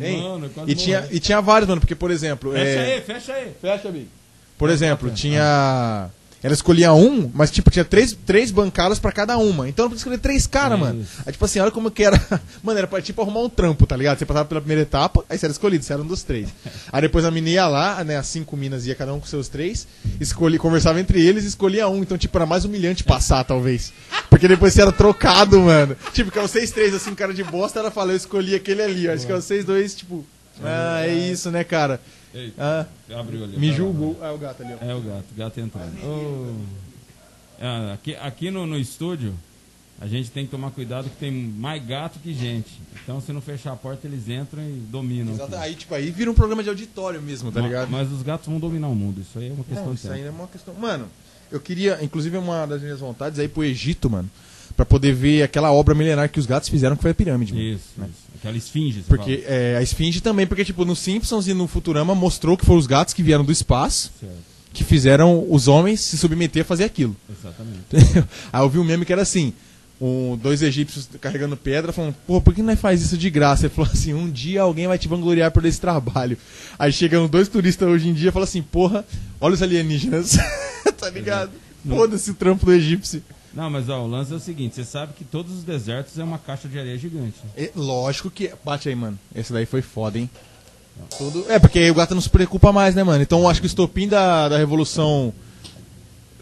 [0.00, 0.22] Hein?
[0.22, 1.16] Mano, quase e, tinha, morri.
[1.16, 2.52] e tinha vários, mano, porque, por exemplo.
[2.52, 3.52] Fecha é, aí, fecha aí.
[3.60, 4.08] Fecha, amigo.
[4.56, 6.10] Por exemplo, tinha.
[6.44, 9.66] Ela escolhia um, mas tipo, tinha três, três bancadas pra cada uma.
[9.66, 11.02] Então ela podia escolher três caras, mano.
[11.24, 12.20] Aí, tipo assim, olha como que era.
[12.62, 14.18] Mano, era pra tipo arrumar um trampo, tá ligado?
[14.18, 16.50] Você passava pela primeira etapa, aí você era escolhido, você era um dos três.
[16.92, 18.18] Aí depois a menina ia lá, né?
[18.18, 19.88] As cinco minas ia cada um com seus três,
[20.20, 22.02] escolhi, conversava entre eles e escolhia um.
[22.02, 23.90] Então, tipo, era mais humilhante passar, talvez.
[24.28, 25.96] Porque depois você era trocado, mano.
[26.12, 29.08] Tipo, que é vocês três, assim, cara de bosta, ela falou, eu escolhi aquele ali.
[29.08, 30.22] Acho que é vocês dois, tipo.
[30.62, 31.98] Ah, é isso, né, cara?
[32.34, 32.54] Eita,
[33.10, 33.56] Ah, abriu ali.
[33.58, 34.18] me julgou.
[34.20, 34.84] Ah, o gato ali, ó.
[34.84, 35.94] É o gato, o gato entrando.
[36.04, 36.54] Ô.
[37.60, 39.32] Ah, aqui aqui no, no estúdio,
[40.00, 42.70] a gente tem que tomar cuidado que tem mais gato que gente.
[43.02, 45.34] Então, se não fechar a porta, eles entram e dominam.
[45.34, 45.54] Exato.
[45.56, 47.88] Aí, tipo, aí vira um programa de auditório mesmo, tá Ma- ligado?
[47.90, 49.20] Mas os gatos vão dominar o mundo.
[49.20, 50.74] Isso aí é uma questão Não, isso aí é uma questão.
[50.74, 51.06] Mano,
[51.52, 54.28] eu queria, inclusive, uma das minhas vontades é ir pro Egito, mano.
[54.76, 57.64] Pra poder ver aquela obra milenar que os gatos fizeram, que foi a pirâmide, mano.
[57.64, 58.23] Isso, isso.
[58.44, 59.02] Aquela esfinge.
[59.08, 62.78] Porque é, a esfinge também, porque, tipo, no Simpsons e no Futurama mostrou que foram
[62.78, 64.32] os gatos que vieram do espaço fala.
[64.32, 67.16] Certo, que fizeram os homens se submeter a fazer aquilo.
[67.30, 68.28] exatamente.
[68.52, 69.54] Aí eu vi um meme que era assim:
[69.98, 73.64] um, dois egípcios carregando pedra, falando, pô, por que não faz isso de graça?
[73.64, 76.36] Ele falou assim: um dia alguém vai te vangloriar por esse trabalho.
[76.78, 79.06] Aí chegam dois turistas hoje em dia e falam assim: porra,
[79.40, 80.36] olha os alienígenas.
[80.98, 81.52] tá ligado?
[81.88, 83.22] Foda-se o trampo do egípcio.
[83.54, 86.24] Não, mas ó, o lance é o seguinte: você sabe que todos os desertos é
[86.24, 87.34] uma caixa de areia gigante.
[87.56, 88.50] É, lógico que.
[88.64, 89.18] Bate aí, mano.
[89.34, 90.28] Esse daí foi foda, hein?
[91.18, 91.44] Tudo...
[91.48, 93.22] É, porque aí o gato não se preocupa mais, né, mano?
[93.22, 95.32] Então eu acho que o estopim da, da revolução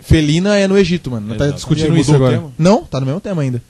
[0.00, 1.28] felina é no Egito, mano.
[1.28, 1.56] Não tá Exato.
[1.56, 2.36] discutindo isso agora.
[2.36, 2.52] tema?
[2.58, 3.62] Não, tá no mesmo tema ainda.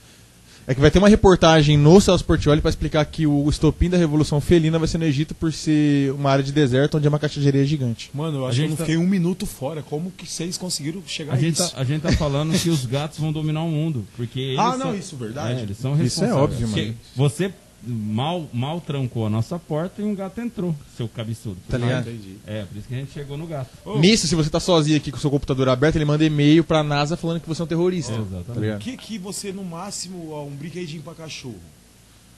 [0.65, 3.97] É que vai ter uma reportagem no Celso Portioli pra explicar que o estopim da
[3.97, 7.19] revolução felina vai ser no Egito por ser uma área de deserto onde é uma
[7.19, 8.09] caixa de areia gigante.
[8.13, 9.81] Mano, eu A acho que eu gente não tá- fiquei um minuto fora.
[9.81, 11.71] Como que vocês conseguiram chegar A a gente, isso?
[11.73, 14.05] tá, a gente tá falando que os gatos vão dominar o mundo.
[14.15, 15.59] Porque eles Ah, não, são, isso, verdade.
[15.59, 16.43] É, eles são Isso é responsáveis.
[16.63, 16.95] óbvio, mano.
[17.15, 17.53] Você
[17.85, 21.57] mal, mal trancou a nossa porta e um gato entrou, seu cabeçudo.
[21.69, 22.09] Tá ligado?
[22.09, 22.37] Entendi.
[22.45, 23.69] É, por isso que a gente chegou no gato.
[23.99, 26.83] Nisso, se você tá sozinho aqui com o seu computador aberto, ele manda e-mail pra
[26.83, 28.13] NASA falando que você é um terrorista.
[28.13, 28.59] É, tá exatamente.
[28.59, 28.81] ligado?
[28.81, 31.59] O que que você, no máximo, ó, um brinquedinho pra cachorro?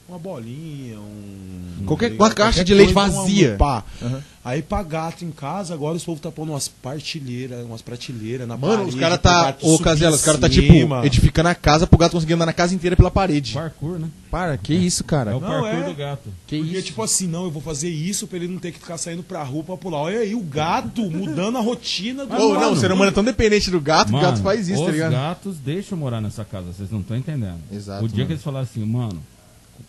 [0.08, 1.84] Uma bolinha, um...
[1.84, 3.54] Qualquer- tá uma caixa Qualquer de leite uma- vazia.
[3.54, 3.82] um pá.
[4.00, 4.22] Aham.
[4.44, 8.56] Aí pra gato em casa, agora os povos tá pondo umas partilheiras, umas prateleiras na
[8.56, 8.90] Mano, parede.
[8.94, 9.42] os caras tá.
[9.46, 10.72] gato Ô, Casela, os caras tá tipo
[11.04, 13.54] edificando a casa pro gato conseguir andar na casa inteira pela parede.
[13.54, 14.08] Parkour, né?
[14.30, 15.32] Para, que isso, cara?
[15.32, 15.88] É o Não, parkour é.
[15.88, 16.28] do gato.
[16.46, 16.86] Que Porque, isso?
[16.86, 19.42] tipo assim, não, eu vou fazer isso pra ele não ter que ficar saindo pra
[19.42, 19.98] rua pra pular.
[20.02, 22.70] Olha aí, o gato mudando a rotina do Ô, não, mano.
[22.70, 24.86] o ser humano é tão dependente do gato que o Mano, gato faz isso, os
[24.86, 25.10] tá ligado?
[25.10, 27.58] gatos deixam eu morar nessa casa, vocês não estão entendendo.
[27.72, 28.26] Exato, O dia mano.
[28.28, 29.20] que eles falaram assim, mano,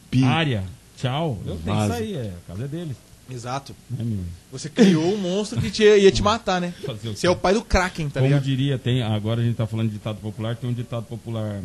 [0.10, 0.24] Pi.
[0.24, 0.64] área,
[0.98, 1.94] tchau, eu tenho que Vaza.
[1.96, 2.96] sair, é, a casa é deles.
[3.30, 3.76] Exato.
[3.90, 4.20] Né, meu?
[4.54, 6.74] Você criou um monstro que te, ia te matar, né?
[6.86, 8.44] Fazer o Você é o pai do Kraken, tá Como ligado?
[8.44, 11.62] diria, tem, agora a gente tá falando de ditado popular, tem um ditado popular,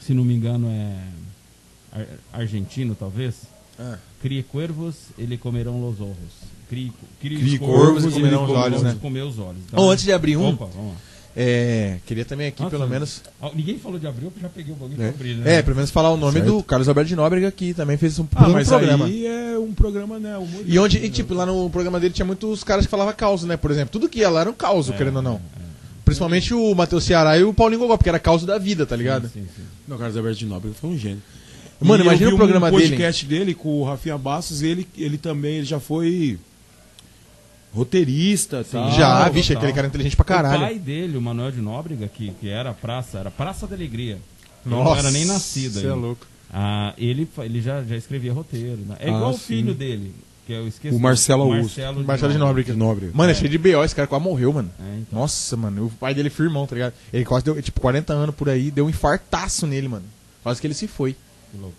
[0.00, 0.96] se não me engano é
[1.92, 2.06] ar-
[2.40, 3.34] argentino talvez.
[3.78, 3.98] Ah.
[4.22, 6.16] Crie cuervos, ele comerão los ojos.
[6.70, 8.96] Crie, crie, Crie corvos, corvos e comerão os olhos, né?
[9.00, 9.60] comer os olhos.
[9.74, 10.98] Ô, antes de abrir um- Opa, vamos lá.
[11.38, 13.20] É, queria também aqui, Nossa, pelo menos.
[13.54, 15.08] Ninguém falou de abril, eu já peguei o bagulho É.
[15.08, 15.56] pra abrir, né?
[15.56, 16.46] É, pelo menos falar o nome Certo.
[16.46, 19.04] do Carlos Alberto de Nóbrega, que também fez um, Ah, um mas programa.
[19.04, 20.34] aí é um programa, né?
[20.38, 21.08] humorístico, E onde, e, né?
[21.10, 23.54] tipo, lá no programa dele tinha muitos caras que falavam causa, né?
[23.58, 25.40] Por exemplo, tudo que ia lá era um caos, querendo ou não.
[26.06, 29.24] Principalmente o Matheus Ceará e o Paulinho Gogó, porque era causa da vida, tá ligado?
[29.28, 29.62] Sim, sim.
[29.86, 31.20] Não, Carlos Alberto de Nóbrega foi um gênio.
[31.80, 32.82] Mano, E imagina eu vi o programa um dele.
[32.88, 36.38] podcast dele com o Rafinha Bastos, ele, ele também ele já foi
[37.76, 38.90] roteirista, tal.
[38.92, 39.58] Já, vixe, total.
[39.62, 40.60] aquele cara é inteligente pra O caralho.
[40.60, 44.18] pai dele, o Manuel de Nóbrega, que, que era praça, era Praça da Alegria.
[44.64, 46.26] Nossa, não era nem nascido cê é louco.
[46.52, 48.78] Ah, ele, ele já, já escrevia roteiro.
[48.86, 48.96] né?
[49.00, 49.44] É Ah, igual o sim.
[49.46, 50.14] filho dele,
[50.46, 50.94] que eu esqueci.
[50.94, 51.78] O Marcelo o Augusto.
[51.80, 52.64] Marcelo de Marcelo de.
[52.72, 53.12] De Nóbrega.
[53.14, 54.70] Mano, é cheio de B.O., esse cara quase morreu, mano.
[54.80, 55.18] É, então.
[55.20, 56.94] Nossa, mano, o pai dele foi irmão, tá ligado?
[57.12, 60.04] Ele quase deu, tipo, 40 anos por aí, deu um infartaço nele, mano.
[60.42, 61.14] Quase que ele se foi.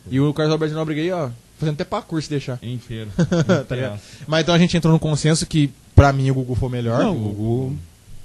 [0.09, 1.29] E o Carlos Alberto de Nóbrega aí, ó,
[1.59, 2.57] fazendo até parkour se deixar.
[2.63, 3.09] Inteiro.
[3.67, 3.99] Tá ligado?
[4.27, 6.99] Mas então a gente entrou no consenso que, pra mim, o Gugu foi o melhor.
[7.03, 7.77] Não, o Gugu.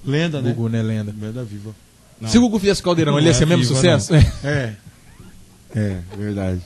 [0.04, 0.50] Lenda, o né?
[0.52, 1.12] Gugu, né, lenda.
[1.20, 1.74] Lenda viva.
[2.20, 2.28] Não.
[2.28, 4.12] Se o Gugu fizesse caldeirão, Não ele ia é ser mesmo viva, sucesso?
[4.46, 4.74] É.
[5.74, 6.60] É, verdade.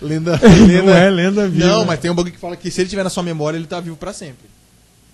[0.00, 0.38] lenda.
[0.84, 1.66] Não é lenda viva.
[1.66, 3.66] Não, mas tem um bagulho que fala que se ele tiver na sua memória, ele
[3.66, 4.44] tá vivo pra sempre.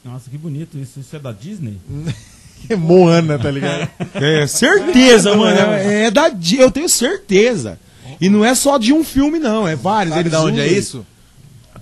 [0.04, 0.98] Nossa, que bonito isso.
[1.00, 1.78] Isso é da Disney?
[2.76, 3.88] Moana, tá ligado?
[4.14, 5.58] É, certeza, mano.
[5.72, 7.78] É, é da Di- eu tenho certeza.
[8.20, 9.66] E não é só de um filme, não.
[9.66, 10.10] É vários.
[10.14, 11.06] Sabe Eles da onde é isso?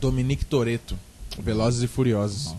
[0.00, 0.96] Dominique Toretto.
[1.42, 2.54] Velozes e Furiosos.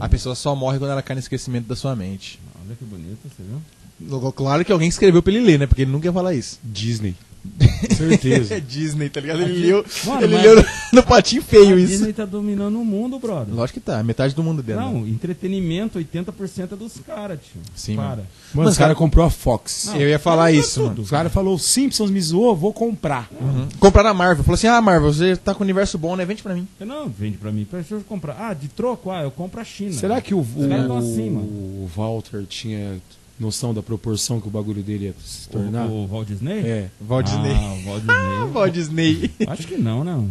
[0.00, 2.40] A pessoa só morre quando ela cai no esquecimento da sua mente.
[2.64, 4.32] Olha que bonito, você viu?
[4.32, 5.66] Claro que alguém escreveu pra ele ler, né?
[5.66, 6.60] Porque ele nunca ia falar isso.
[6.62, 7.16] Disney.
[7.80, 8.60] É Certeza.
[8.60, 9.42] Disney, tá ligado?
[9.42, 10.64] Ele leu, Mano, ele leu no,
[10.94, 11.86] no patinho feio A isso.
[11.92, 13.54] Disney tá dominando o mundo, brother.
[13.54, 14.82] Lógico que tá, metade do mundo dela.
[14.82, 17.60] Não, entretenimento, 80% é dos caras, tio.
[17.74, 18.08] Sim, Para.
[18.08, 18.26] mano.
[18.54, 19.86] Mano, os cara- caras comprou a Fox.
[19.86, 20.88] Não, eu ia falar cara, isso, tudo.
[20.88, 21.02] mano.
[21.02, 23.28] Os caras falaram, Simpsons me zoou, vou comprar.
[23.40, 23.68] Uhum.
[23.78, 24.44] Comprar na Marvel.
[24.44, 26.24] Falou assim: ah, Marvel, você tá com o universo bom, né?
[26.24, 26.66] Vende pra mim.
[26.80, 27.66] Eu, Não, vende pra mim.
[27.70, 28.36] Deixa eu comprar.
[28.38, 29.10] Ah, de troco?
[29.10, 29.92] Ah, eu compro a China.
[29.92, 31.46] Será que o, Os caras o, assim, mano.
[31.46, 32.98] o Walter tinha
[33.38, 35.86] noção da proporção que o bagulho dele ia se tornar?
[35.86, 36.60] O, o Walt Disney?
[36.60, 36.88] É.
[37.06, 37.52] Walt Disney.
[37.54, 38.50] Ah, o Walt Disney.
[38.52, 39.30] Walt Disney.
[39.46, 40.28] Acho que não, não.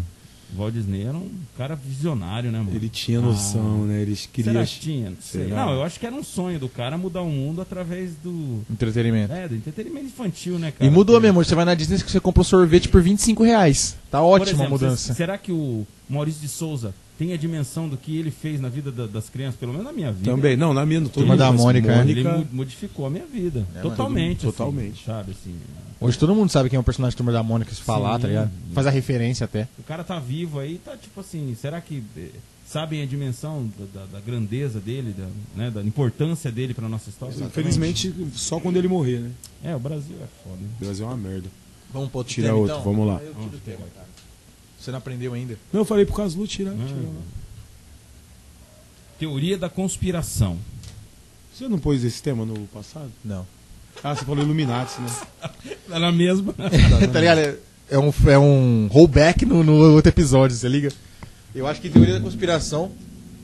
[0.56, 2.72] O Walt Disney era um cara visionário, né, mano?
[2.74, 4.02] Ele tinha noção, né?
[4.02, 4.54] Ele queria.
[4.54, 5.10] Será que tinha?
[5.10, 5.44] Não sei.
[5.50, 5.66] Será?
[5.66, 8.62] Não, eu acho que era um sonho do cara mudar o mundo através do.
[8.72, 9.34] Entretenimento.
[9.34, 10.90] É, do entretenimento infantil, né, cara?
[10.90, 11.44] E mudou Porque- mesmo.
[11.44, 13.98] Você vai na Disney que você compra um sorvete por 25 reais.
[14.10, 15.12] Tá Por ótima a exemplo, mudança.
[15.14, 18.70] se- Será que o Maurício de Souza tem a dimensão do que ele fez na
[18.70, 20.30] vida da- das crianças, pelo menos na minha vida?
[20.32, 20.56] Também.
[20.56, 22.02] Não, na minha, não tô Turma da mas Mônica, é.
[22.02, 23.66] Ele modificou a minha vida.
[23.76, 24.20] É, totalmente.
[24.46, 25.06] mano, assim, totalmente.
[25.06, 25.56] sabe, assim.
[26.00, 28.22] Hoje todo mundo sabe quem é o personagem da Turma da Mônica se falar, Sim.
[28.22, 28.52] tá ligado?
[28.74, 29.68] Faz a referência até.
[29.80, 32.30] O cara tá vivo aí, tá tipo assim, será que eh,
[32.68, 37.10] sabem a dimensão da, da- da grandeza dele, da, né, da importância dele pra nossa
[37.10, 37.34] história?
[37.44, 39.32] Infelizmente, só quando ele morrer, né?
[39.64, 40.62] É, o Brasil é foda.
[40.62, 40.70] hein?
[40.80, 41.50] O Brasil é uma merda.
[41.92, 42.84] Vamos pro outro Tira tema, outro, então?
[42.94, 43.14] vamos lá.
[43.24, 44.07] Eu tiro o tema, cara.
[44.88, 45.58] Você não aprendeu ainda?
[45.74, 46.72] Não, eu falei pro Caslu tirar.
[46.72, 46.88] Ah.
[46.88, 47.12] tirar.
[49.20, 50.58] Teoria da conspiração.
[51.54, 53.12] Você não pôs esse tema no passado?
[53.22, 53.46] Não.
[54.02, 55.10] Ah, você falou Illuminati, né?
[55.92, 56.54] Era mesmo?
[57.12, 57.40] tá ligado?
[57.40, 57.58] É-
[57.90, 60.90] É um, é um rollback no, no outro episódio, você liga?
[61.54, 62.90] Eu acho que teoria da conspiração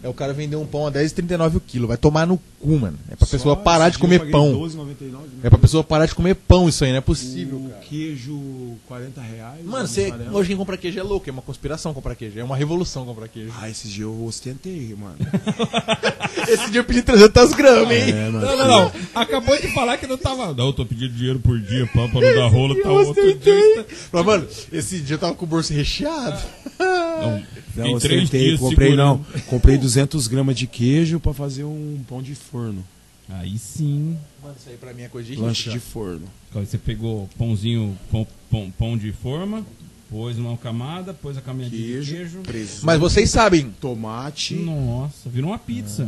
[0.03, 1.87] é o cara vender um pão a 10,39 o quilo.
[1.87, 2.97] Vai tomar no cu, mano.
[3.09, 4.53] É pra pessoa Só parar esse de dia comer pão.
[4.53, 5.17] 12,99, né?
[5.43, 7.81] É pra pessoa parar de comer pão isso aí, não é possível, o cara.
[7.81, 8.39] queijo
[8.87, 9.65] 40 reais.
[9.65, 12.55] Mano, você, hoje quem compra queijo é louco, é uma conspiração comprar queijo, é uma
[12.57, 13.51] revolução comprar queijo.
[13.59, 15.15] Ah, esses dias eu ostentei, mano.
[16.47, 18.11] Esse dia eu pedi 300 gramas, hein?
[18.13, 18.45] É, mano.
[18.45, 18.91] Não, não, não.
[19.15, 20.53] Acabou de falar que não tava.
[20.53, 23.85] Não, eu tô pedindo dinheiro por dia pra, pra não dar rolo, tá outro dia.
[24.11, 26.37] Mas, mano, esse dia eu tava com o bolso recheado.
[26.79, 27.43] Não,
[27.75, 29.25] Não, três ostentei, dias comprei segurando.
[29.33, 29.41] não.
[29.43, 29.92] Comprei 200
[30.27, 32.83] gramas de queijo pra fazer um pão de forno.
[33.29, 34.17] Aí sim.
[34.41, 36.27] Mano, isso aí pra mim é coisa de Lanche de forno.
[36.53, 39.65] Você pegou pãozinho, pão, pão, pão de forma,
[40.09, 42.39] pôs uma camada, pôs a caminha de Queijo, queijo.
[42.41, 43.73] presunto, Mas vocês sabem.
[43.79, 46.07] tomate, Nossa, virou uma pizza.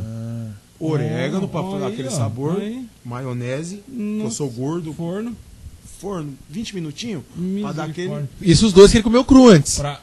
[0.79, 2.11] orégano pra Olha dar aquele ó.
[2.11, 2.86] sabor, Aí.
[3.03, 4.36] maionese, que eu Nossa.
[4.36, 5.36] sou gordo, Forno.
[6.00, 7.24] Forno, 20 minutinhos,
[7.62, 8.26] pra dar aquele...
[8.41, 9.78] Isso os dois que ele comeu cru antes.
[9.78, 10.00] Pra...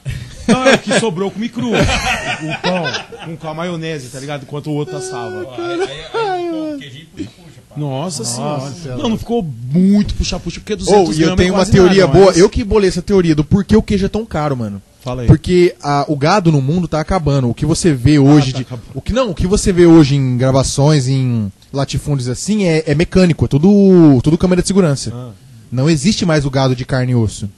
[0.49, 1.69] Não, é o que sobrou, eu comi cru.
[1.73, 2.83] o pão
[3.25, 4.43] com, com a maionese, tá ligado?
[4.43, 5.47] Enquanto o outro assava.
[5.57, 7.75] aí, aí, aí, pô, o queijinho puxa, puxa, pá.
[7.81, 9.03] Nossa, Nossa, senhora.
[9.03, 12.07] Não, não ficou muito puxa-puxa, porque 200 Ou, e eu gramas tenho é uma teoria
[12.07, 12.27] nada, boa.
[12.27, 14.83] mas- Eu que bolei essa teoria do porquê o queijo é tão caro, mano.
[15.01, 15.29] Fala aí.
[15.29, 17.49] Porque a- o gado no mundo tá acabando.
[17.49, 18.63] O que você vê hoje tá de.
[18.65, 18.87] acabando.
[18.95, 22.95] O que, não, o que você vê hoje em gravações, em latifúndios assim, é, é
[22.97, 25.13] mecânico, é tudo, tudo câmera de segurança.
[25.15, 25.31] Ah.
[25.73, 27.49] Não existe mais o gado de carne e osso.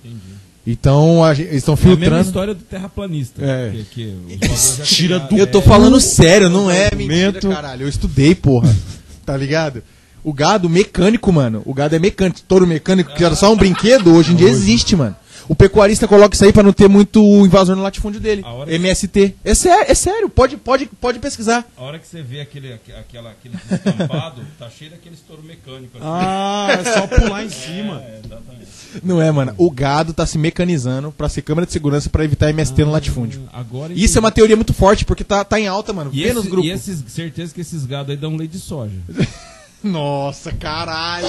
[0.66, 2.26] Então a eles estão É a mesma filtrando.
[2.26, 3.44] história do terraplanista.
[3.44, 3.70] É.
[3.90, 7.82] Que, que Tira do- Eu tô falando sério, não é mentira, caralho.
[7.82, 8.74] Eu estudei, porra.
[9.26, 9.82] Tá ligado?
[10.22, 11.62] O gado mecânico, mano.
[11.64, 12.40] O gado é mecânico.
[12.46, 15.16] Touro mecânico, que era só um brinquedo, hoje em dia existe, mano.
[15.49, 18.42] O pecuarista coloca isso aí pra não ter muito invasor no latifúndio dele.
[18.42, 19.34] Que- MST.
[19.45, 20.28] É sério, é sério.
[20.28, 21.64] Pode, pode, pode pesquisar.
[21.76, 25.99] A hora que você vê aquele, aque- aquela, aquele estampado, tá cheio daquele estouro mecânico.
[25.99, 26.07] assim.
[26.09, 28.03] Ah, é só pular em cima.
[28.03, 28.68] É, exatamente.
[29.03, 29.55] Não é, mano.
[29.59, 33.49] O gado tá se mecanizando pra ser câmera de segurança pra evitar MST no latifúndio.
[33.53, 36.11] Agora Isso é uma teoria muito forte, porque tá, tá em alta, mano.
[36.12, 38.95] E, esse, e esses, certeza que esses gados aí dão leite de soja.
[39.82, 41.26] Nossa, caralho.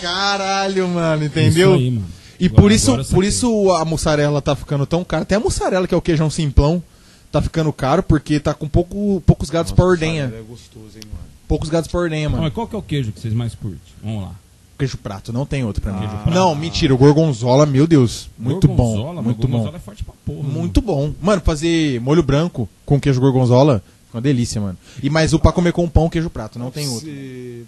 [0.00, 1.70] Caralho, mano, entendeu?
[1.74, 2.06] Isso aí, mano.
[2.42, 5.22] E Agora- por isso, por isso a mussarela tá ficando tão cara.
[5.22, 6.82] Até a mussarela, que é o queijão simplão,
[7.30, 10.24] tá ficando caro porque tá com pouco, poucos gados pra ordenha.
[10.24, 11.24] É gostoso, hein, mano.
[11.46, 12.42] Poucos gados pra ordenha, Não, mano.
[12.44, 13.78] mas qual que é o queijo que vocês mais curtem?
[14.02, 14.32] Vamos lá.
[14.76, 16.08] Queijo prato, não tem outro pra mim.
[16.34, 19.14] Não, mentira, o gorgonzola, meu Deus, muito Gorgonzola, bom.
[19.14, 19.48] mas Muito bom.
[19.58, 20.42] gorgonzola é forte pra porra.
[20.42, 20.52] né?
[20.52, 21.12] Muito bom.
[21.22, 24.76] Mano, fazer molho branco com queijo gorgonzola, fica uma delícia, mano.
[25.00, 27.06] E mais o pra comer com pão, queijo prato, não tem outro.
[27.08, 27.62] Você-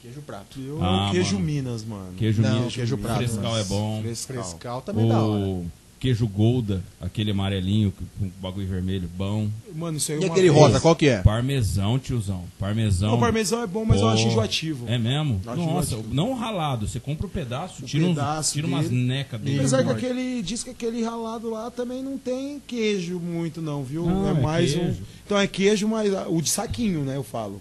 [0.00, 0.58] Queijo prato.
[0.60, 1.46] Eu Ah, queijo mano.
[1.46, 2.12] Minas, mano.
[2.16, 4.00] Queijo Não, Minas, queijo prato, Frescal é bom.
[4.02, 4.34] Frescal.
[4.44, 5.44] Frescal também é da hora.
[5.46, 5.66] O
[6.00, 9.50] queijo Golda, aquele amarelinho com bagulho vermelho, bom.
[9.74, 11.20] Mano, isso aí é E uma aquele vez- rosa, qual que é?
[11.20, 12.44] Parmesão, tiozão.
[12.58, 13.14] Parmesão.
[13.14, 14.28] O parmesão é bom, mas eu acho Pô.
[14.30, 14.88] enjoativo.
[14.88, 15.38] É mesmo?
[15.46, 16.14] Acho Nossa, enjoativo.
[16.14, 16.88] não ralado.
[16.88, 19.58] Você compra o pedaço, O tira, uns, pedaço tira umas necas dele.
[19.58, 20.40] Apesar que aquele.
[20.42, 24.06] Diz que aquele ralado lá também não tem queijo muito, não, viu?
[24.06, 24.78] Não, é é mais um.
[24.80, 25.02] queijo.
[25.26, 27.14] Então é queijo, mas ah, o de saquinho, né?
[27.16, 27.60] Eu falo.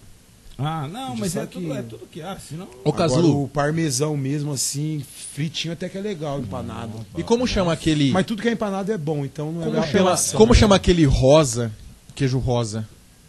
[0.60, 2.22] Ah, não, mas é Só tudo, que- é tudo que.
[2.22, 2.66] Ah, senão.
[2.84, 5.04] Ô, Agora, Caslu, o parmesão mesmo, assim,
[5.34, 7.06] fritinho até que é legal, empanado.
[7.18, 8.12] e como chama aquele...
[8.12, 10.38] Mas tudo que é empanado é bom, então não é Como uma chama, apelação.
[10.38, 11.72] como chama aquele rosa,
[12.14, 12.88] queijo rosa,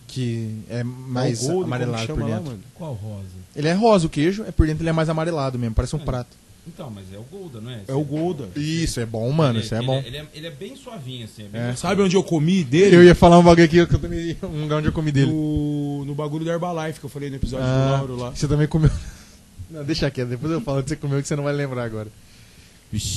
[0.09, 2.45] que é mais É amarelado por lá, dentro?
[2.45, 2.61] mano?
[2.75, 3.29] Qual rosa?
[3.55, 6.01] Ele é rosa o queijo, é por dentro ele é mais amarelado mesmo, parece um
[6.01, 6.05] É.
[6.05, 6.37] prato.
[6.73, 7.81] Então, mas é o Golda, não é?
[7.89, 8.49] É o Golda.
[8.57, 10.03] Isso, é bom, mano, Ele- isso é ele bom.
[10.07, 11.45] Ele é, ele é bem suavinho, assim.
[11.45, 11.75] É bem É.
[11.77, 12.97] Sabe onde eu comi dele?
[12.97, 14.37] Eu ia falar um bagulho aqui que eu também.
[14.43, 15.31] Um lugar onde eu comi dele.
[15.31, 18.31] No, no bagulho da Herbalife que eu falei no episódio do Ah, Lauro lá.
[18.31, 18.91] Você também comeu.
[19.71, 22.09] Não, deixa quieto, depois eu falo que você comeu que você não vai lembrar agora.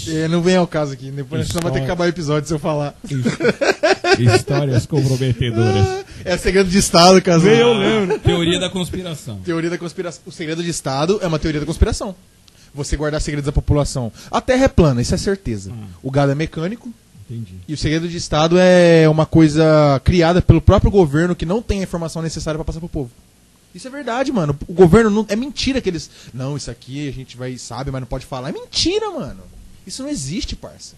[0.07, 2.53] É, não vem ao caso aqui, depois você vai ter que acabar o episódio se
[2.53, 2.95] eu falar.
[4.19, 6.03] Histórias comprometedoras.
[6.25, 7.45] É segredo de Estado, caso.
[7.47, 8.17] Eu lembro.
[8.19, 9.39] Teoria da conspiração.
[9.43, 10.21] Teoria da conspiração.
[10.25, 12.15] O segredo de Estado é uma teoria da conspiração.
[12.73, 14.11] Você guardar segredos da população.
[14.31, 15.71] A Terra é plana, isso é certeza.
[15.71, 15.85] Hum.
[16.01, 16.91] O gado é mecânico
[17.29, 17.53] Entendi.
[17.67, 21.79] e o segredo de Estado é uma coisa criada pelo próprio governo que não tem
[21.79, 23.11] a informação necessária pra passar pro povo.
[23.73, 24.57] Isso é verdade, mano.
[24.67, 25.25] O governo não.
[25.29, 26.09] É mentira que eles.
[26.33, 28.49] Não, isso aqui a gente vai sabe, mas não pode falar.
[28.49, 29.41] É mentira, mano.
[29.85, 30.95] Isso não existe, parça.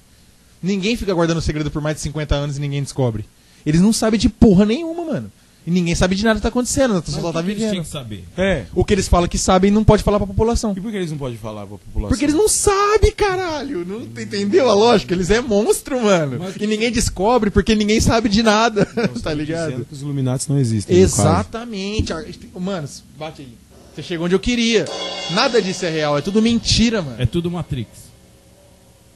[0.61, 3.25] Ninguém fica guardando segredo por mais de 50 anos e ninguém descobre.
[3.65, 5.31] Eles não sabem de porra nenhuma, mano.
[5.67, 6.91] E ninguém sabe de nada que tá acontecendo.
[6.91, 7.71] A Mas pessoa o tá que eles vivendo.
[7.71, 8.23] tinham que saber?
[8.37, 8.65] É.
[8.75, 10.73] O que eles falam que sabem não pode falar pra população.
[10.77, 12.09] E por que eles não podem falar pra população?
[12.09, 13.83] Porque eles não sabem, caralho.
[13.83, 15.15] Não entendeu a lógica?
[15.15, 16.37] Eles é monstro, mano.
[16.39, 18.87] Mas- E ninguém descobre porque ninguém sabe de nada.
[18.95, 19.85] Então, tá ligado?
[19.85, 20.97] que os Illuminati não existem.
[20.97, 22.13] Exatamente.
[22.59, 22.87] Mano,
[23.17, 23.47] bate aí.
[23.95, 24.85] Você chegou onde eu queria.
[25.31, 27.15] Nada disso é real, é tudo mentira, mano.
[27.19, 27.89] É tudo Matrix.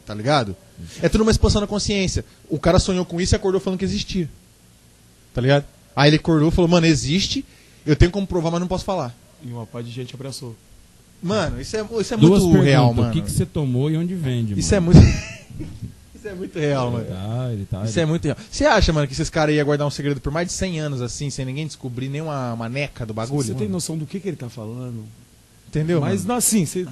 [0.05, 0.55] Tá ligado?
[1.01, 2.25] É tudo uma expansão da consciência.
[2.49, 4.27] O cara sonhou com isso e acordou falando que existia.
[5.33, 5.65] Tá ligado?
[5.95, 7.43] Aí ele acordou e falou, mano, existe,
[7.85, 9.15] eu tenho como provar, mas não posso falar.
[9.43, 10.55] E uma parte de gente abraçou.
[11.21, 12.65] Mano, isso é, isso é Duas muito perguntas.
[12.65, 13.11] real, O mano.
[13.13, 14.97] que, que você tomou e onde vende, Isso é mano?
[14.99, 15.17] muito.
[16.15, 17.05] isso é muito real, mano.
[17.11, 17.83] Ah, ele tá.
[17.83, 18.37] Isso é muito real.
[18.49, 21.01] Você acha, mano, que esses caras iam guardar um segredo por mais de 100 anos
[21.01, 23.43] assim, sem ninguém descobrir nenhuma maneca do bagulho?
[23.45, 25.03] Você tem noção do que, que ele tá falando?
[25.67, 25.99] Entendeu?
[25.99, 26.27] Mas mano?
[26.29, 26.87] não, assim, você...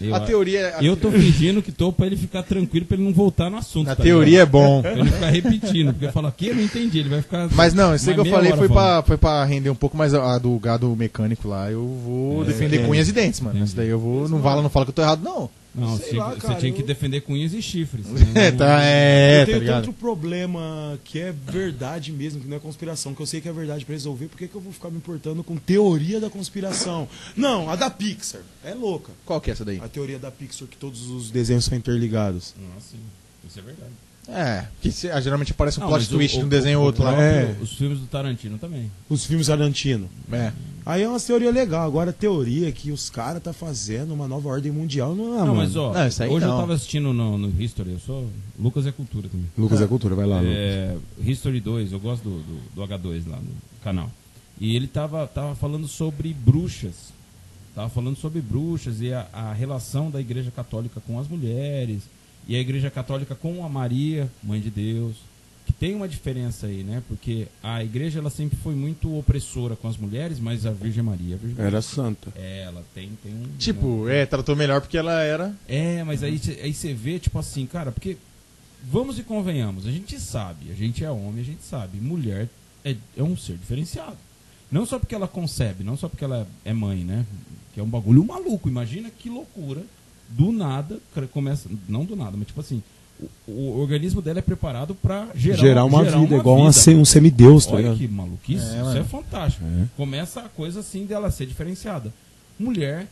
[0.00, 0.76] Eu, a teoria.
[0.76, 3.56] a eu tô fingindo que tô pra ele ficar tranquilo, pra ele não voltar no
[3.56, 3.86] assunto.
[3.88, 4.50] Na tá teoria é ligado?
[4.50, 4.80] bom.
[4.82, 7.00] Pra ele ficar repetindo, porque eu falo aqui, eu não entendi.
[7.00, 7.48] Ele vai ficar.
[7.54, 8.72] Mas não, isso que eu falei foi falando.
[8.72, 11.70] pra, foi pra render um pouco mais a, a do gado mecânico lá.
[11.70, 12.86] Eu vou É, defender é.
[12.86, 13.56] cunhas e dentes, mano.
[13.56, 13.66] Entendi.
[13.68, 14.28] Isso daí eu vou.
[14.28, 15.50] Não fala, não fala que eu tô errado, não.
[15.78, 18.06] Não, Sei você, lá, você cara, tinha que eu- defender com unhas e chifres.
[18.34, 19.84] É, tá, é, eu tá tenho ligado?
[19.84, 23.52] tanto problema que é verdade mesmo, que não é conspiração, que eu sei que é
[23.52, 27.08] verdade pra resolver, por que, que eu vou ficar me importando com teoria da conspiração?
[27.36, 28.40] Não, a da Pixar.
[28.64, 29.12] É louca.
[29.24, 29.80] Qual que é essa daí?
[29.80, 32.54] A teoria da Pixar que todos os desenhos são interligados.
[32.58, 32.98] Nossa, sim.
[33.48, 33.92] Isso é verdade.
[34.30, 36.82] É, que se- ah, geralmente aparece um Não, plot twist o- de um desenho o-
[36.82, 37.14] ou outro o lá.
[37.22, 37.56] É.
[37.62, 38.90] Os filmes do Tarantino também.
[39.08, 40.06] Os filmes Tarantino.
[40.30, 40.52] É.
[40.84, 41.86] Aí é uma teoria legal.
[41.86, 45.46] Agora a teoria que os caras tá fazendo uma nova ordem mundial não é, não,
[45.46, 45.54] mano.
[45.56, 46.54] mas ó, Não, isso aí hoje não.
[46.54, 48.28] eu tava assistindo no, no History, eu sou.
[48.58, 49.46] Lucas é cultura também.
[49.56, 50.54] Lucas é cultura, vai lá, Lucas.
[50.56, 53.50] É, History 2, eu gosto do, do, do H2 lá no
[53.82, 54.10] canal.
[54.60, 57.16] E ele tava, tava falando sobre bruxas.
[57.74, 62.02] Tava falando sobre bruxas e a, a relação da Igreja Católica com as mulheres.
[62.48, 65.16] E a Igreja Católica com a Maria, Mãe de Deus.
[65.66, 67.02] Que tem uma diferença aí, né?
[67.06, 71.34] Porque a igreja ela sempre foi muito opressora com as mulheres, mas a Virgem Maria,
[71.34, 72.32] a Virgem Era santa.
[72.34, 73.44] É, ela tem, tem um.
[73.58, 75.54] Tipo, é, tratou melhor porque ela era.
[75.68, 78.16] É, mas aí você aí você vê, tipo assim, cara, porque
[78.82, 82.48] vamos e convenhamos, a gente sabe, a gente é homem, a gente sabe, mulher
[82.82, 84.16] é, é um ser diferenciado.
[84.70, 87.24] Não só porque ela concebe, não só porque ela é mãe, né?
[87.72, 88.68] Que é um bagulho maluco.
[88.68, 89.82] Imagina que loucura.
[90.28, 90.98] Do nada,
[91.32, 91.68] começa.
[91.88, 92.82] Não do nada, mas tipo assim,
[93.46, 96.80] o, o organismo dela é preparado pra gerar, Gerar uma gerar vida, igual uma vida.
[96.82, 97.98] se- um semideus, tá Olha ligado?
[97.98, 99.64] que maluquice, É, isso é fantástico.
[99.64, 99.84] É.
[99.96, 102.12] Começa a coisa assim dela ser diferenciada.
[102.58, 103.06] Mulher,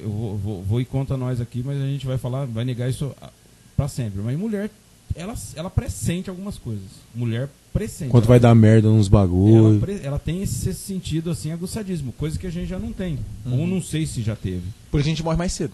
[0.00, 2.88] eu vou, vou, vou ir contra nós aqui, mas a gente vai falar, vai negar
[2.88, 3.30] isso ah,
[3.76, 4.20] pra sempre.
[4.22, 4.70] Mas mulher,
[5.14, 6.84] ela, ela pressente algumas coisas.
[7.14, 8.10] Mulher pressente.
[8.10, 9.80] Quanto ela, vai dar merda nos ela, bagulho.
[9.80, 13.18] pre- ela tem esse sentido assim, aguçadismo, coisa que a gente já não tem.
[13.44, 13.60] Uhum.
[13.60, 14.62] Ou não sei se já teve.
[14.90, 15.72] Por isso a gente morre mais cedo.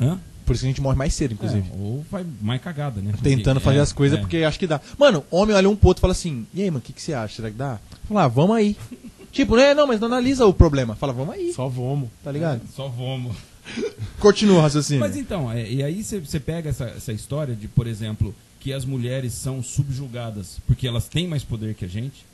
[0.00, 0.18] Hã?
[0.44, 1.68] Por isso que a gente morre mais cedo, inclusive.
[1.68, 3.12] É, ou vai mais cagada, né?
[3.20, 4.20] Tentando fazer é, as coisas é.
[4.20, 4.80] porque acho que dá.
[4.96, 7.02] Mano, homem olha um pro outro e fala assim: e aí, mano, o que, que
[7.02, 7.36] você acha?
[7.36, 7.80] Será que dá?
[8.06, 8.76] Fala, ah, vamos aí.
[9.32, 9.74] tipo, né?
[9.74, 10.94] Não, mas não analisa o problema.
[10.94, 11.52] Fala, vamos aí.
[11.52, 12.08] Só vamos.
[12.22, 12.60] Tá ligado?
[12.74, 13.34] Só vamos.
[14.20, 15.00] Continua o raciocínio.
[15.00, 18.84] Mas então, é, e aí você pega essa, essa história de, por exemplo, que as
[18.84, 22.24] mulheres são subjugadas porque elas têm mais poder que a gente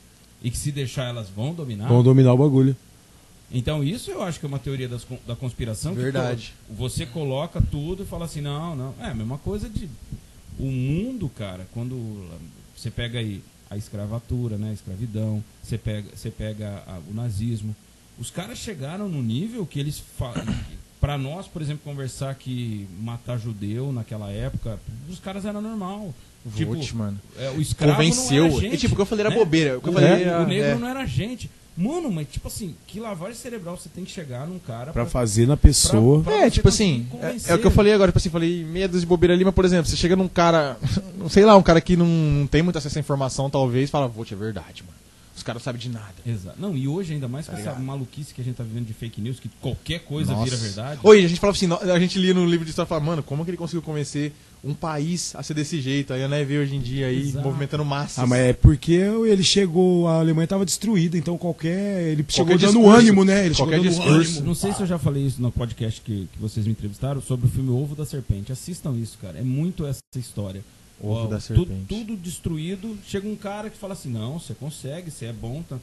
[0.42, 1.88] e que se deixar elas vão dominar.
[1.88, 2.76] Vamos dominar o bagulho.
[3.52, 5.94] Então isso eu acho que é uma teoria das da conspiração.
[5.94, 6.54] que Verdade.
[6.68, 8.94] co- você coloca tudo e fala assim, não, não.
[9.00, 9.88] É a mesma coisa de...
[10.58, 12.26] O mundo, cara, quando
[12.76, 17.74] você pega aí a escravatura, né, a escravidão, você pega, você pega a- o nazismo,
[18.18, 20.02] os caras chegaram no nível que eles...
[21.00, 24.78] Para nós, por exemplo, conversar que matar judeu naquela época,
[25.10, 26.14] os caras era normal.
[26.44, 27.20] Vote, mano.
[27.36, 28.44] é, o escravo Convenceu.
[28.44, 29.36] não era gente, E tipo, o que eu falei era né?
[29.36, 29.78] bobeira.
[29.78, 30.74] O que eu O, falei o era- negro é.
[30.76, 31.50] não era gente.
[31.76, 35.46] Mano, mas tipo assim, que lavagem cerebral você tem que chegar num cara Pra fazer
[35.46, 36.22] na pessoa.
[36.22, 38.62] pra É, você tipo assim, é, é o que eu falei agora, tipo assim, falei
[38.64, 40.76] medos de bobeira ali, mas por exemplo, você chega num cara,
[41.16, 44.06] não sei lá, um cara que não, não tem muito acesso à informação, talvez, fala,
[44.06, 44.92] vou te é verdade, mano.
[45.34, 46.12] Os caras não sabem de nada.
[46.26, 46.60] Exato.
[46.60, 49.18] Não, e hoje ainda mais com essa maluquice que a gente tá vivendo de fake
[49.20, 50.44] news, que qualquer coisa Nossa.
[50.44, 51.00] vira verdade.
[51.02, 53.22] Oi, a gente falava assim, a gente lia no livro de história e falava, mano,
[53.22, 54.32] como que ele conseguiu convencer
[54.64, 56.12] um país a ser desse jeito?
[56.12, 57.44] Aí a vê hoje em dia aí, Exato.
[57.46, 58.18] movimentando massas.
[58.18, 62.02] Ah, mas é porque ele chegou, a Alemanha estava destruída, então qualquer.
[62.12, 63.46] Ele chegou dando discurso, ânimo, né?
[63.46, 64.30] Ele qualquer chegou dando discurso.
[64.32, 64.46] ânimo.
[64.46, 67.46] Não sei se eu já falei isso no podcast que, que vocês me entrevistaram sobre
[67.46, 68.52] o filme Ovo da Serpente.
[68.52, 69.38] Assistam isso, cara.
[69.38, 70.62] É muito essa história.
[71.00, 71.84] Ovo Ó, da tu- Serpente.
[71.88, 72.96] tudo destruído.
[73.06, 75.62] Chega um cara que fala assim: não, você consegue, você é bom.
[75.68, 75.76] Tá...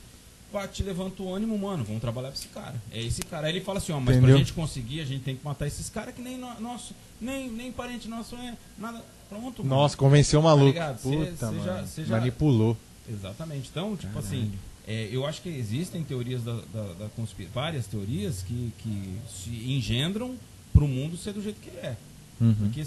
[0.72, 1.84] Te levanta o ânimo, mano.
[1.84, 2.76] Vamos trabalhar pra esse cara.
[2.91, 3.47] É esse cara.
[3.47, 4.36] Aí ele fala assim: ó, mas Entendeu?
[4.36, 7.50] pra gente conseguir, a gente tem que matar esses caras que nem no- nosso, nem,
[7.50, 9.04] nem parente nosso é nada.
[9.30, 9.76] Pronto, mano.
[9.82, 10.66] Nossa, convenceu o maluco.
[10.68, 10.97] ligado?
[11.00, 11.64] Cê- Puta, cê mano.
[11.64, 12.76] já- cê já- Manipulou.
[13.08, 13.70] Exatamente.
[13.70, 14.52] Então, tipo assim,
[14.88, 19.50] é, eu acho que existem teorias da, da, da conspira- várias teorias que, que se
[19.72, 20.36] engendram
[20.74, 21.95] pro mundo ser do jeito que ele é.
[22.41, 22.56] Uhum.
[22.56, 22.84] Porque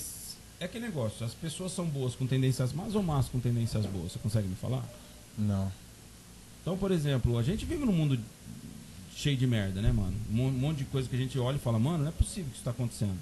[0.59, 4.11] é aquele negócio, as pessoas são boas com tendências más ou más com tendências boas?
[4.13, 4.85] Você consegue me falar?
[5.39, 5.71] Não.
[6.63, 8.19] Então, por exemplo, a gente vive num mundo
[9.15, 10.15] cheio de merda, né, mano?
[10.31, 12.47] Um mon- monte de coisa que a gente olha e fala, mano, não é possível
[12.51, 13.19] que isso tá acontecendo.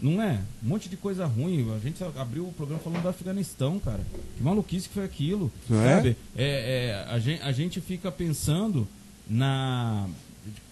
[0.00, 0.40] Não é?
[0.64, 1.70] Um monte de coisa ruim.
[1.74, 4.04] A gente abriu o programa falando do Afeganistão, cara.
[4.36, 5.52] Que maluquice que foi aquilo.
[5.68, 5.96] Não é?
[5.96, 6.16] sabe?
[6.34, 8.88] É, é, a, gente, a gente fica pensando
[9.28, 10.08] na.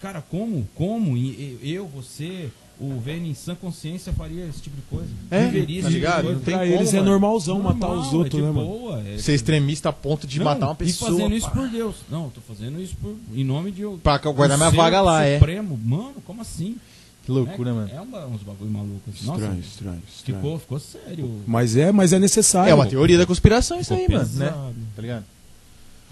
[0.01, 0.67] Cara, como?
[0.73, 1.15] Como?
[1.15, 2.49] E- Eu, você,
[2.79, 5.09] o Vene em sã consciência faria esse tipo de coisa.
[5.29, 6.21] É, Viveria tá tipo de ligado?
[6.23, 6.35] coisa.
[6.37, 7.11] Não tem pra como, eles é mano.
[7.11, 8.67] normalzão Normal, matar os é outros, de né, mano?
[8.67, 11.11] boa, é- Ser extremista a ponto de Não, matar uma E pessoa.
[11.11, 11.55] fazendo isso pá.
[11.55, 11.95] por Deus.
[12.09, 13.83] Não, eu tô fazendo isso por, em nome de.
[14.01, 15.37] Pra guardar minha vaga lá, é.
[15.39, 15.77] Supremo.
[15.83, 16.77] Mano, como assim?
[17.25, 17.89] Que loucura, é, mano.
[17.93, 19.01] É uma- uns bagulho maluco.
[19.07, 19.25] assim.
[19.25, 20.37] Nossa, Estranho, estranho, estranho.
[20.39, 21.41] ficou, ficou sério.
[21.45, 22.71] Mas é, mas é necessário.
[22.71, 24.45] É uma teoria da conspiração isso aí, mano, né?
[24.47, 24.73] pesado.
[24.95, 25.25] Tá ligado?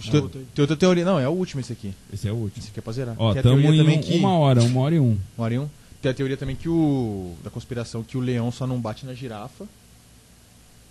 [0.06, 0.46] Não, Tem, outra aí.
[0.54, 1.04] tem outra teoria.
[1.06, 1.92] Não, é o último esse aqui.
[2.14, 2.60] Esse é o último.
[2.60, 3.16] Esse aqui é pra zerar.
[3.18, 4.18] Ó, Tem a tamo teoria em também um- que...
[4.20, 5.18] uma hora, uma hora e um.
[5.36, 5.68] Uma hora e um.
[6.02, 7.36] Tem a teoria também que o...
[7.44, 9.66] Da conspiração que o leão só não bate na girafa.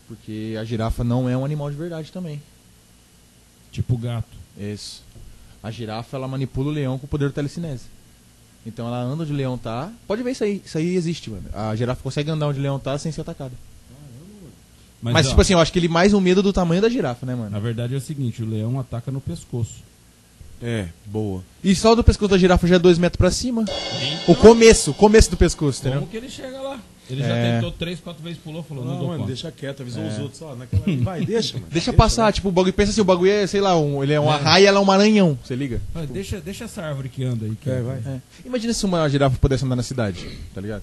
[0.09, 2.41] Porque a girafa não é um animal de verdade também.
[3.73, 4.37] Tipo gato.
[4.57, 5.03] Isso.
[5.63, 7.85] A girafa, ela manipula o leão com o poder do telecinese.
[8.65, 9.93] Então ela anda onde o leão tá.
[10.07, 10.63] Pode ver isso aí.
[10.65, 11.49] Isso aí existe, mano.
[11.53, 13.53] A girafa consegue andar onde o leão tá sem ser atacada.
[15.01, 17.25] Mas, ó, tipo assim, eu acho que ele mais um medo do tamanho da girafa,
[17.27, 17.51] né, mano?
[17.51, 19.85] Na verdade é o seguinte, o leão ataca no pescoço.
[20.63, 21.43] É, boa.
[21.63, 23.63] E só do pescoço da girafa já é dois metros pra cima.
[23.63, 23.75] Então,
[24.29, 26.01] O começo, o começo do pescoço, entendeu?
[26.01, 26.81] como que ele chega lá?
[27.09, 27.27] Ele É.
[27.29, 29.29] já tentou três, quatro vezes, pulou, falou, não, Não, dou mano, conta.
[29.33, 30.83] deixa quieto, avisou os outros, ó, naquela...
[31.05, 31.67] Vai, deixa, mano.
[31.71, 32.73] Deixa passar, tipo, o bagulho.
[32.73, 34.85] Pensa assim, o bagulho é, sei lá, um, ele é uma raia, ela é um
[34.85, 35.39] maranhão.
[35.45, 35.81] Você liga?
[35.95, 37.55] Vai, deixa, deixa essa árvore que anda aí.
[37.61, 37.99] Que É, vai.
[38.05, 38.21] É.
[38.45, 40.83] Imagina se uma girafa pudesse andar na cidade, tá ligado?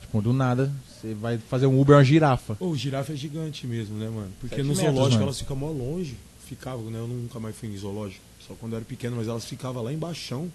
[0.00, 2.56] Tipo, do nada, você vai fazer um Uber uma girafa.
[2.58, 4.30] Ô, o girafa é gigante mesmo, né, mano?
[4.40, 5.22] Porque Sete no metros, zoológico mano.
[5.24, 6.16] elas ficam mó longe.
[6.48, 6.98] Ficavam, né?
[6.98, 8.20] Eu nunca mais fui em zoológico.
[8.52, 10.46] Só quando eu era pequeno, mas elas ficavam lá embaixo.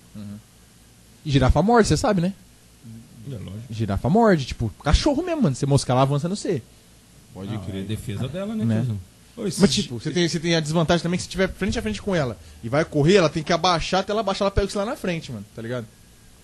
[1.25, 2.33] E girafa morde, você sabe, né?
[3.29, 3.73] É lógico.
[3.73, 5.55] Girafa morde, tipo, cachorro mesmo, mano.
[5.55, 6.61] Você moscar lá avança no C.
[7.33, 7.81] Pode Ah, crer.
[7.83, 8.97] é defesa dela, né, Né?
[9.35, 12.01] Mas, tipo, você tem, você tem a desvantagem também que se tiver frente a frente
[12.01, 14.77] com ela e vai correr, ela tem que abaixar até ela abaixar, ela pega isso
[14.79, 15.85] lá na frente, mano, tá ligado?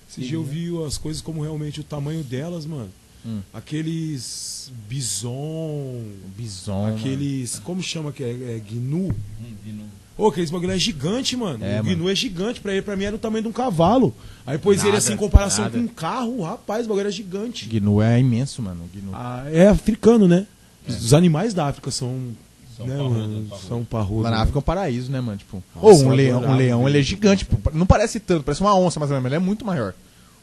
[0.07, 2.89] Esse dia eu vi as coisas como realmente o tamanho delas, mano.
[3.25, 3.39] Hum.
[3.51, 6.03] Aqueles bison,
[6.37, 6.95] Bison.
[6.95, 7.57] aqueles.
[7.59, 8.29] Como chama que é?
[8.29, 9.07] é gnu?
[9.07, 11.64] Hum, no- Ô, aqueles bagulho é gigante, mano.
[11.64, 14.14] É, o gnu é gigante, pra ele, pra mim era o tamanho de um cavalo.
[14.45, 15.78] Aí pôs ele assim em comparação nada.
[15.78, 17.68] com um carro, rapaz, o bagulho era gigante.
[17.68, 18.88] Gnu é imenso, mano.
[18.93, 19.11] Gnu.
[19.14, 20.45] Ah, é africano, né?
[20.88, 22.32] Os animais da África são.
[22.78, 23.45] São né, parrudos, mano?
[23.45, 23.68] parrudos.
[23.68, 24.24] São parrudos.
[24.24, 24.41] Lá na né?
[24.43, 25.38] África é um paraíso, né, mano?
[25.38, 27.09] Tipo, Nossa, ou um eu leão, um leão, ele é isso.
[27.09, 27.72] gigante, pô.
[27.72, 29.93] Não parece tanto, parece uma onça, mas ele é muito maior.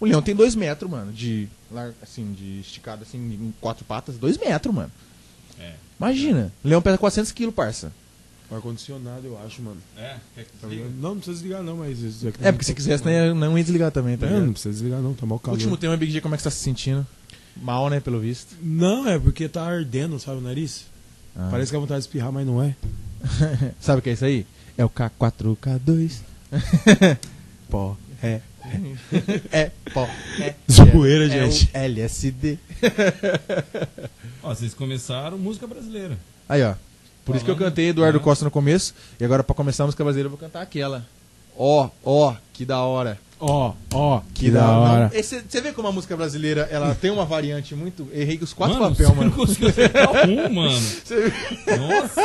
[0.00, 1.48] O leão tem dois metros, mano, de.
[2.02, 4.90] Assim, de esticado assim, em quatro patas, dois metros, mano.
[5.58, 5.74] É.
[5.98, 6.52] Imagina.
[6.64, 7.92] O leão pesa 400 quilos, parça.
[8.52, 9.76] Ar-condicionado, eu acho, mano.
[9.96, 10.90] É, quer que Tá desliga?
[11.00, 12.26] Não, não precisa desligar, não, mas.
[12.26, 14.52] aqui É, porque se quisesse, né, não ia desligar também, tá É, não ligado?
[14.52, 15.56] precisa desligar, não, tá mal calor.
[15.56, 17.06] Último tema, Big G, como é que você tá se sentindo?
[17.56, 18.56] Mal, né, pelo visto.
[18.60, 20.86] Não, é porque tá ardendo, sabe, o nariz?
[21.36, 21.48] Ah.
[21.50, 22.74] Parece que é vontade de espirrar, mas não é.
[23.80, 24.46] Sabe o que é isso aí?
[24.76, 26.12] É o K4K2.
[27.70, 28.40] Pó, é.
[29.50, 30.06] É, pó,
[30.38, 30.54] é.
[30.70, 31.70] Zoeira, é gente.
[31.74, 32.58] o LSD.
[34.42, 36.16] Ó, vocês começaram música brasileira.
[36.48, 36.74] Aí, ó.
[37.24, 38.24] Por isso que eu cantei Eduardo né?
[38.24, 38.94] Costa no começo.
[39.18, 41.06] E agora, pra começar a música brasileira, eu vou cantar aquela.
[41.56, 43.18] Ó, ó, que da hora.
[43.42, 45.08] Ó, ó, que, Que da hora.
[45.10, 48.06] Não, esse- Você vê como a música brasileira, ela tem uma variante muito...
[48.12, 49.30] Errei os quatro mano, papéis, você mano.
[49.30, 50.70] não conseguiu acertar um, mano.
[50.78, 51.32] Você
[51.78, 52.20] Nossa,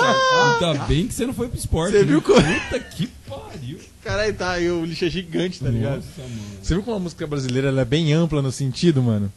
[0.68, 1.92] ainda bem que você não foi pro esporte.
[1.94, 2.04] Você né?
[2.06, 3.80] viu como- Puta que pariu.
[4.04, 5.96] Caralho, tá, eu, o lixo é gigante, tá ligado?
[5.96, 6.42] Nossa, mano.
[6.62, 9.32] Você viu como a música brasileira ela é bem ampla no sentido, mano?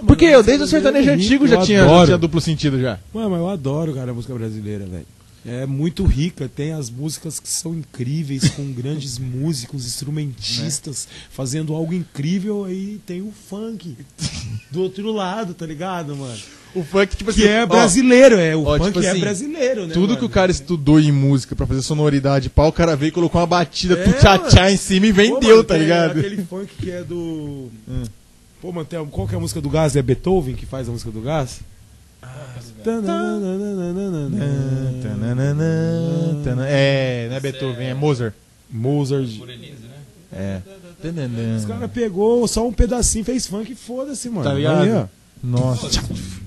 [0.00, 2.98] Ah, Porque eu, desde o sertanejo é antigo, já tinha, já tinha duplo sentido já.
[3.12, 5.06] Mano, mas eu adoro, cara, a música brasileira, velho.
[5.44, 11.94] É muito rica, tem as músicas que são incríveis, com grandes músicos, instrumentistas, fazendo algo
[11.94, 13.96] incrível, aí tem o funk
[14.70, 16.38] do outro lado, tá ligado, mano?
[16.74, 19.94] O funk, tipo Que é brasileiro, é, o ó, funk tipo é assim, brasileiro, né?
[19.94, 20.18] Tudo mano?
[20.18, 23.40] que o cara estudou em música pra fazer sonoridade, pau, o cara veio e colocou
[23.40, 26.18] uma batida É, tchá-tchá em cima e Pô, vendeu, mano, tá ligado?
[26.18, 27.70] Aquele funk que é do.
[27.88, 28.04] Hum.
[28.60, 29.96] Pô, mano, tem, qual que é a música do Gás?
[29.96, 31.60] É Beethoven que faz a música do Gás?
[35.02, 38.34] Tanana- É, não é Beethoven, é Mozart.
[38.70, 39.28] Mozart.
[40.32, 40.60] É.
[41.56, 44.44] Os caras pegou só um pedacinho, fez funk e foda-se, mano.
[44.44, 44.82] Tá ligado?
[44.82, 45.06] Aí, ó.
[45.42, 45.86] Nossa.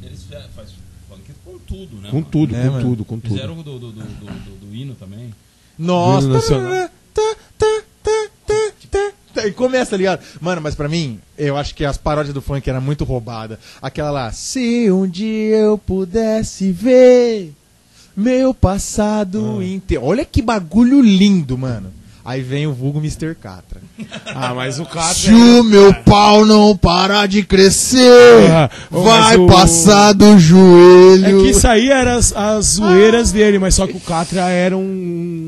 [0.04, 0.24] Eles
[0.56, 0.76] fazem
[1.10, 2.10] funk com tudo, né?
[2.12, 3.34] Com tudo, É, com tudo, com tudo.
[3.34, 5.34] Fizeram do, do, do, do, do- do hino também.
[5.78, 6.28] Nossa.
[9.48, 10.22] E começa, tá ligado?
[10.40, 13.60] Mano, mas pra mim, eu acho que as paródias do funk eram muito roubada.
[13.82, 17.54] Aquela lá, se um dia eu pudesse ver
[18.16, 19.66] meu passado Ah.
[19.66, 20.04] inteiro.
[20.06, 21.92] Olha que bagulho lindo, mano.
[22.26, 23.36] Aí vem o vulgo Mr.
[23.36, 23.82] Catra.
[24.34, 25.14] Ah, mas o cara.
[25.14, 31.42] Se o meu pau não parar de crescer, Ah, vai o- passar do joelho.
[31.42, 34.78] É que isso aí eram as, as zoeiras dele, mas só que o Catra era
[34.78, 34.82] um,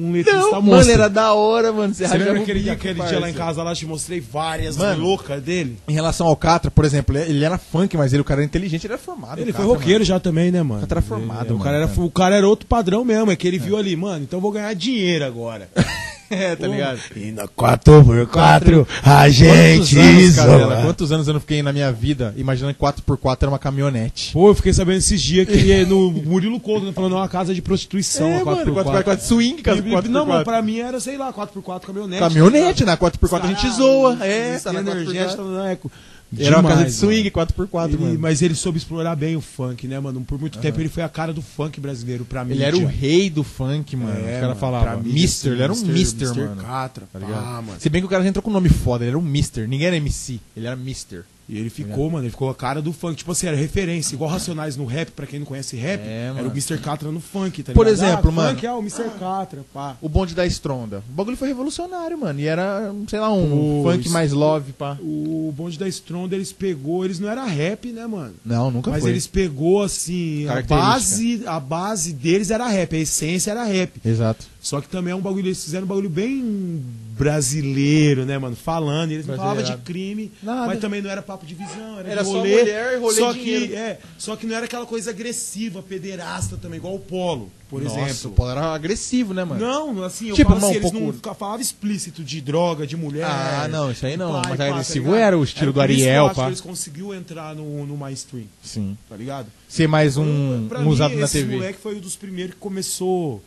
[0.08, 0.72] um letrista Não, monstro.
[0.72, 1.94] mano, era da hora, mano.
[1.94, 4.76] Você, Você lembra o aquele, bico, aquele dia lá em casa, lá te mostrei várias
[4.76, 5.02] Mano.
[5.02, 5.78] loucas dele?
[5.88, 8.86] Em relação ao Catra, por exemplo, ele era funk, mas ele, o cara era inteligente,
[8.86, 9.40] ele era formado.
[9.40, 10.80] Ele o foi Catra, roqueiro já também, né, mano?
[10.80, 13.32] O Catra era formado, É, o, mano, cara era, o cara era outro padrão mesmo,
[13.32, 15.70] é que ele viu ali, mano, então eu vou ganhar dinheiro agora.
[16.30, 16.36] mano.
[16.46, 17.00] É, tá ligado?
[17.16, 22.34] E na 4x4 a Quantos anos, Carela, quantos anos eu não fiquei na minha vida
[22.38, 24.34] imaginando que 4x4 era uma caminhonete?
[24.34, 27.28] Pô, eu fiquei sabendo esses dias que é no Murilo Couto, né, falando, é uma
[27.30, 30.08] casa de prostituição, É, a mano, 4x4 swing, casa E- 4x4.
[30.08, 32.20] Não, mas pra mim era, sei lá, 4x4 caminhonete.
[32.20, 34.18] Caminhonete, na 4x4 a gente zoa.
[34.22, 35.92] É, tá na energética, 4x4.
[36.38, 37.48] É, Era uma casa de demais, swing, mano.
[37.48, 38.20] 4x4, Ele- mano.
[38.20, 40.22] mas ele soube explorar bem o funk, né, mano?
[40.22, 42.54] Por muito tempo ele foi a cara do funk brasileiro pra mim.
[42.54, 44.20] Ele era o rei do funk, mano.
[44.20, 45.02] Os caras falavam.
[45.04, 46.62] Mister, ele era um Mister, mano.
[46.62, 47.38] Catra, Tá ligado?
[47.46, 47.80] Ah, mano.
[47.80, 49.68] Se bem que o cara já entrou com um nome foda, ele era um Mister.
[49.68, 51.24] Ninguém era MC, ele era Mister.
[51.48, 53.16] E ele ficou, mano, ele ficou a cara do funk.
[53.18, 54.16] Tipo assim, era referência.
[54.16, 56.78] Igual Racionais no rap, pra quem não conhece rap, É, era o Mr.
[56.80, 58.04] Catra no funk, tá Por ligado?
[58.10, 58.50] exemplo, ah, mano.
[58.56, 59.10] Funk é o Mr.
[59.20, 59.96] Catra, pá.
[60.02, 61.04] O bonde da Estronda.
[61.08, 62.40] O bagulho foi revolucionário, mano.
[62.40, 64.98] E era, sei lá, um Pô, funk isso- mais love, pá.
[65.02, 68.34] O bonde da Stronda, eles pegou, eles não era rap, né, mano?
[68.44, 69.12] Não, nunca Mas foi.
[69.12, 73.92] eles pegou assim, a base, a base deles era rap, a essência era rap.
[74.04, 74.46] Exato.
[74.66, 76.84] Só que também é um bagulho, eles fizeram um bagulho bem
[77.16, 78.56] brasileiro, né, mano?
[78.56, 79.86] Falando, eles não falavam de Brasileirado.
[79.86, 80.66] crime, Nada.
[80.66, 82.58] mas também não era papo de visão, era, Era de só rolê.
[82.60, 83.68] mulher, rolê só e dinheiro.
[83.68, 87.80] que é, só que não era aquela coisa agressiva, pederasta também, igual o Polo, por
[87.84, 88.32] Nossa, exemplo.
[88.32, 89.62] o Paulo era agressivo, né, mano?
[89.62, 92.88] Não, assim, eu Tipo, falo não, assim, um eles pouco- não falavam explícito de droga,
[92.88, 93.26] de mulher.
[93.26, 94.30] Ah, não, isso aí não.
[94.30, 95.22] e Mas pá, tá agressivo ligado?
[95.24, 96.48] era o estilo do que eu Ariel, acho que pá.
[96.48, 98.98] Eles conseguiu entrar no, no mainstream, Sim.
[99.08, 99.46] tá ligado?
[99.70, 101.54] Ser mais um, um mim, usado na esse TV.
[101.56, 103.44] moleque foi um dos primeiros que começou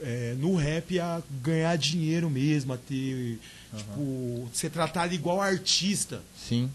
[0.00, 3.38] é, no rap a ganhar dinheiro mesmo, a ter,
[3.76, 6.20] tipo, ser tratado igual artista.
[6.36, 6.70] Sim.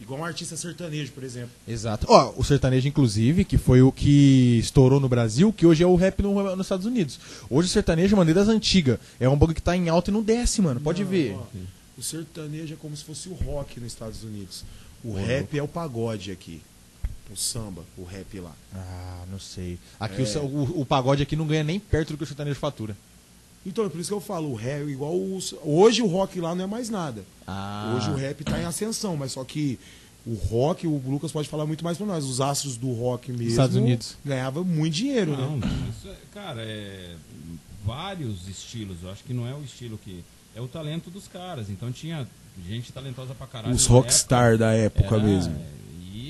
[0.00, 1.50] Igual um artista sertanejo, por exemplo.
[1.68, 2.06] Exato.
[2.08, 5.94] Ó, o sertanejo, inclusive, que foi o que estourou no Brasil, que hoje é o
[5.94, 7.20] rap no- nos Estados Unidos.
[7.50, 8.98] Hoje o sertanejo, mano, desde das antigas.
[9.18, 10.80] É um bagulho que tá em alta e não desce, mano.
[10.80, 11.34] Pode Não, ver.
[11.34, 11.42] ó,
[11.98, 14.64] o sertanejo é como se fosse o rock nos Estados Unidos.
[15.04, 16.62] O rap é o pagode aqui.
[17.32, 18.52] O samba, o rap lá.
[18.74, 19.78] Ah, não sei.
[20.00, 20.38] Aqui É.
[20.38, 22.96] o o, o pagode aqui não ganha nem perto do que o sertanejo fatura.
[23.64, 26.54] Então, é por isso que eu falo, o rap, igual o, hoje o rock lá
[26.54, 27.22] não é mais nada.
[27.46, 27.94] Ah.
[27.96, 29.78] Hoje o rap tá em ascensão, mas só que
[30.26, 32.24] o rock, o Lucas pode falar muito mais pra nós.
[32.24, 34.16] Os astros do rock mesmo Estados Unidos.
[34.24, 35.68] ganhava muito dinheiro, Não, né?
[35.96, 37.14] isso é, cara, é
[37.84, 38.96] vários estilos.
[39.02, 40.24] Eu acho que não é o estilo que.
[40.56, 41.70] É o talento dos caras.
[41.70, 42.26] Então tinha
[42.68, 43.74] gente talentosa pra caralho.
[43.74, 45.54] Os rockstar da época Era, mesmo.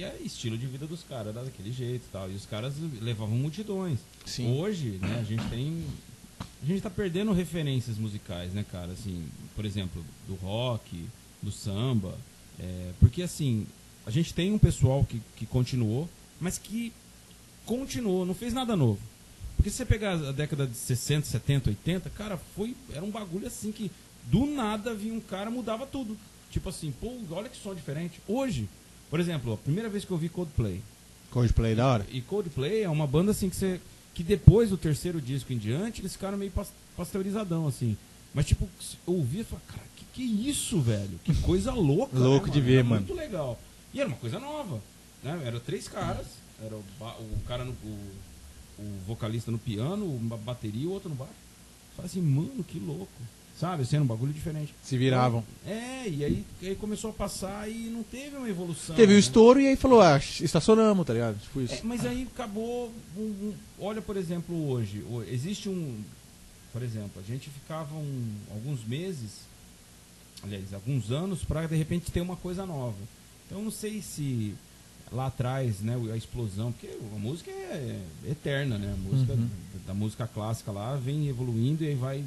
[0.01, 2.31] E é estilo de vida dos caras, era daquele jeito e tal.
[2.31, 2.73] E os caras
[3.03, 3.99] levavam multidões.
[4.25, 4.59] Sim.
[4.59, 5.85] Hoje, né, a gente tem.
[6.63, 8.93] A gente tá perdendo referências musicais, né, cara?
[8.93, 11.05] Assim, por exemplo, do rock,
[11.43, 12.17] do samba.
[12.59, 13.67] é, porque assim,
[14.07, 16.09] a gente tem um pessoal que, que continuou,
[16.41, 16.95] mas que
[17.67, 19.01] continuou, não fez nada novo.
[19.55, 22.75] Porque se você pegar a década de 60, 70, 80, cara, foi.
[22.91, 23.91] Era um bagulho assim que
[24.25, 26.17] do nada vinha um cara mudava tudo.
[26.51, 28.19] Tipo assim, pô, olha que som diferente.
[28.27, 28.67] Hoje,
[29.11, 30.81] por exemplo, a primeira vez que eu vi Coldplay.
[31.31, 32.07] Coldplay da hora.
[32.11, 33.81] E Coldplay é uma banda assim que você.
[34.15, 37.97] Que depois do terceiro disco em diante, eles ficaram meio pas- pasteurizadão, assim.
[38.35, 38.69] Mas tipo,
[39.07, 41.19] eu ouvi e falei, cara, que que é isso, velho?
[41.25, 42.19] Que coisa louca.
[42.19, 43.07] Louco né, de ver, Era mano.
[43.07, 43.59] Muito legal.
[43.95, 44.81] E era uma coisa nova.
[45.23, 45.43] Né?
[45.45, 46.27] Era três caras.
[46.63, 47.73] Era o, o cara no.
[47.73, 47.99] O,
[48.79, 51.33] o vocalista no piano, uma bateria e o outro no baixo.
[51.97, 53.09] Falei assim, mano, que louco.
[53.61, 53.85] Sabe?
[53.85, 54.75] Sendo um bagulho diferente.
[54.83, 55.45] Se viravam.
[55.67, 58.97] É, e aí, aí começou a passar e não teve uma evolução.
[58.97, 59.21] Teve o né?
[59.21, 61.39] estouro e aí falou, ah, estacionamos, tá ligado?
[61.39, 61.75] Tipo isso.
[61.75, 62.91] É, mas aí acabou.
[63.15, 65.05] um- um- olha, por exemplo, hoje.
[65.31, 66.01] Existe um.
[66.73, 69.41] Por exemplo, a gente ficava um- alguns meses,
[70.43, 72.97] aliás, alguns anos, para de repente ter uma coisa nova.
[73.47, 74.55] Então eu não sei se
[75.13, 78.95] lá atrás, né, a explosão, porque a música é eterna, né?
[78.95, 79.49] A música Uhum.
[79.87, 82.25] da música clássica lá vem evoluindo e aí vai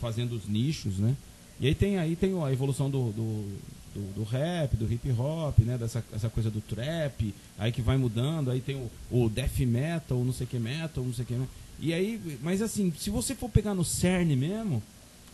[0.00, 1.14] fazendo os nichos, né?
[1.60, 3.58] E aí tem aí tem a evolução do, do,
[3.94, 5.78] do, do rap, do hip hop, né?
[5.78, 10.22] Dessa essa coisa do trap, aí que vai mudando, aí tem o, o death metal,
[10.24, 11.38] não sei que metal, não sei que
[11.80, 14.82] E aí, mas assim, se você for pegar no cerne mesmo,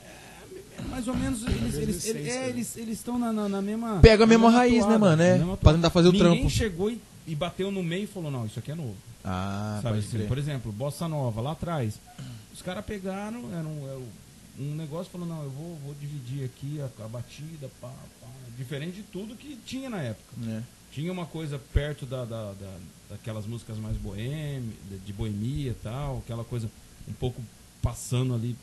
[0.00, 2.48] é, é mais ou menos eles mesma eles eles é, né?
[2.50, 5.22] eles eles estão na, na, na mesma Pega a mesma mesma raiz, né, toada, mano,
[5.22, 6.50] é, mesma pra tentar fazer o Ninguém trampo.
[6.50, 8.94] chegou e, e bateu no meio e falou, não, isso aqui é novo.
[9.24, 10.28] Ah, Sabe pode assim, crer.
[10.28, 11.98] por exemplo, Bossa Nova, lá atrás.
[12.52, 13.98] Os caras pegaram, era um, era
[14.58, 17.88] um negócio falou, não, eu vou, vou dividir aqui a, a batida, pá,
[18.20, 18.28] pá.
[18.56, 20.34] Diferente de tudo que tinha na época.
[20.46, 20.62] É.
[20.92, 22.76] Tinha uma coisa perto da, da, da-
[23.10, 24.62] daquelas músicas mais boêmia,
[25.06, 26.70] de, boemia e tal, aquela coisa
[27.08, 27.40] um pouco
[27.80, 28.54] passando ali,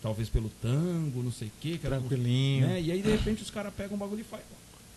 [0.00, 1.78] talvez pelo tango, não sei o quê.
[1.78, 2.66] que era- Tranquilinho.
[2.68, 2.80] né?
[2.80, 4.46] E aí, de repente, os caras pegam um bagulho e fazem.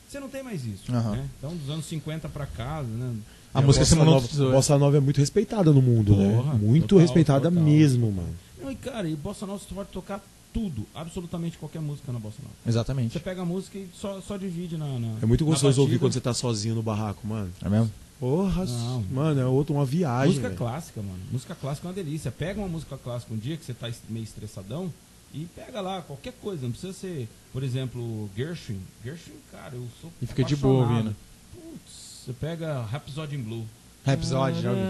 [0.07, 0.89] Você não tem mais isso.
[0.93, 1.11] Aham.
[1.17, 1.29] Né?
[1.37, 3.15] Então, dos anos 50 pra cá, né?
[3.53, 4.51] A música se Bossa Nova.
[4.51, 6.59] Bossa Nova é muito respeitada no mundo, Porra, né?
[6.61, 7.63] Muito total, respeitada total.
[7.63, 8.35] mesmo, mano.
[8.61, 10.23] Não, e cara, e Bossa Nova você pode tocar
[10.53, 12.53] tudo, absolutamente qualquer música na Bossa Nova.
[12.63, 13.19] Você Exatamente.
[13.19, 16.21] pega a música e só, só divide na, na É muito gostoso ouvir quando você
[16.21, 17.51] tá sozinho no barraco, mano.
[17.63, 17.91] É mesmo?
[18.19, 19.01] Porra, Não.
[19.11, 20.29] mano, é outro, uma viagem.
[20.29, 20.57] Música velho.
[20.57, 21.19] clássica, mano.
[21.31, 22.31] Música clássica é uma delícia.
[22.31, 24.91] Pega uma música clássica um dia que você tá meio estressadão
[25.31, 26.63] e pega lá qualquer coisa.
[26.63, 28.79] Não precisa ser, por exemplo, Gershwin.
[29.03, 31.15] Gershwin, cara, eu sou E fica de boa apaixonado.
[31.53, 31.71] ouvindo.
[31.73, 33.65] Putz, você pega Rhapsody in Blue.
[34.03, 34.81] Rhapsody, já ouvi.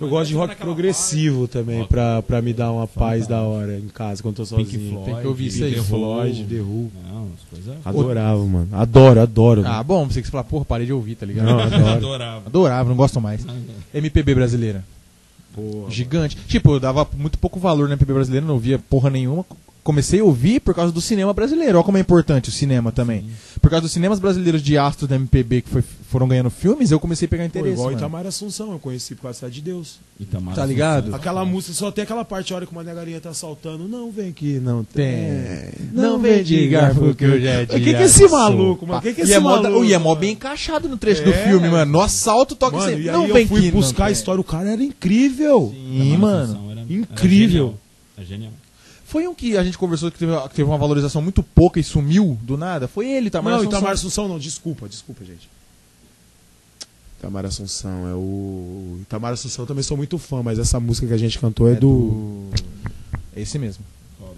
[0.00, 3.76] Eu gosto de rock progressivo também, Rock pra, pra me dar uma paz da hora
[3.78, 4.90] em casa, quando eu tô Pink sozinho.
[4.92, 5.74] Floyd, Tem que ouvir isso aí.
[5.74, 6.44] Pink Floyd.
[6.44, 6.90] The Who.
[7.08, 7.76] Não, as coisas...
[7.84, 8.68] Adorava, mano.
[8.72, 9.62] Adoro, adoro.
[9.66, 11.46] Ah, bom, você que você fala, porra, parei de ouvir, tá ligado?
[11.46, 11.86] Não, adoro.
[11.90, 12.42] Adorava.
[12.46, 13.44] Adorava, não gosto mais.
[13.92, 14.84] MPB brasileira.
[15.54, 16.36] Porra, Gigante.
[16.46, 19.44] Tipo, eu dava muito pouco valor na MPB brasileira, não ouvia porra nenhuma.
[19.82, 21.78] Comecei a ouvir por causa do cinema brasileiro.
[21.78, 23.24] Olha como é importante o cinema também.
[23.62, 27.00] Por causa dos cinemas brasileiros de astros da MPB que foi- foram ganhando filmes, eu
[27.00, 27.72] comecei a pegar Pô, interesse.
[27.72, 27.98] igual mano.
[27.98, 29.98] Itamar Assunção, eu conheci por causa da Cidade de Deus.
[30.18, 30.98] Itamar Tá ligado?
[31.04, 31.18] Assunção.
[31.18, 33.88] Aquela música, só tem aquela parte, a hora que uma negarinha tá saltando.
[33.88, 35.06] Não vem que não Tem.
[35.72, 35.86] tem.
[35.92, 38.98] Não vem de garfo que eu já O que que é esse maluco, mano?
[38.98, 39.84] O que que é e esse é mó, da- maluco?
[39.86, 41.44] e é mó bem encaixado no trecho do É.
[41.48, 41.90] filme, mano.
[41.90, 43.02] No assalto toca Mano, assim.
[43.02, 44.12] e aí Não eu vem fui que não buscar a tem.
[44.12, 45.70] história, o cara era incrível.
[45.74, 46.42] Sim, Itamar mano.
[46.44, 47.48] Assunção era- era Incrível.
[47.48, 47.78] genial.
[48.18, 48.52] É genial.
[49.10, 51.82] Foi um que a gente conversou que teve, que teve uma valorização muito pouca e
[51.82, 52.86] sumiu do nada.
[52.86, 53.78] Foi ele, Tamar não, Assunção.
[53.78, 55.50] Itamar Assunção não, desculpa, desculpa, gente.
[57.18, 58.98] Itamar Assunção, é o.
[59.02, 61.72] Itamar Assunção eu também sou muito fã, mas essa música que a gente cantou é,
[61.72, 62.50] É do.
[63.36, 63.84] Esse mesmo.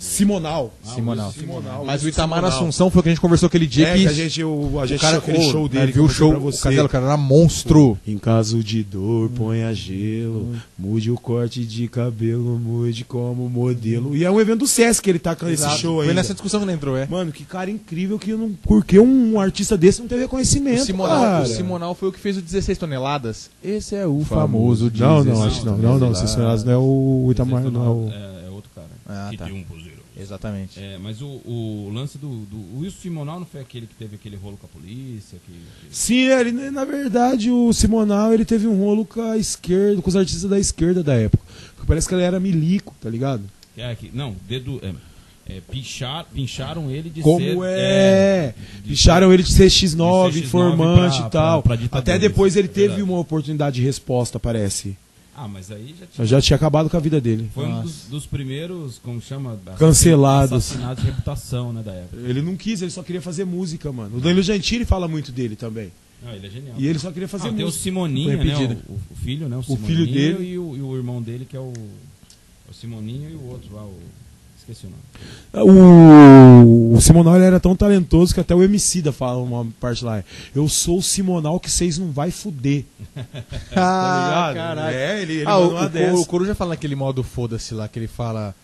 [0.03, 0.75] Simonal.
[0.85, 1.33] Ah, Simonal.
[1.33, 1.85] Simonal.
[1.85, 2.59] Mas o Itamar Simonal.
[2.59, 4.81] Assunção foi o que a gente conversou aquele dia É, que, que a gente, o,
[4.81, 5.93] a gente o cara aquele show né, dele.
[5.93, 6.63] viu o show, pra o você.
[6.65, 7.97] Cadelo, cara, era monstro.
[8.05, 10.57] Em caso de dor, ponha gelo.
[10.77, 14.17] Mude o corte de cabelo, mude como modelo.
[14.17, 16.15] E é um evento do Sesc que ele tá com esse show Foi aí.
[16.15, 17.07] nessa discussão que ele entrou, é.
[17.07, 18.51] Mano, que cara incrível que eu não.
[18.51, 20.83] Por que um artista desse não teve reconhecimento?
[20.83, 21.45] O Simonal, cara?
[21.45, 23.51] o Simonal foi o que fez o 16 toneladas.
[23.63, 24.91] Esse é o Famoso.
[24.91, 25.73] famoso Não, 16 não, acho que não.
[25.79, 25.99] Não, não.
[26.01, 26.33] toneladas.
[26.35, 28.11] Toneladas não é o Itamar, não é o.
[28.11, 28.89] É, é outro cara.
[29.09, 29.47] Ah, que tá.
[30.23, 30.79] Exatamente.
[30.81, 34.15] É, mas o, o lance do, do o Wilson Simonal não foi aquele que teve
[34.17, 35.39] aquele rolo com a polícia?
[35.45, 40.01] Que, que- Sim, ele, na verdade, o Simonal ele teve um rolo com a esquerda,
[40.01, 41.43] com os artistas da esquerda da época.
[41.75, 43.43] Porque parece que ele era milico, tá ligado?
[43.77, 44.81] é, que não, dedo.
[44.83, 44.93] É,
[45.45, 47.59] é, pinchar, pincharam ele de Como ser.
[47.67, 48.55] é?
[48.85, 51.63] de Picharam ele de ser X9, de ser X9 informante pra- e tal.
[51.65, 51.99] pra- pra.
[51.99, 54.97] Até depois ele É teve uma oportunidade de resposta, parece.
[55.35, 56.27] Ah, mas aí já tinha.
[56.27, 57.51] Já tinha acabado com a vida dele.
[57.55, 57.83] Foi um Nossa.
[57.85, 59.59] dos, dos primeiros, como chama?
[59.79, 60.53] Cancelados.
[60.53, 62.17] Assassinatos de reputação, né, da época.
[62.29, 64.19] Ele não quis, ele só queria fazer música, mano.
[64.19, 65.91] O Danilo Gentili fala muito dele também.
[66.25, 66.77] Ah, ele é genial.
[66.79, 67.83] E ele só queria fazer Ah, tem o música.
[67.83, 68.77] Simoninho, né?
[68.89, 69.57] O, o filho, né?
[69.57, 70.45] O, filho Simoninho dele.
[70.45, 71.73] E o, e o irmão dele, que é o.
[72.71, 73.99] O Simoninho e o outro lá, o.
[74.59, 75.03] Esqueci o nome.
[76.97, 80.23] O, Simonal era tão talentoso que até o MC da fala uma parte lá.
[80.55, 82.85] Eu sou o Simonal que vocês não vai fuder.
[83.75, 84.55] Ah, ligado?
[84.55, 84.97] caralho.
[84.97, 85.75] É, ele, ele ah, o,
[86.17, 88.55] o, o Coruja fala naquele modo foda-se lá, que ele fala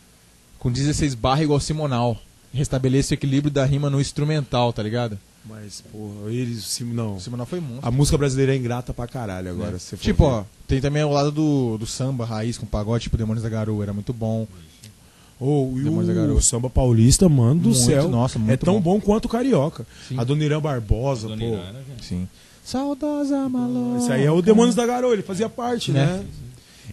[0.59, 2.17] com 16 barra igual Simonal.
[2.53, 5.19] Restabeleça o equilíbrio da rima no instrumental, tá ligado?
[5.45, 6.55] Mas, porra, ele.
[6.61, 7.17] Sim, não.
[7.17, 7.87] O Simonal foi monstro.
[7.87, 9.79] A música brasileira é ingrata pra caralho agora.
[9.79, 10.35] se for Tipo, ver.
[10.35, 13.83] ó, tem também o lado do, do samba raiz com pagode, tipo Demônios da Garoa,
[13.85, 14.47] era muito bom.
[15.41, 15.91] Oh, e da
[16.35, 18.09] o, samba paulista, mano do Muito, céu.
[18.09, 18.95] nossa, é tão bom.
[18.95, 19.01] bom.
[19.01, 19.87] quanto o carioca.
[20.09, 20.19] Sim.
[20.19, 21.47] A Dona Irã Barbosa, Dona pô.
[21.53, 21.83] Irã genial.
[22.03, 22.29] Sim.
[22.65, 23.99] Saudosa maluca.
[23.99, 26.05] Esse aí é o Demônios da Garoa, ele fazia parte, Né?
[26.05, 26.25] né?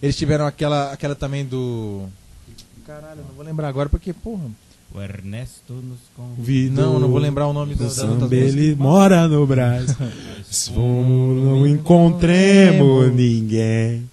[0.00, 2.04] Eles tiveram aquela, aquela também do.
[2.86, 4.44] Caralho, não vou lembrar agora porque, porra.
[4.94, 6.44] O Ernesto nos convidou.
[6.44, 9.94] Vido Não, não vou lembrar o nome do samba, ele mora no Brasil.
[10.72, 14.08] Fomos, não encontremos ninguém.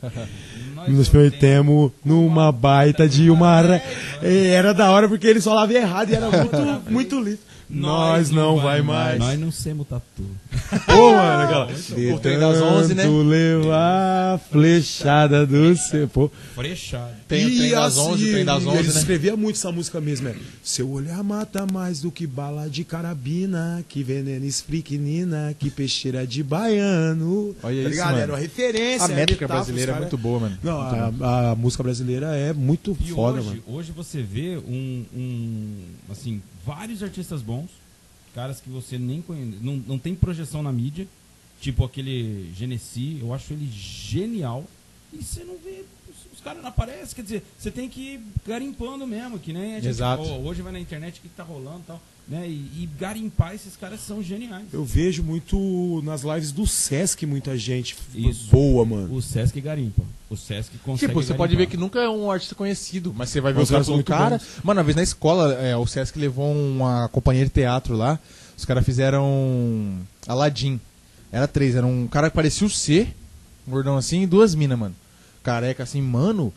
[0.87, 3.81] Nos perdemos numa baita de uma.
[4.21, 7.39] É, Era da hora porque eles falavam errado e era muito, muito lindo.
[7.73, 9.19] Nós não vai mais.
[9.19, 10.23] Nós não semos tatu.
[10.85, 12.15] Pô, mano, aquela.
[12.15, 13.03] O trem das 11, né?
[13.07, 16.07] Levar a flechada do seu.
[16.07, 16.29] Pô.
[16.55, 17.13] Frechado.
[17.27, 18.99] Tem o trem das 11, o trem das ele 11, né?
[18.99, 20.35] escrevia muito essa música mesmo, é.
[20.63, 26.43] Seu olhar mata mais do que bala de carabina, que veneno esfriquinina, que peixeira de
[26.43, 27.55] baiano.
[27.63, 28.07] Olha tá isso, ligado?
[28.11, 28.19] mano.
[28.21, 29.05] Era uma referência.
[29.05, 30.57] A métrica brasileira é muito boa, mano.
[30.63, 33.63] Não, a, a música brasileira é muito E foda, hoje, mano.
[33.67, 35.75] hoje você vê um, um,
[36.11, 37.69] assim, vários artistas bons,
[38.33, 41.07] caras que você nem conhece, não, não tem projeção na mídia,
[41.61, 44.65] tipo aquele Genesi, eu acho ele genial,
[45.11, 45.85] e você não vê,
[46.43, 49.87] caras não aparecem, quer dizer, você tem que ir garimpando mesmo, que nem a gente,
[49.89, 50.21] Exato.
[50.23, 53.53] ó, hoje vai na internet o que tá rolando e tal, né, e, e garimpar
[53.55, 54.65] esses caras são geniais.
[54.71, 58.49] Eu vejo muito nas lives do Sesc muita gente Isso.
[58.51, 59.13] boa, mano.
[59.13, 62.01] O Sesc garimpa, o Sesc consegue Tipo, você pode ver que garimpar.
[62.01, 64.41] nunca é um artista conhecido, mas você vai ver Os os caras muito cara.
[64.63, 68.19] Mano, uma vez na escola, é, o Sesc levou uma companhia de teatro lá.
[68.57, 70.79] Os caras fizeram Aladdin.
[71.31, 73.07] Era três, era um cara que parecia o C,
[73.67, 74.95] um gordão assim, e duas minas, mano.
[75.43, 76.53] Careca assim, mano.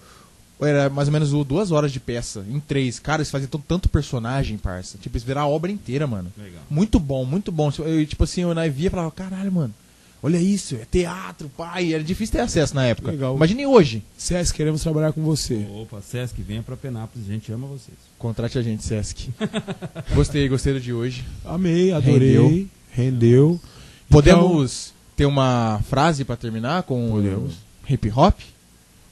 [0.58, 2.98] Era mais ou menos duas horas de peça, em três.
[2.98, 4.96] Cara, eles faziam tanto personagem, parça.
[4.96, 6.32] Tipo, eles viraram a obra inteira, mano.
[6.36, 6.62] Legal.
[6.70, 7.70] Muito bom, muito bom.
[7.80, 9.74] Eu, tipo assim, eu na via e falava, caralho, mano.
[10.22, 11.92] Olha isso, é teatro, pai.
[11.92, 13.10] Era difícil ter acesso na época.
[13.10, 13.36] Legal.
[13.36, 14.02] Imagine hoje.
[14.16, 15.66] Sesc, queremos trabalhar com você.
[15.70, 17.96] Opa, Sesc, venha pra Penápolis, a gente ama vocês.
[18.18, 19.30] Contrate a gente, Sesc.
[20.14, 21.22] gostei, gostei do de hoje.
[21.44, 22.30] Amei, adorei.
[22.30, 22.68] Rendeu.
[22.90, 23.60] Rendeu.
[24.08, 27.54] Podemos ter uma frase pra terminar com Podemos.
[27.88, 28.40] hip hop?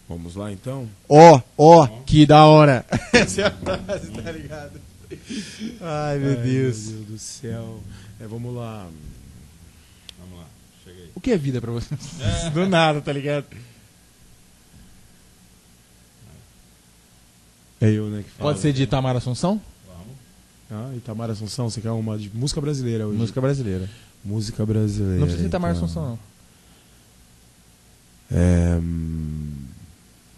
[0.09, 0.89] Vamos lá então?
[1.09, 2.85] Ó, ó, que da hora.
[3.12, 4.81] Essa é a frase, tá ligado?
[5.81, 6.89] Ai, meu Ai, Deus.
[6.89, 7.81] Meu Deus do céu.
[8.20, 8.86] É, vamos lá.
[10.18, 10.47] Vamos lá,
[10.85, 11.10] chega aí.
[11.14, 11.94] O que é vida pra você?
[12.52, 13.47] Do nada, tá ligado?
[17.81, 18.51] É eu, né, que falo.
[18.51, 19.60] Pode ser de Itamar Assunção?
[19.86, 20.14] Vamos.
[20.70, 23.18] Ah, Itamar Assunção, você quer uma de música brasileira hoje?
[23.18, 23.90] Música brasileira.
[24.24, 25.18] Música brasileira.
[25.18, 25.85] Não precisa de Itamar então.
[25.85, 26.18] Assunção, não.
[28.31, 28.81] É,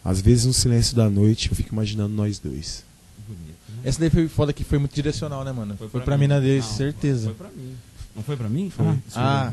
[0.08, 2.84] às vezes no silêncio da noite eu fico imaginando nós dois.
[3.26, 3.80] Bonito, né?
[3.84, 5.76] Essa daí foi foda que foi muito direcional, né, mano?
[5.76, 6.20] Foi, pra, mim.
[6.22, 7.26] mina dele, Não, certeza.
[7.26, 7.72] Foi pra mim.
[8.14, 8.70] Não foi pra mim?
[8.70, 8.86] Foi.
[9.14, 9.52] Ah,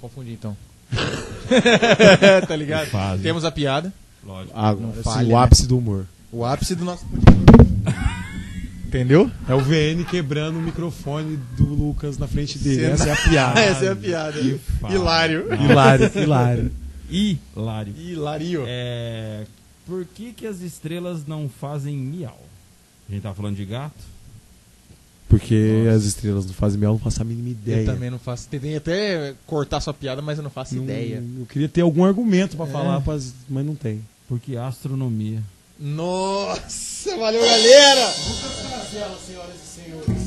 [0.00, 0.56] confundi então.
[2.46, 2.86] tá ligado?
[2.88, 3.22] Fase.
[3.22, 3.92] Temos a piada.
[4.24, 4.56] lógico.
[4.56, 5.44] Agora, Não sim, falha, o né?
[5.44, 6.06] ápice do humor.
[6.30, 7.04] O ápice do nosso.
[8.86, 9.30] Entendeu?
[9.48, 12.82] É o VN quebrando o microfone do Lucas na frente dele.
[12.82, 13.60] Cena- Essa é a piada.
[13.64, 14.58] Essa é a piada.
[14.80, 14.94] fala.
[14.94, 15.46] Hilário.
[15.54, 16.72] Hilário, hilário.
[17.10, 17.94] Hilário.
[17.98, 18.64] Hilário.
[18.66, 19.44] É,
[19.86, 22.38] por que, que as estrelas não fazem miau?
[23.08, 23.94] A gente tá falando de gato?
[25.28, 25.96] Porque Nossa.
[25.96, 27.80] as estrelas não fazem miau, eu não faço a mínima ideia.
[27.82, 28.46] Eu também não faço.
[28.48, 31.22] Tentei até cortar sua piada, mas eu não faço Não- ideia.
[31.38, 32.70] Eu queria ter algum argumento pra É.
[32.70, 33.02] falar,
[33.48, 34.02] mas não tem.
[34.28, 35.42] Porque astronomia.
[35.78, 38.06] Nossa, valeu, galera!
[38.08, 40.25] Lucas Casella, senhoras e senhores.